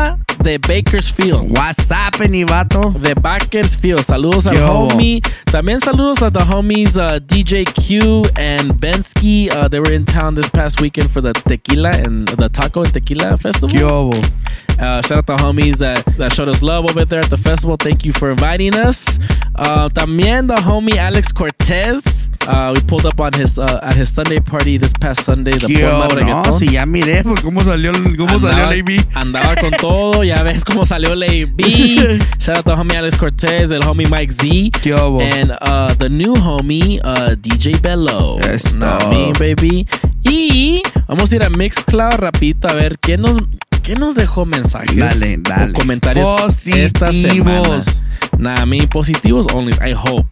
de 0.44 0.60
Bakersfield. 0.60 1.57
WhatsApp, 1.57 2.20
ni 2.30 2.44
vato. 2.44 2.94
De 3.02 3.15
Bakersfield. 3.15 4.03
Saludos 4.06 4.45
al 4.45 4.57
homie. 4.57 5.22
También 5.52 5.80
saludos 5.80 6.22
a 6.22 6.30
the 6.30 6.44
homies 6.44 6.98
uh, 6.98 7.20
DJ 7.20 7.64
Q 7.65 8.24
and 8.38 8.74
Bensky. 8.80 9.49
Uh, 9.52 9.68
they 9.68 9.80
were 9.80 9.94
in 9.94 10.06
town 10.06 10.36
this 10.36 10.49
past 10.49 10.82
weekend 10.82 11.10
for 11.10 11.22
the 11.22 11.34
tequila 11.34 11.91
and 11.91 12.28
the 12.28 12.49
taco 12.49 12.84
and 12.84 12.94
tequila 12.94 13.38
festival. 13.38 13.70
¿Qué? 13.70 14.44
Uh, 14.80 15.02
shout 15.03 15.20
out 15.20 15.26
the 15.28 15.36
homies 15.38 15.78
that, 15.78 16.03
that 16.18 16.34
showed 16.34 16.49
us 16.49 16.61
love 16.61 16.86
over 16.90 17.06
there 17.06 17.20
at 17.20 17.30
the 17.30 17.38
festival. 17.38 17.78
Thank 17.78 18.03
you 18.03 18.11
for 18.11 18.32
inviting 18.32 18.76
us. 18.76 19.20
Uh, 19.56 19.88
también 19.90 20.48
the 20.48 20.56
homie 20.56 20.98
Alex 20.98 21.32
Cortez. 21.32 22.23
Uh, 22.48 22.74
we 22.76 22.82
pulled 22.82 23.06
up 23.06 23.20
on 23.22 23.32
his 23.34 23.57
uh, 23.57 23.80
at 23.82 23.95
his 23.95 24.10
Sunday 24.14 24.40
party 24.40 24.78
this 24.78 24.91
past 24.99 25.24
Sunday. 25.24 25.52
The 25.52 25.68
¿Qué 25.68 25.86
hubo? 25.86 26.44
No, 26.44 26.52
si 26.57 26.68
ya 26.72 26.86
miré 26.86 27.24
pues, 27.24 27.40
cómo 27.41 27.64
salió, 27.64 27.91
cómo 28.18 28.40
salió 28.41 28.70
el 28.70 28.82
AB. 28.82 29.06
andaba 29.15 29.56
con 29.56 29.72
todo. 29.80 30.24
Ya 30.24 30.44
ves 30.44 30.64
cómo 30.65 30.86
salió 30.86 31.14
el 31.14 31.24
AB. 31.24 31.61
Shout 32.40 32.57
out 32.57 32.65
the 32.65 32.72
homie 32.76 32.98
Alex 32.98 33.15
Cortez, 33.18 33.72
el 33.72 33.84
homie 33.86 34.07
Mike 34.10 34.34
Z. 34.34 34.80
¿Qué 34.82 34.94
hubo? 34.94 35.22
And 35.22 35.52
uh, 35.61 35.94
the 35.99 36.10
new 36.10 36.36
homie 36.36 36.99
uh, 37.03 37.36
DJ 37.36 37.82
Bello. 37.82 38.40
Es 38.40 38.74
Know 38.76 38.88
what 38.88 39.02
I 39.02 39.06
todo. 39.06 39.10
mean, 39.11 39.34
baby. 39.40 39.88
Y 40.24 40.82
vamos 41.07 41.32
a 41.32 41.36
ir 41.36 41.44
a 41.44 41.49
Mixcloud 41.49 42.15
rapidito 42.18 42.68
a 42.68 42.74
ver 42.74 42.98
quién 42.99 43.22
nos, 43.22 43.38
quién 43.84 43.99
nos 43.99 44.15
dejó 44.15 44.45
mensajes 44.45 44.95
Dale, 44.95 45.38
dale. 45.40 45.72
o 45.72 45.74
comentarios. 45.74 46.28
Positivos. 46.41 48.02
Nah, 48.38 48.56
I 48.61 48.65
mean, 48.65 48.88
positivos 48.88 49.48
only, 49.53 49.74
I 49.82 49.94
hope. 49.94 50.26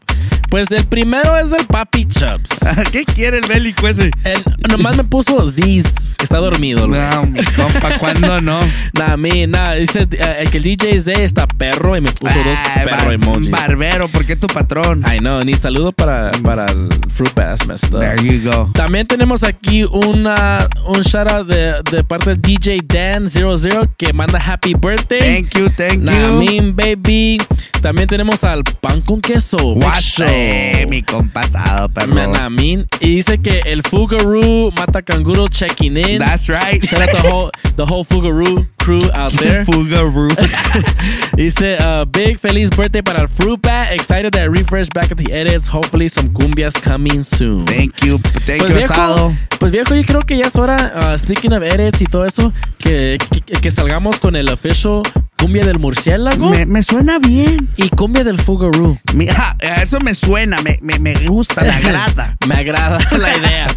Pues 0.49 0.69
el 0.71 0.83
primero 0.85 1.37
es 1.37 1.49
del 1.49 1.65
Papi 1.65 2.05
Chubbs. 2.05 2.59
¿Qué 2.91 3.05
quiere 3.05 3.37
el 3.37 3.47
bélico 3.47 3.87
ese? 3.87 4.11
Él 4.25 4.43
nomás 4.69 4.97
me 4.97 5.03
puso 5.05 5.47
Ziz, 5.49 5.85
que 6.17 6.25
está 6.25 6.39
dormido. 6.39 6.87
güey. 6.89 6.99
No, 6.99 7.25
mi 7.25 7.41
compa, 7.43 7.97
¿cuándo 7.99 8.39
no? 8.41 8.59
Nah, 8.93 9.15
me, 9.15 9.47
nah, 9.47 9.73
dice 9.75 10.01
eh, 10.11 10.35
el 10.39 10.49
que 10.51 10.57
el 10.57 10.63
DJ 10.63 10.99
Z 10.99 11.21
está 11.21 11.47
perro 11.47 11.95
y 11.95 12.01
me 12.01 12.11
puso 12.11 12.33
dos 12.43 12.57
Ay, 12.75 12.83
perro 12.85 13.05
bar- 13.05 13.13
emojis. 13.13 13.49
Barbero, 13.49 14.07
porque 14.09 14.33
es 14.33 14.39
tu 14.41 14.47
patrón. 14.47 15.03
I 15.09 15.19
know, 15.19 15.39
ni 15.41 15.53
saludo 15.53 15.93
para, 15.93 16.31
para 16.43 16.65
el 16.65 16.89
Fruit 17.13 17.31
up. 17.31 17.99
There 17.99 18.17
you 18.21 18.41
go. 18.51 18.69
También 18.73 19.07
tenemos 19.07 19.43
aquí 19.43 19.83
una, 19.85 20.67
un 20.85 21.01
shout 21.01 21.31
out 21.31 21.47
de, 21.47 21.81
de 21.91 22.03
parte 22.03 22.31
del 22.31 22.41
DJ 22.41 22.79
Dan00 22.85 23.89
que 23.97 24.11
manda 24.11 24.37
happy 24.39 24.73
birthday. 24.73 25.41
Thank 25.43 25.57
you, 25.57 25.69
thank 25.69 26.01
Nah, 26.01 26.11
you. 26.27 26.33
mean, 26.39 26.75
baby. 26.75 27.37
También 27.81 28.07
tenemos 28.07 28.43
al 28.43 28.63
pan 28.63 29.01
con 29.01 29.21
queso. 29.21 29.75
Big 29.75 29.83
Show. 30.11 30.25
Guache, 30.25 30.85
mi 30.89 31.01
compasado, 31.03 31.89
perro. 31.89 32.49
Mean, 32.49 32.85
y 32.99 33.15
dice 33.15 33.37
que 33.41 33.61
el 33.65 33.81
Fugaroo 33.83 34.71
Mata 34.75 35.01
Canguro 35.01 35.47
checking 35.49 35.95
in. 35.97 36.19
That's 36.19 36.49
right. 36.49 36.83
Shout 36.83 37.01
out 37.01 37.11
the 37.11 37.29
whole 37.29 37.51
the 37.77 37.85
whole 37.85 38.03
Fugaroo 38.03 38.67
crew 38.77 39.03
out 39.15 39.31
there. 39.39 39.63
Fugaroo. 39.65 40.29
dice 41.35 41.77
uh, 41.79 42.05
big 42.05 42.39
feliz 42.39 42.69
birthday 42.69 43.01
para 43.01 43.21
el 43.21 43.27
Fruit 43.27 43.61
Bat. 43.61 43.93
Excited 43.93 44.33
that 44.33 44.49
refresh 44.51 44.89
back 44.93 45.11
at 45.11 45.17
the 45.17 45.31
edits. 45.31 45.67
Hopefully 45.67 46.09
some 46.09 46.29
cumbias 46.33 46.73
coming 46.81 47.23
soon. 47.23 47.65
Thank 47.65 48.03
you, 48.03 48.17
thank 48.45 48.61
Pues 48.61 48.69
you, 48.69 48.75
viejo, 48.75 48.93
asado. 48.93 49.33
pues 49.59 49.71
viejo, 49.71 49.95
yo 49.95 50.03
creo 50.03 50.21
que 50.25 50.37
ya 50.37 50.47
es 50.47 50.55
hora, 50.55 50.91
uh, 50.95 51.17
speaking 51.17 51.53
of 51.53 51.63
edits 51.63 52.01
y 52.01 52.05
todo 52.05 52.25
eso, 52.25 52.51
que, 52.79 53.17
que, 53.45 53.53
que 53.61 53.71
salgamos 53.71 54.19
con 54.19 54.35
el 54.35 54.49
official 54.49 55.03
cumbia 55.41 55.65
del 55.65 55.79
murciélago 55.79 56.49
Me, 56.49 56.65
me 56.65 56.83
suena 56.83 57.19
bien. 57.19 57.67
y 57.77 57.89
cumbia 57.89 58.23
del 58.23 58.39
Fugaroo. 58.39 58.97
Mira, 59.13 59.55
eso 59.81 59.97
me 60.03 60.13
suena, 60.15 60.61
me, 60.61 60.77
me, 60.81 60.99
me 60.99 61.13
gusta, 61.25 61.61
me 61.61 61.69
agrada. 61.69 62.35
Me 62.47 62.55
agrada 62.55 62.97
la 63.17 63.37
idea. 63.37 63.67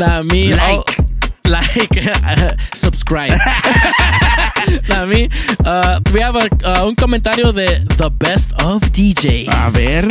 Me, 0.24 0.48
Like. 0.48 0.84
oh, 0.98 1.04
like, 1.44 2.06
uh, 2.24 2.56
subscribe. 2.72 3.36
nah, 4.88 5.04
me, 5.04 5.28
uh, 5.64 6.00
we 6.14 6.20
have 6.22 6.36
a, 6.36 6.48
uh, 6.64 6.86
un 6.86 6.94
comentario 6.94 7.52
de 7.52 7.84
The 7.98 8.08
Best 8.10 8.52
of 8.62 8.82
DJs. 8.92 9.48
A 9.48 9.68
ver. 9.70 10.04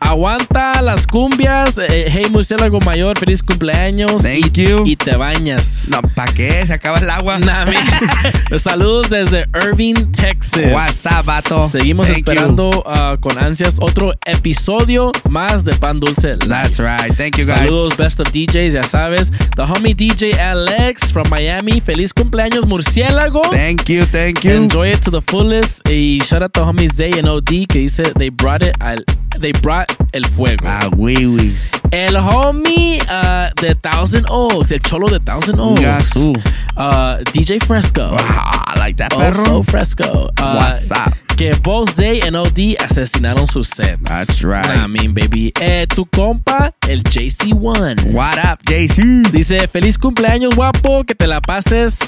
Aguanta 0.00 0.80
las 0.82 1.06
cumbias. 1.06 1.76
Eh, 1.78 2.06
hey, 2.10 2.26
murciélago 2.30 2.80
mayor, 2.80 3.18
feliz 3.18 3.42
cumpleaños. 3.42 4.22
Thank 4.22 4.56
y, 4.56 4.66
you. 4.66 4.86
Y 4.86 4.96
te 4.96 5.16
bañas. 5.16 5.88
No, 5.90 6.00
¿para 6.14 6.32
qué? 6.32 6.66
Se 6.66 6.74
acaba 6.74 6.98
el 6.98 7.10
agua. 7.10 7.38
Nah, 7.38 7.66
Saludos 8.58 9.10
desde 9.10 9.46
Irving, 9.54 9.94
Texas. 10.12 10.72
WhatsApp, 10.72 11.26
vato. 11.26 11.62
Seguimos 11.62 12.06
Thank 12.06 12.18
esperando 12.18 12.70
uh, 12.70 13.18
con 13.20 13.38
ansias 13.38 13.76
otro 13.80 14.14
episodio 14.24 15.12
más 15.28 15.64
de 15.64 15.74
Pan 15.74 16.00
Dulce. 16.00 16.36
Live. 16.36 16.48
That's 16.48 16.78
right. 16.78 17.14
Thank 17.16 17.36
you, 17.36 17.46
guys. 17.46 17.60
Saludos, 17.60 17.96
best 17.96 18.20
of 18.20 18.28
DJs, 18.32 18.72
ya 18.74 18.82
sabes. 18.82 19.30
The 19.56 19.62
homie 19.62 19.94
DJ 19.94 20.38
Alex 20.38 21.12
from 21.12 21.28
Miami. 21.28 21.80
Feliz 21.80 22.12
cumpleaños, 22.12 22.66
murciélago. 22.66 23.42
Thank 23.50 23.88
you, 23.88 24.04
thank 24.06 24.44
you. 24.44 24.52
Enjoy 24.52 24.90
it 24.90 25.00
to 25.02 25.10
the 25.10 25.20
fullest. 25.20 25.86
Y 25.88 26.20
shout 26.24 26.42
out 26.42 26.52
to 26.52 26.64
homies 26.64 26.94
Zay 26.94 27.18
and 27.18 27.28
OD 27.28 27.66
que 27.68 27.80
dice 27.80 28.02
they 28.14 28.30
brought 28.30 28.62
it 28.62 28.76
al, 28.80 29.04
they 29.40 29.52
brought 29.52 29.90
el 30.12 30.24
fuego. 30.24 30.66
Ah, 30.66 30.88
wiwis. 30.96 31.70
El 31.92 32.14
homie 32.16 33.00
uh, 33.08 33.50
de 33.60 33.74
Thousand 33.74 34.26
Oaks, 34.30 34.70
el 34.72 34.80
cholo 34.80 35.06
de 35.08 35.18
Thousand 35.20 35.58
Oaks. 35.60 35.80
Gasú. 35.80 36.32
Uh, 36.76 37.22
DJ 37.32 37.58
Fresco. 37.64 38.16
Ah, 38.18 38.74
I 38.74 38.78
like 38.78 38.96
that, 38.98 39.12
Oh, 39.14 39.18
perro. 39.18 39.44
so 39.44 39.62
Fresco. 39.62 40.28
Uh, 40.38 40.54
What's 40.56 40.90
up? 40.90 41.14
Que 41.36 41.52
both 41.62 41.94
Zay 41.94 42.20
and 42.20 42.34
OD 42.36 42.76
asesinaron 42.80 43.46
sus 43.48 43.68
sets. 43.68 44.02
That's 44.02 44.42
right. 44.42 44.66
I 44.66 44.88
mean, 44.88 45.14
baby. 45.14 45.52
Eh, 45.60 45.86
tu 45.86 46.04
compa, 46.06 46.72
el 46.88 47.02
JC1. 47.04 48.12
What 48.12 48.38
up, 48.44 48.60
JC? 48.64 49.22
Dice, 49.30 49.68
feliz 49.68 49.96
cumpleaños, 49.98 50.54
guapo. 50.56 51.04
Que 51.04 51.14
te 51.14 51.28
la 51.28 51.40
pases 51.40 51.98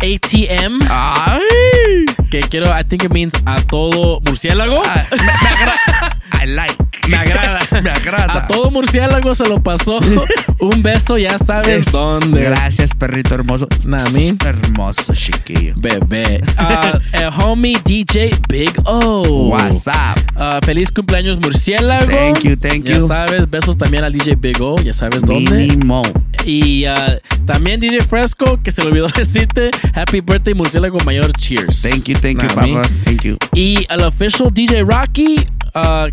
ATM. 0.00 0.80
Ay. 0.90 2.06
Que 2.30 2.40
quiero, 2.40 2.70
I 2.78 2.84
think 2.84 3.04
it 3.04 3.12
means 3.12 3.34
a 3.46 3.60
todo 3.62 4.20
murciélago. 4.20 4.82
Ah, 4.84 5.06
me, 5.10 5.16
me. 5.18 6.12
I 6.42 6.46
like. 6.46 6.87
Me 7.08 7.16
agrada. 7.16 7.60
me 7.82 7.90
agrada. 7.90 8.32
A 8.34 8.46
todo 8.46 8.70
murciélago 8.70 9.34
se 9.34 9.46
lo 9.48 9.62
pasó. 9.62 10.00
Un 10.60 10.82
beso, 10.82 11.16
ya 11.18 11.38
sabes 11.38 11.86
Es- 11.86 11.92
dónde. 11.92 12.42
Gracias, 12.42 12.94
perrito 12.94 13.34
hermoso. 13.34 13.68
Nah, 13.86 13.98
I 14.08 14.12
mean. 14.12 14.38
Hermoso, 14.44 15.14
chiquillo. 15.14 15.74
Bebé. 15.76 16.40
Uh, 16.58 16.98
el 17.12 17.28
homie 17.38 17.76
DJ 17.84 18.30
Big 18.48 18.72
O. 18.84 19.50
What's 19.50 19.86
up? 19.86 20.18
Uh, 20.36 20.58
feliz 20.64 20.90
cumpleaños, 20.90 21.38
murciélago. 21.38 22.06
Thank 22.10 22.40
you, 22.42 22.56
thank 22.56 22.84
ya 22.84 22.96
you. 22.98 23.06
sabes, 23.06 23.48
besos 23.48 23.76
también 23.76 24.04
al 24.04 24.12
DJ 24.12 24.34
Big 24.36 24.60
O. 24.60 24.76
Ya 24.82 24.92
sabes 24.92 25.22
dónde. 25.22 25.50
Mínimo. 25.50 26.02
Y 26.44 26.86
uh, 26.86 27.18
también 27.46 27.80
DJ 27.80 28.00
Fresco, 28.02 28.58
que 28.62 28.70
se 28.70 28.82
le 28.82 28.88
olvidó 28.88 29.08
decirte 29.08 29.70
Happy 29.94 30.20
Birthday, 30.20 30.54
murciélago 30.54 30.98
mayor. 31.04 31.32
Cheers. 31.32 31.82
Thank 31.82 32.04
you, 32.04 32.16
thank 32.18 32.40
you, 32.42 32.48
papa. 32.48 32.82
Thank 33.04 33.22
you. 33.22 33.36
Y 33.54 33.86
al 33.88 34.02
official 34.02 34.50
DJ 34.52 34.82
Rocky, 34.82 35.36
uh, 35.74 36.08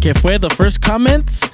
que 0.00 0.14
fue 0.14 0.27
the 0.36 0.50
first 0.50 0.82
comment. 0.82 1.48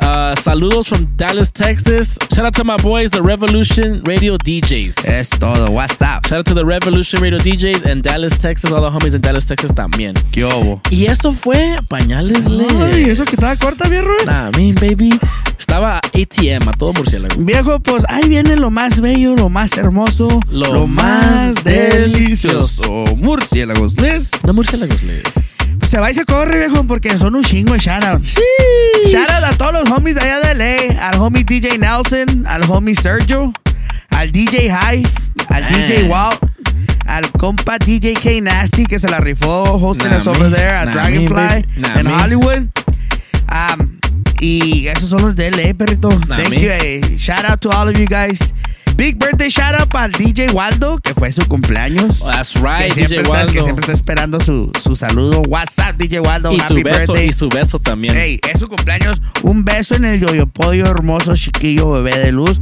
Uh, 0.00 0.34
saludos 0.36 0.88
from 0.88 1.04
Dallas, 1.16 1.50
Texas. 1.50 2.16
Shout 2.32 2.46
out 2.46 2.54
to 2.54 2.64
my 2.64 2.76
boys, 2.76 3.10
the 3.10 3.22
Revolution 3.22 4.02
Radio 4.04 4.36
DJs. 4.36 5.04
Es 5.04 5.30
todo. 5.30 5.70
What's 5.72 6.00
up? 6.00 6.26
Shout 6.26 6.38
out 6.38 6.46
to 6.46 6.54
the 6.54 6.64
Revolution 6.64 7.20
Radio 7.20 7.38
DJs 7.40 7.84
in 7.86 8.00
Dallas, 8.02 8.38
Texas. 8.40 8.72
All 8.72 8.82
the 8.82 8.90
homies 8.90 9.14
in 9.16 9.20
Dallas, 9.20 9.48
Texas 9.48 9.72
también. 9.72 10.14
¿Qué 10.30 10.44
hubo? 10.44 10.80
Y 10.90 11.06
eso 11.06 11.32
fue 11.32 11.76
Pañales 11.88 12.48
Leves. 12.48 12.94
Ay, 12.94 13.10
eso 13.10 13.24
que 13.24 13.34
estaba 13.34 13.56
corta, 13.56 13.88
viejo. 13.88 14.08
Nah, 14.24 14.50
I 14.50 14.56
mean, 14.56 14.74
baby. 14.76 15.10
Estaba 15.58 15.98
ATM, 15.98 16.68
a 16.68 16.72
todo 16.72 16.92
murciélago. 16.92 17.34
Viejo, 17.44 17.80
pues 17.80 18.04
ahí 18.08 18.28
viene 18.28 18.56
lo 18.56 18.70
más 18.70 19.00
bello, 19.00 19.34
lo 19.34 19.48
más 19.48 19.76
hermoso, 19.76 20.28
Lo 20.50 20.86
más 20.86 21.62
delicioso. 21.64 23.04
Murciélagos, 23.16 24.00
Les. 24.00 24.30
No 24.44 24.52
murciélagos 24.52 25.02
les. 25.02 25.56
Se 25.86 25.98
va 25.98 26.10
y 26.10 26.14
se 26.14 26.24
corre, 26.24 26.58
viejo, 26.58 26.84
porque 26.84 27.16
son 27.18 27.34
un 27.34 27.42
chingo 27.44 27.72
de 27.72 27.78
shoutouts. 27.80 28.30
Sí. 28.34 29.10
Shoutout 29.10 29.44
a 29.44 29.56
todos 29.56 29.72
los 29.72 29.90
homies 29.90 30.14
de 30.14 30.20
allá 30.20 30.40
de 30.40 30.54
LA, 30.54 31.08
al 31.08 31.20
homie 31.20 31.44
DJ 31.44 31.78
Nelson, 31.78 32.46
al 32.46 32.62
homie 32.70 32.94
Sergio, 32.94 33.52
al 34.10 34.30
DJ 34.30 34.70
High, 34.70 35.02
al. 35.48 35.66
DJ 35.68 36.04
Walt, 36.08 36.38
al 37.06 37.28
compa 37.32 37.76
DJ 37.78 38.14
K 38.14 38.40
Nasty 38.40 38.84
que 38.86 38.98
se 38.98 39.08
la 39.08 39.18
rifó 39.18 39.78
hosting 39.78 40.10
Nah, 40.10 40.18
us 40.18 40.26
over 40.26 40.50
there 40.50 40.74
at 40.74 40.86
Nah, 40.86 40.92
Dragonfly. 40.92 41.64
Nah, 41.76 41.98
en. 41.98 42.06
Hollywood. 42.06 42.68
Um, 43.50 43.99
y 44.40 44.88
esos 44.88 45.08
son 45.10 45.22
los 45.22 45.36
de 45.36 45.50
LA, 45.50 45.74
perrito. 45.74 46.08
Nah, 46.28 46.36
Thank 46.36 46.50
me. 46.50 46.60
you. 46.62 46.70
eh. 46.70 47.00
Shout 47.16 47.44
out 47.44 47.60
to 47.60 47.70
all 47.70 47.88
of 47.88 47.96
you 47.96 48.06
guys. 48.06 48.52
Big 48.96 49.16
birthday 49.18 49.48
shout 49.48 49.74
out 49.80 49.94
al 49.94 50.10
DJ 50.12 50.50
Waldo, 50.52 50.98
que 50.98 51.14
fue 51.14 51.32
su 51.32 51.40
cumpleaños. 51.48 52.18
That's 52.20 52.54
right, 52.56 52.92
que 52.92 53.06
siempre, 53.06 53.18
DJ 53.18 53.22
está, 53.22 53.22
que 53.22 53.28
Waldo. 53.30 53.64
siempre 53.64 53.80
está 53.82 53.92
esperando 53.92 54.40
su, 54.40 54.70
su 54.82 54.94
saludo. 54.94 55.40
What's 55.48 55.78
up, 55.78 55.96
DJ 55.96 56.20
Waldo? 56.20 56.52
Y 56.52 56.58
su 56.60 56.64
Happy 56.74 56.82
beso, 56.82 56.98
birthday. 57.12 57.28
y 57.28 57.32
su 57.32 57.48
beso 57.48 57.78
también. 57.78 58.14
Hey, 58.14 58.40
es 58.52 58.60
su 58.60 58.68
cumpleaños. 58.68 59.22
Un 59.42 59.64
beso 59.64 59.94
en 59.94 60.04
el 60.04 60.20
yoyo 60.20 60.46
pollo 60.46 60.84
hermoso, 60.86 61.34
chiquillo, 61.34 61.90
bebé 61.92 62.18
de 62.18 62.32
luz. 62.32 62.60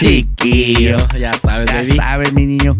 Chiquillo. 0.00 0.96
Ya 1.18 1.32
sabes, 1.34 1.68
Ya 1.70 1.74
baby. 1.82 1.90
sabes, 1.96 2.32
mi 2.32 2.46
niño. 2.46 2.76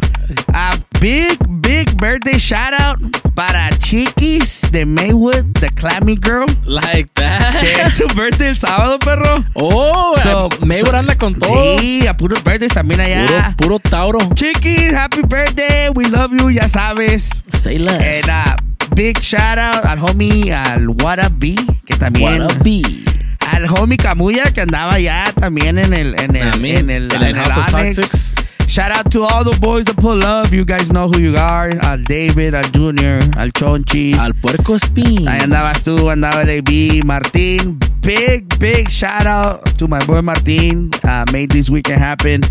A 0.52 0.72
big, 1.01 1.36
big 1.60 1.90
birthday 1.98 2.38
shout 2.38 2.72
out 2.78 2.98
para 3.34 3.70
Chiquis 3.78 4.62
de 4.72 4.84
Maywood, 4.86 5.52
the 5.60 5.68
Clammy 5.74 6.16
Girl. 6.16 6.47
Like 6.64 7.10
that. 7.14 7.60
Que 7.60 7.82
es 7.82 7.94
su 7.94 8.06
birthday 8.14 8.48
el 8.48 8.56
sábado, 8.59 8.98
perro. 8.98 9.44
Oh, 9.55 10.14
So- 10.22 10.48
so- 10.51 10.97
anda 10.97 11.14
con 11.16 11.34
todo. 11.34 11.78
Sí, 11.78 12.06
a 12.06 12.16
puros 12.16 12.42
birthdays 12.42 12.72
también 12.72 13.01
allá. 13.01 13.55
Puro, 13.59 13.78
puro 13.78 13.78
Tauro. 13.78 14.18
Chiquis, 14.34 14.92
happy 14.92 15.22
birthday. 15.22 15.90
We 15.94 16.06
love 16.06 16.32
you, 16.38 16.51
ya 16.51 16.68
sabes. 16.68 17.42
Say 17.52 17.78
less. 17.78 18.26
And 18.26 18.30
uh, 18.30 18.56
big 18.94 19.18
shout 19.20 19.59
out 19.59 19.84
al 19.84 19.98
homie, 19.98 20.52
al 20.52 20.88
What 20.88 21.18
Up 21.18 21.32
B, 21.38 21.55
que 21.84 21.94
también. 21.97 22.42
What 22.47 22.56
a 22.56 22.59
bee. 22.62 23.05
Al 23.52 23.66
homie 23.66 23.97
Camuya, 23.97 24.44
que 24.52 24.60
andaba 24.62 24.98
ya 24.98 25.32
también 25.39 25.78
en 25.78 25.93
el, 25.93 26.18
en 26.20 26.36
el, 26.36 26.64
en 26.64 26.90
el, 26.90 27.12
en 27.12 27.36
el. 27.36 27.43
Toxics. 27.43 28.35
Shout 28.70 28.93
out 28.93 29.10
to 29.10 29.24
all 29.24 29.43
the 29.43 29.59
boys 29.60 29.85
that 29.86 29.97
pull 29.97 30.22
up. 30.22 30.52
You 30.52 30.64
guys 30.64 30.93
know 30.93 31.09
who 31.09 31.18
you 31.18 31.35
are. 31.35 31.70
Al 31.82 32.05
David, 32.05 32.55
al 32.55 32.70
Junior, 32.70 33.18
al 33.36 33.51
Chonchis. 33.51 34.16
Al 34.16 34.32
puerco 34.35 34.78
spin. 34.78 35.27
Ahí 35.27 35.40
andabas 35.40 35.82
tú, 35.82 36.09
andaba 36.09 36.43
el 36.43 36.60
AB, 36.60 37.05
Martín. 37.05 37.81
Big, 38.01 38.47
big 38.60 38.89
shout 38.89 39.27
out 39.27 39.64
to 39.77 39.89
my 39.89 39.98
boy 40.06 40.20
Martín. 40.22 40.94
Uh, 41.02 41.24
made 41.32 41.51
this 41.51 41.68
weekend 41.68 42.01
happen. 42.01 42.43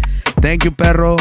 Thank 0.42 0.66
you, 0.66 0.72
perro. 0.72 1.16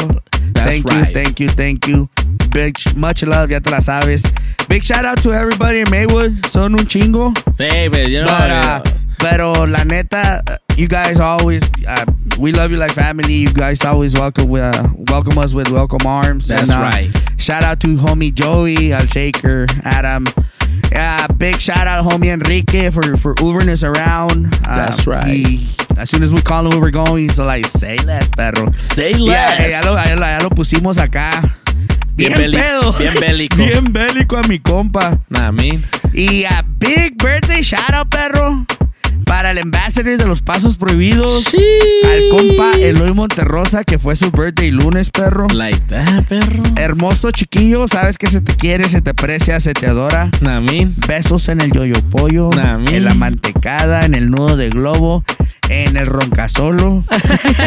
That's 0.51 0.69
thank 0.69 0.85
right. 0.85 1.07
you, 1.07 1.13
thank 1.13 1.39
you, 1.39 1.47
thank 1.47 1.87
you. 1.87 2.09
Big, 2.51 2.75
much 2.97 3.23
love, 3.23 3.51
ya 3.51 3.59
te 3.59 3.71
la 3.71 3.79
sabes. 3.79 4.23
Big 4.67 4.83
shout 4.83 5.05
out 5.05 5.21
to 5.23 5.31
everybody 5.31 5.79
in 5.79 5.89
Maywood. 5.89 6.45
Son 6.47 6.73
un 6.73 6.85
chingo. 6.85 7.33
Sí, 7.53 7.89
pero 7.89 8.09
yo 8.09 8.25
no. 8.25 8.27
But, 8.27 8.51
uh, 8.51 8.98
pero 9.19 9.51
la 9.67 9.83
neta, 9.83 10.41
you 10.75 10.87
guys 10.87 11.19
always, 11.19 11.63
uh, 11.87 12.05
we 12.39 12.51
love 12.51 12.71
you 12.71 12.77
like 12.77 12.91
family. 12.91 13.33
You 13.33 13.53
guys 13.53 13.83
always 13.85 14.13
welcome, 14.15 14.51
uh, 14.53 14.89
welcome 15.09 15.37
us 15.37 15.53
with 15.53 15.69
welcome 15.71 16.05
arms. 16.07 16.47
That's 16.47 16.69
And, 16.69 16.79
uh, 16.79 16.83
right. 16.83 17.09
Shout 17.37 17.63
out 17.63 17.79
to 17.81 17.95
homie 17.97 18.33
Joey, 18.33 18.93
Al 18.93 19.05
Shaker, 19.07 19.65
Adam. 19.83 20.25
Uh, 20.95 21.27
big 21.37 21.59
shout 21.59 21.87
out 21.87 22.03
homie 22.05 22.31
Enrique 22.33 22.89
for 22.89 23.15
for 23.17 23.35
Ubering 23.35 23.69
us 23.69 23.83
around. 23.83 24.47
Uh, 24.65 24.75
That's 24.75 25.05
right. 25.05 25.25
he- 25.27 25.67
as 25.97 26.09
soon 26.09 26.23
as 26.23 26.31
we 26.31 26.41
call 26.41 26.63
him 26.65 26.69
where 26.71 26.79
we're 26.81 26.91
going, 26.91 27.23
he's 27.27 27.37
like, 27.37 27.65
say 27.67 27.97
less, 28.05 28.29
perro. 28.29 28.71
Say 28.77 29.13
less. 29.13 29.71
ya, 29.71 29.81
lo, 29.83 29.95
ya 30.01 30.15
lo- 30.15 30.25
ya 30.25 30.39
lo 30.41 30.49
pusimos 30.49 30.97
acá. 30.97 31.41
Bien 32.15 32.33
Bien, 32.33 32.51
pedo. 32.51 32.97
bien 32.97 33.13
bélico. 33.15 33.57
Bien 33.57 33.83
bélico 33.85 34.37
a 34.43 34.47
mi 34.47 34.59
compa. 34.59 35.19
Nah, 35.29 35.47
I 35.47 35.51
mean. 35.51 35.83
Y 36.13 36.43
a 36.49 36.63
big 36.63 37.17
birthday 37.17 37.61
shout 37.61 37.93
out, 37.93 38.09
perro. 38.09 38.65
Para 39.25 39.51
el 39.51 39.59
ambassador 39.59 40.17
de 40.17 40.25
los 40.25 40.41
pasos 40.41 40.77
prohibidos. 40.77 41.47
Al 42.03 42.29
compa 42.29 42.71
Eloy 42.77 43.13
Monterrosa, 43.13 43.83
que 43.83 43.99
fue 43.99 44.15
su 44.15 44.31
birthday 44.31 44.71
lunes, 44.71 45.09
perro. 45.09 45.47
Like 45.53 45.81
that, 45.87 46.25
perro. 46.25 46.63
Hermoso 46.77 47.31
chiquillo, 47.31 47.87
sabes 47.87 48.17
que 48.17 48.27
se 48.27 48.41
te 48.41 48.55
quiere, 48.55 48.87
se 48.87 49.01
te 49.01 49.11
aprecia, 49.11 49.59
se 49.59 49.73
te 49.73 49.87
adora. 49.87 50.29
Mean. 50.41 50.93
Besos 51.07 51.49
en 51.49 51.61
el 51.61 51.71
yoyo 51.71 51.95
pollo, 52.09 52.49
mi. 52.79 52.95
en 52.95 53.05
la 53.05 53.13
mantecada, 53.13 54.05
en 54.05 54.15
el 54.15 54.29
nudo 54.29 54.57
de 54.57 54.69
globo, 54.69 55.23
en 55.69 55.97
el 55.97 56.07
roncasolo, 56.07 57.03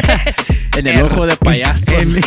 En 0.76 0.86
el 0.86 1.02
ojo 1.02 1.26
de 1.26 1.36
payaso. 1.36 1.92
en, 1.98 2.20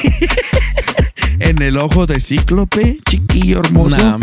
en 1.40 1.62
el 1.62 1.78
ojo 1.78 2.06
de 2.06 2.20
cíclope, 2.20 3.00
chiquillo 3.10 3.60
hermoso. 3.60 3.98
Nah. 3.98 4.18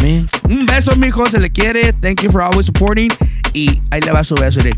Un 0.48 0.66
beso, 0.66 0.94
mijo, 0.96 1.26
se 1.26 1.40
le 1.40 1.50
quiere. 1.50 1.92
Thank 1.92 2.22
you 2.22 2.30
for 2.30 2.42
always 2.42 2.66
supporting. 2.66 3.10
Y 3.52 3.80
ahí 3.90 4.00
le 4.00 4.12
va 4.12 4.24
su 4.24 4.34
beso 4.34 4.60
de 4.60 4.72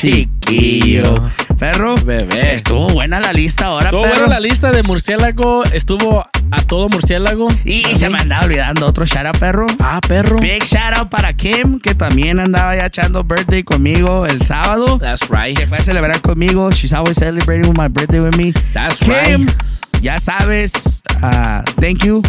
chiquillo. 0.00 1.14
Perro, 1.58 1.96
Bebé. 2.04 2.54
estuvo 2.54 2.86
buena 2.88 3.18
la 3.18 3.32
lista 3.32 3.66
ahora, 3.66 3.86
Estuvo 3.86 4.02
perro. 4.02 4.14
buena 4.20 4.34
la 4.34 4.40
lista 4.40 4.70
de 4.70 4.82
murciélago. 4.84 5.64
Estuvo 5.64 6.24
a 6.50 6.62
todo 6.62 6.88
murciélago. 6.88 7.48
Y 7.64 7.82
se 7.96 8.08
me 8.08 8.18
andaba 8.18 8.44
olvidando 8.44 8.86
otro 8.86 9.04
shout 9.06 9.26
out, 9.26 9.38
perro. 9.38 9.66
Ah, 9.80 10.00
perro. 10.06 10.38
Big 10.38 10.62
shout 10.64 10.96
out 10.96 11.08
para 11.08 11.32
Kim, 11.32 11.80
que 11.80 11.94
también 11.94 12.38
andaba 12.38 12.76
ya 12.76 12.86
echando 12.86 13.24
birthday 13.24 13.64
conmigo 13.64 14.24
el 14.26 14.42
sábado. 14.42 14.98
That's 14.98 15.28
right. 15.30 15.58
Que 15.58 15.66
fue 15.66 15.78
a 15.78 15.82
celebrar 15.82 16.20
conmigo. 16.20 16.70
She's 16.70 16.92
always 16.92 17.16
celebrating 17.18 17.68
with 17.68 17.76
my 17.78 17.88
birthday 17.88 18.20
with 18.20 18.36
me. 18.36 18.52
That's 18.72 19.00
Kim, 19.00 19.46
right. 19.46 19.56
ya 20.00 20.20
sabes. 20.20 21.02
ah, 21.22 21.62
thank 21.80 22.04
you. 22.04 22.22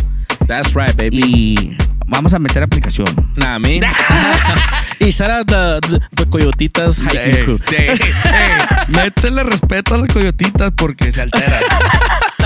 That's 0.47 0.73
right, 0.73 0.95
baby. 0.97 1.21
Y 1.21 1.77
vamos 2.09 2.33
a 2.33 2.39
meter 2.39 2.63
aplicación. 2.63 3.07
Nah, 3.35 3.55
I 3.55 3.59
mean. 3.59 3.83
y 4.99 5.11
out 5.23 5.47
the, 5.47 5.79
the, 5.87 5.99
the 6.11 6.29
Coyotitas 6.29 6.99
hiking 6.99 7.45
crew. 7.45 7.59
métele 8.89 9.43
respeto 9.43 9.95
a 9.95 9.99
las 9.99 10.09
coyotitas 10.11 10.71
porque 10.75 11.11
se 11.11 11.21
alteran. 11.21 11.63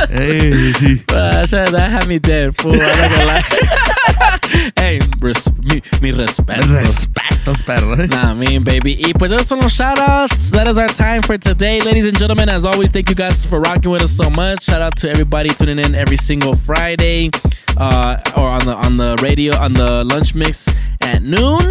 Ey, 0.09 0.73
sí. 0.73 1.03
Uh, 1.09 1.45
that, 1.45 1.91
had 1.91 2.07
me 2.07 2.19
dead, 2.19 2.55
fool. 2.59 2.73
I'm 2.73 2.79
not 2.79 3.09
gonna 3.09 3.25
lie. 3.25 4.71
hey, 4.77 4.99
res, 5.19 5.45
mi, 5.63 5.81
mi 6.01 6.11
respeto. 6.11 6.63
Respeto, 6.67 7.53
perro. 7.65 7.95
Nah, 8.07 8.31
I 8.31 8.33
mean, 8.33 8.63
baby. 8.63 8.95
Y 8.99 9.13
pues 9.13 9.31
esos 9.31 9.47
son 9.47 9.59
los 9.59 9.73
shoutouts. 9.73 10.51
That 10.51 10.67
is 10.67 10.77
our 10.77 10.87
time 10.87 11.21
for 11.21 11.37
today, 11.37 11.79
ladies 11.81 12.05
and 12.05 12.17
gentlemen. 12.17 12.49
As 12.49 12.65
always, 12.65 12.91
thank 12.91 13.09
you 13.09 13.15
guys 13.15 13.45
for 13.45 13.59
rocking 13.59 13.91
with 13.91 14.01
us 14.01 14.11
so 14.11 14.29
much. 14.29 14.63
Shout 14.63 14.81
out 14.81 14.95
to 14.97 15.09
everybody 15.09 15.49
tuning 15.49 15.79
in 15.79 15.95
every 15.95 16.17
single 16.17 16.55
Friday, 16.55 17.29
uh, 17.77 18.17
or 18.37 18.47
on 18.47 18.65
the 18.65 18.75
on 18.75 18.97
the 18.97 19.17
radio 19.21 19.55
on 19.57 19.73
the 19.73 20.03
lunch 20.03 20.35
mix 20.35 20.67
at 21.01 21.21
noon. 21.21 21.69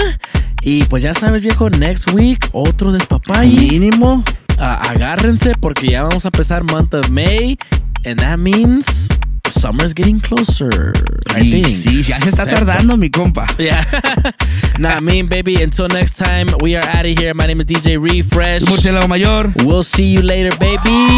Y 0.65 0.85
pues 0.89 1.03
ya 1.03 1.13
sabes, 1.13 1.43
viejo, 1.43 1.69
next 1.71 2.13
week 2.13 2.49
otro 2.53 2.93
despapay. 2.93 3.51
Mínimo. 3.51 4.23
Uh, 4.59 4.79
agárrense 4.91 5.55
porque 5.61 5.89
ya 5.89 6.05
vamos 6.05 6.25
a 6.25 6.29
empezar 6.29 6.63
month 6.63 6.95
of 6.95 7.11
May, 7.11 7.59
and 8.05 8.19
that 8.19 8.39
means 8.39 9.09
summer's 9.49 9.93
getting 9.95 10.21
closer. 10.21 10.93
I 11.31 11.41
Y 11.41 11.51
think. 11.51 11.67
sí, 11.67 12.03
ya 12.09 12.17
se 12.19 12.31
está 12.31 12.47
tardando, 12.47 12.97
mi 12.97 13.11
compa. 13.11 13.47
Yeah. 13.59 13.83
I 14.85 15.01
mean, 15.01 15.27
baby, 15.29 15.63
until 15.63 15.87
next 15.89 16.17
time, 16.17 16.49
we 16.63 16.75
are 16.77 16.85
out 16.85 17.07
of 17.07 17.17
here. 17.19 17.35
My 17.35 17.47
name 17.47 17.61
is 17.61 17.67
DJ 17.67 17.99
Refresh. 18.01 18.63
Murciélago 18.63 19.09
Mayor. 19.09 19.53
We'll 19.65 19.83
see 19.83 20.07
you 20.07 20.23
later, 20.23 20.57
baby. 20.59 21.09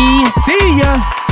See 0.44 0.78
ya. 0.78 1.23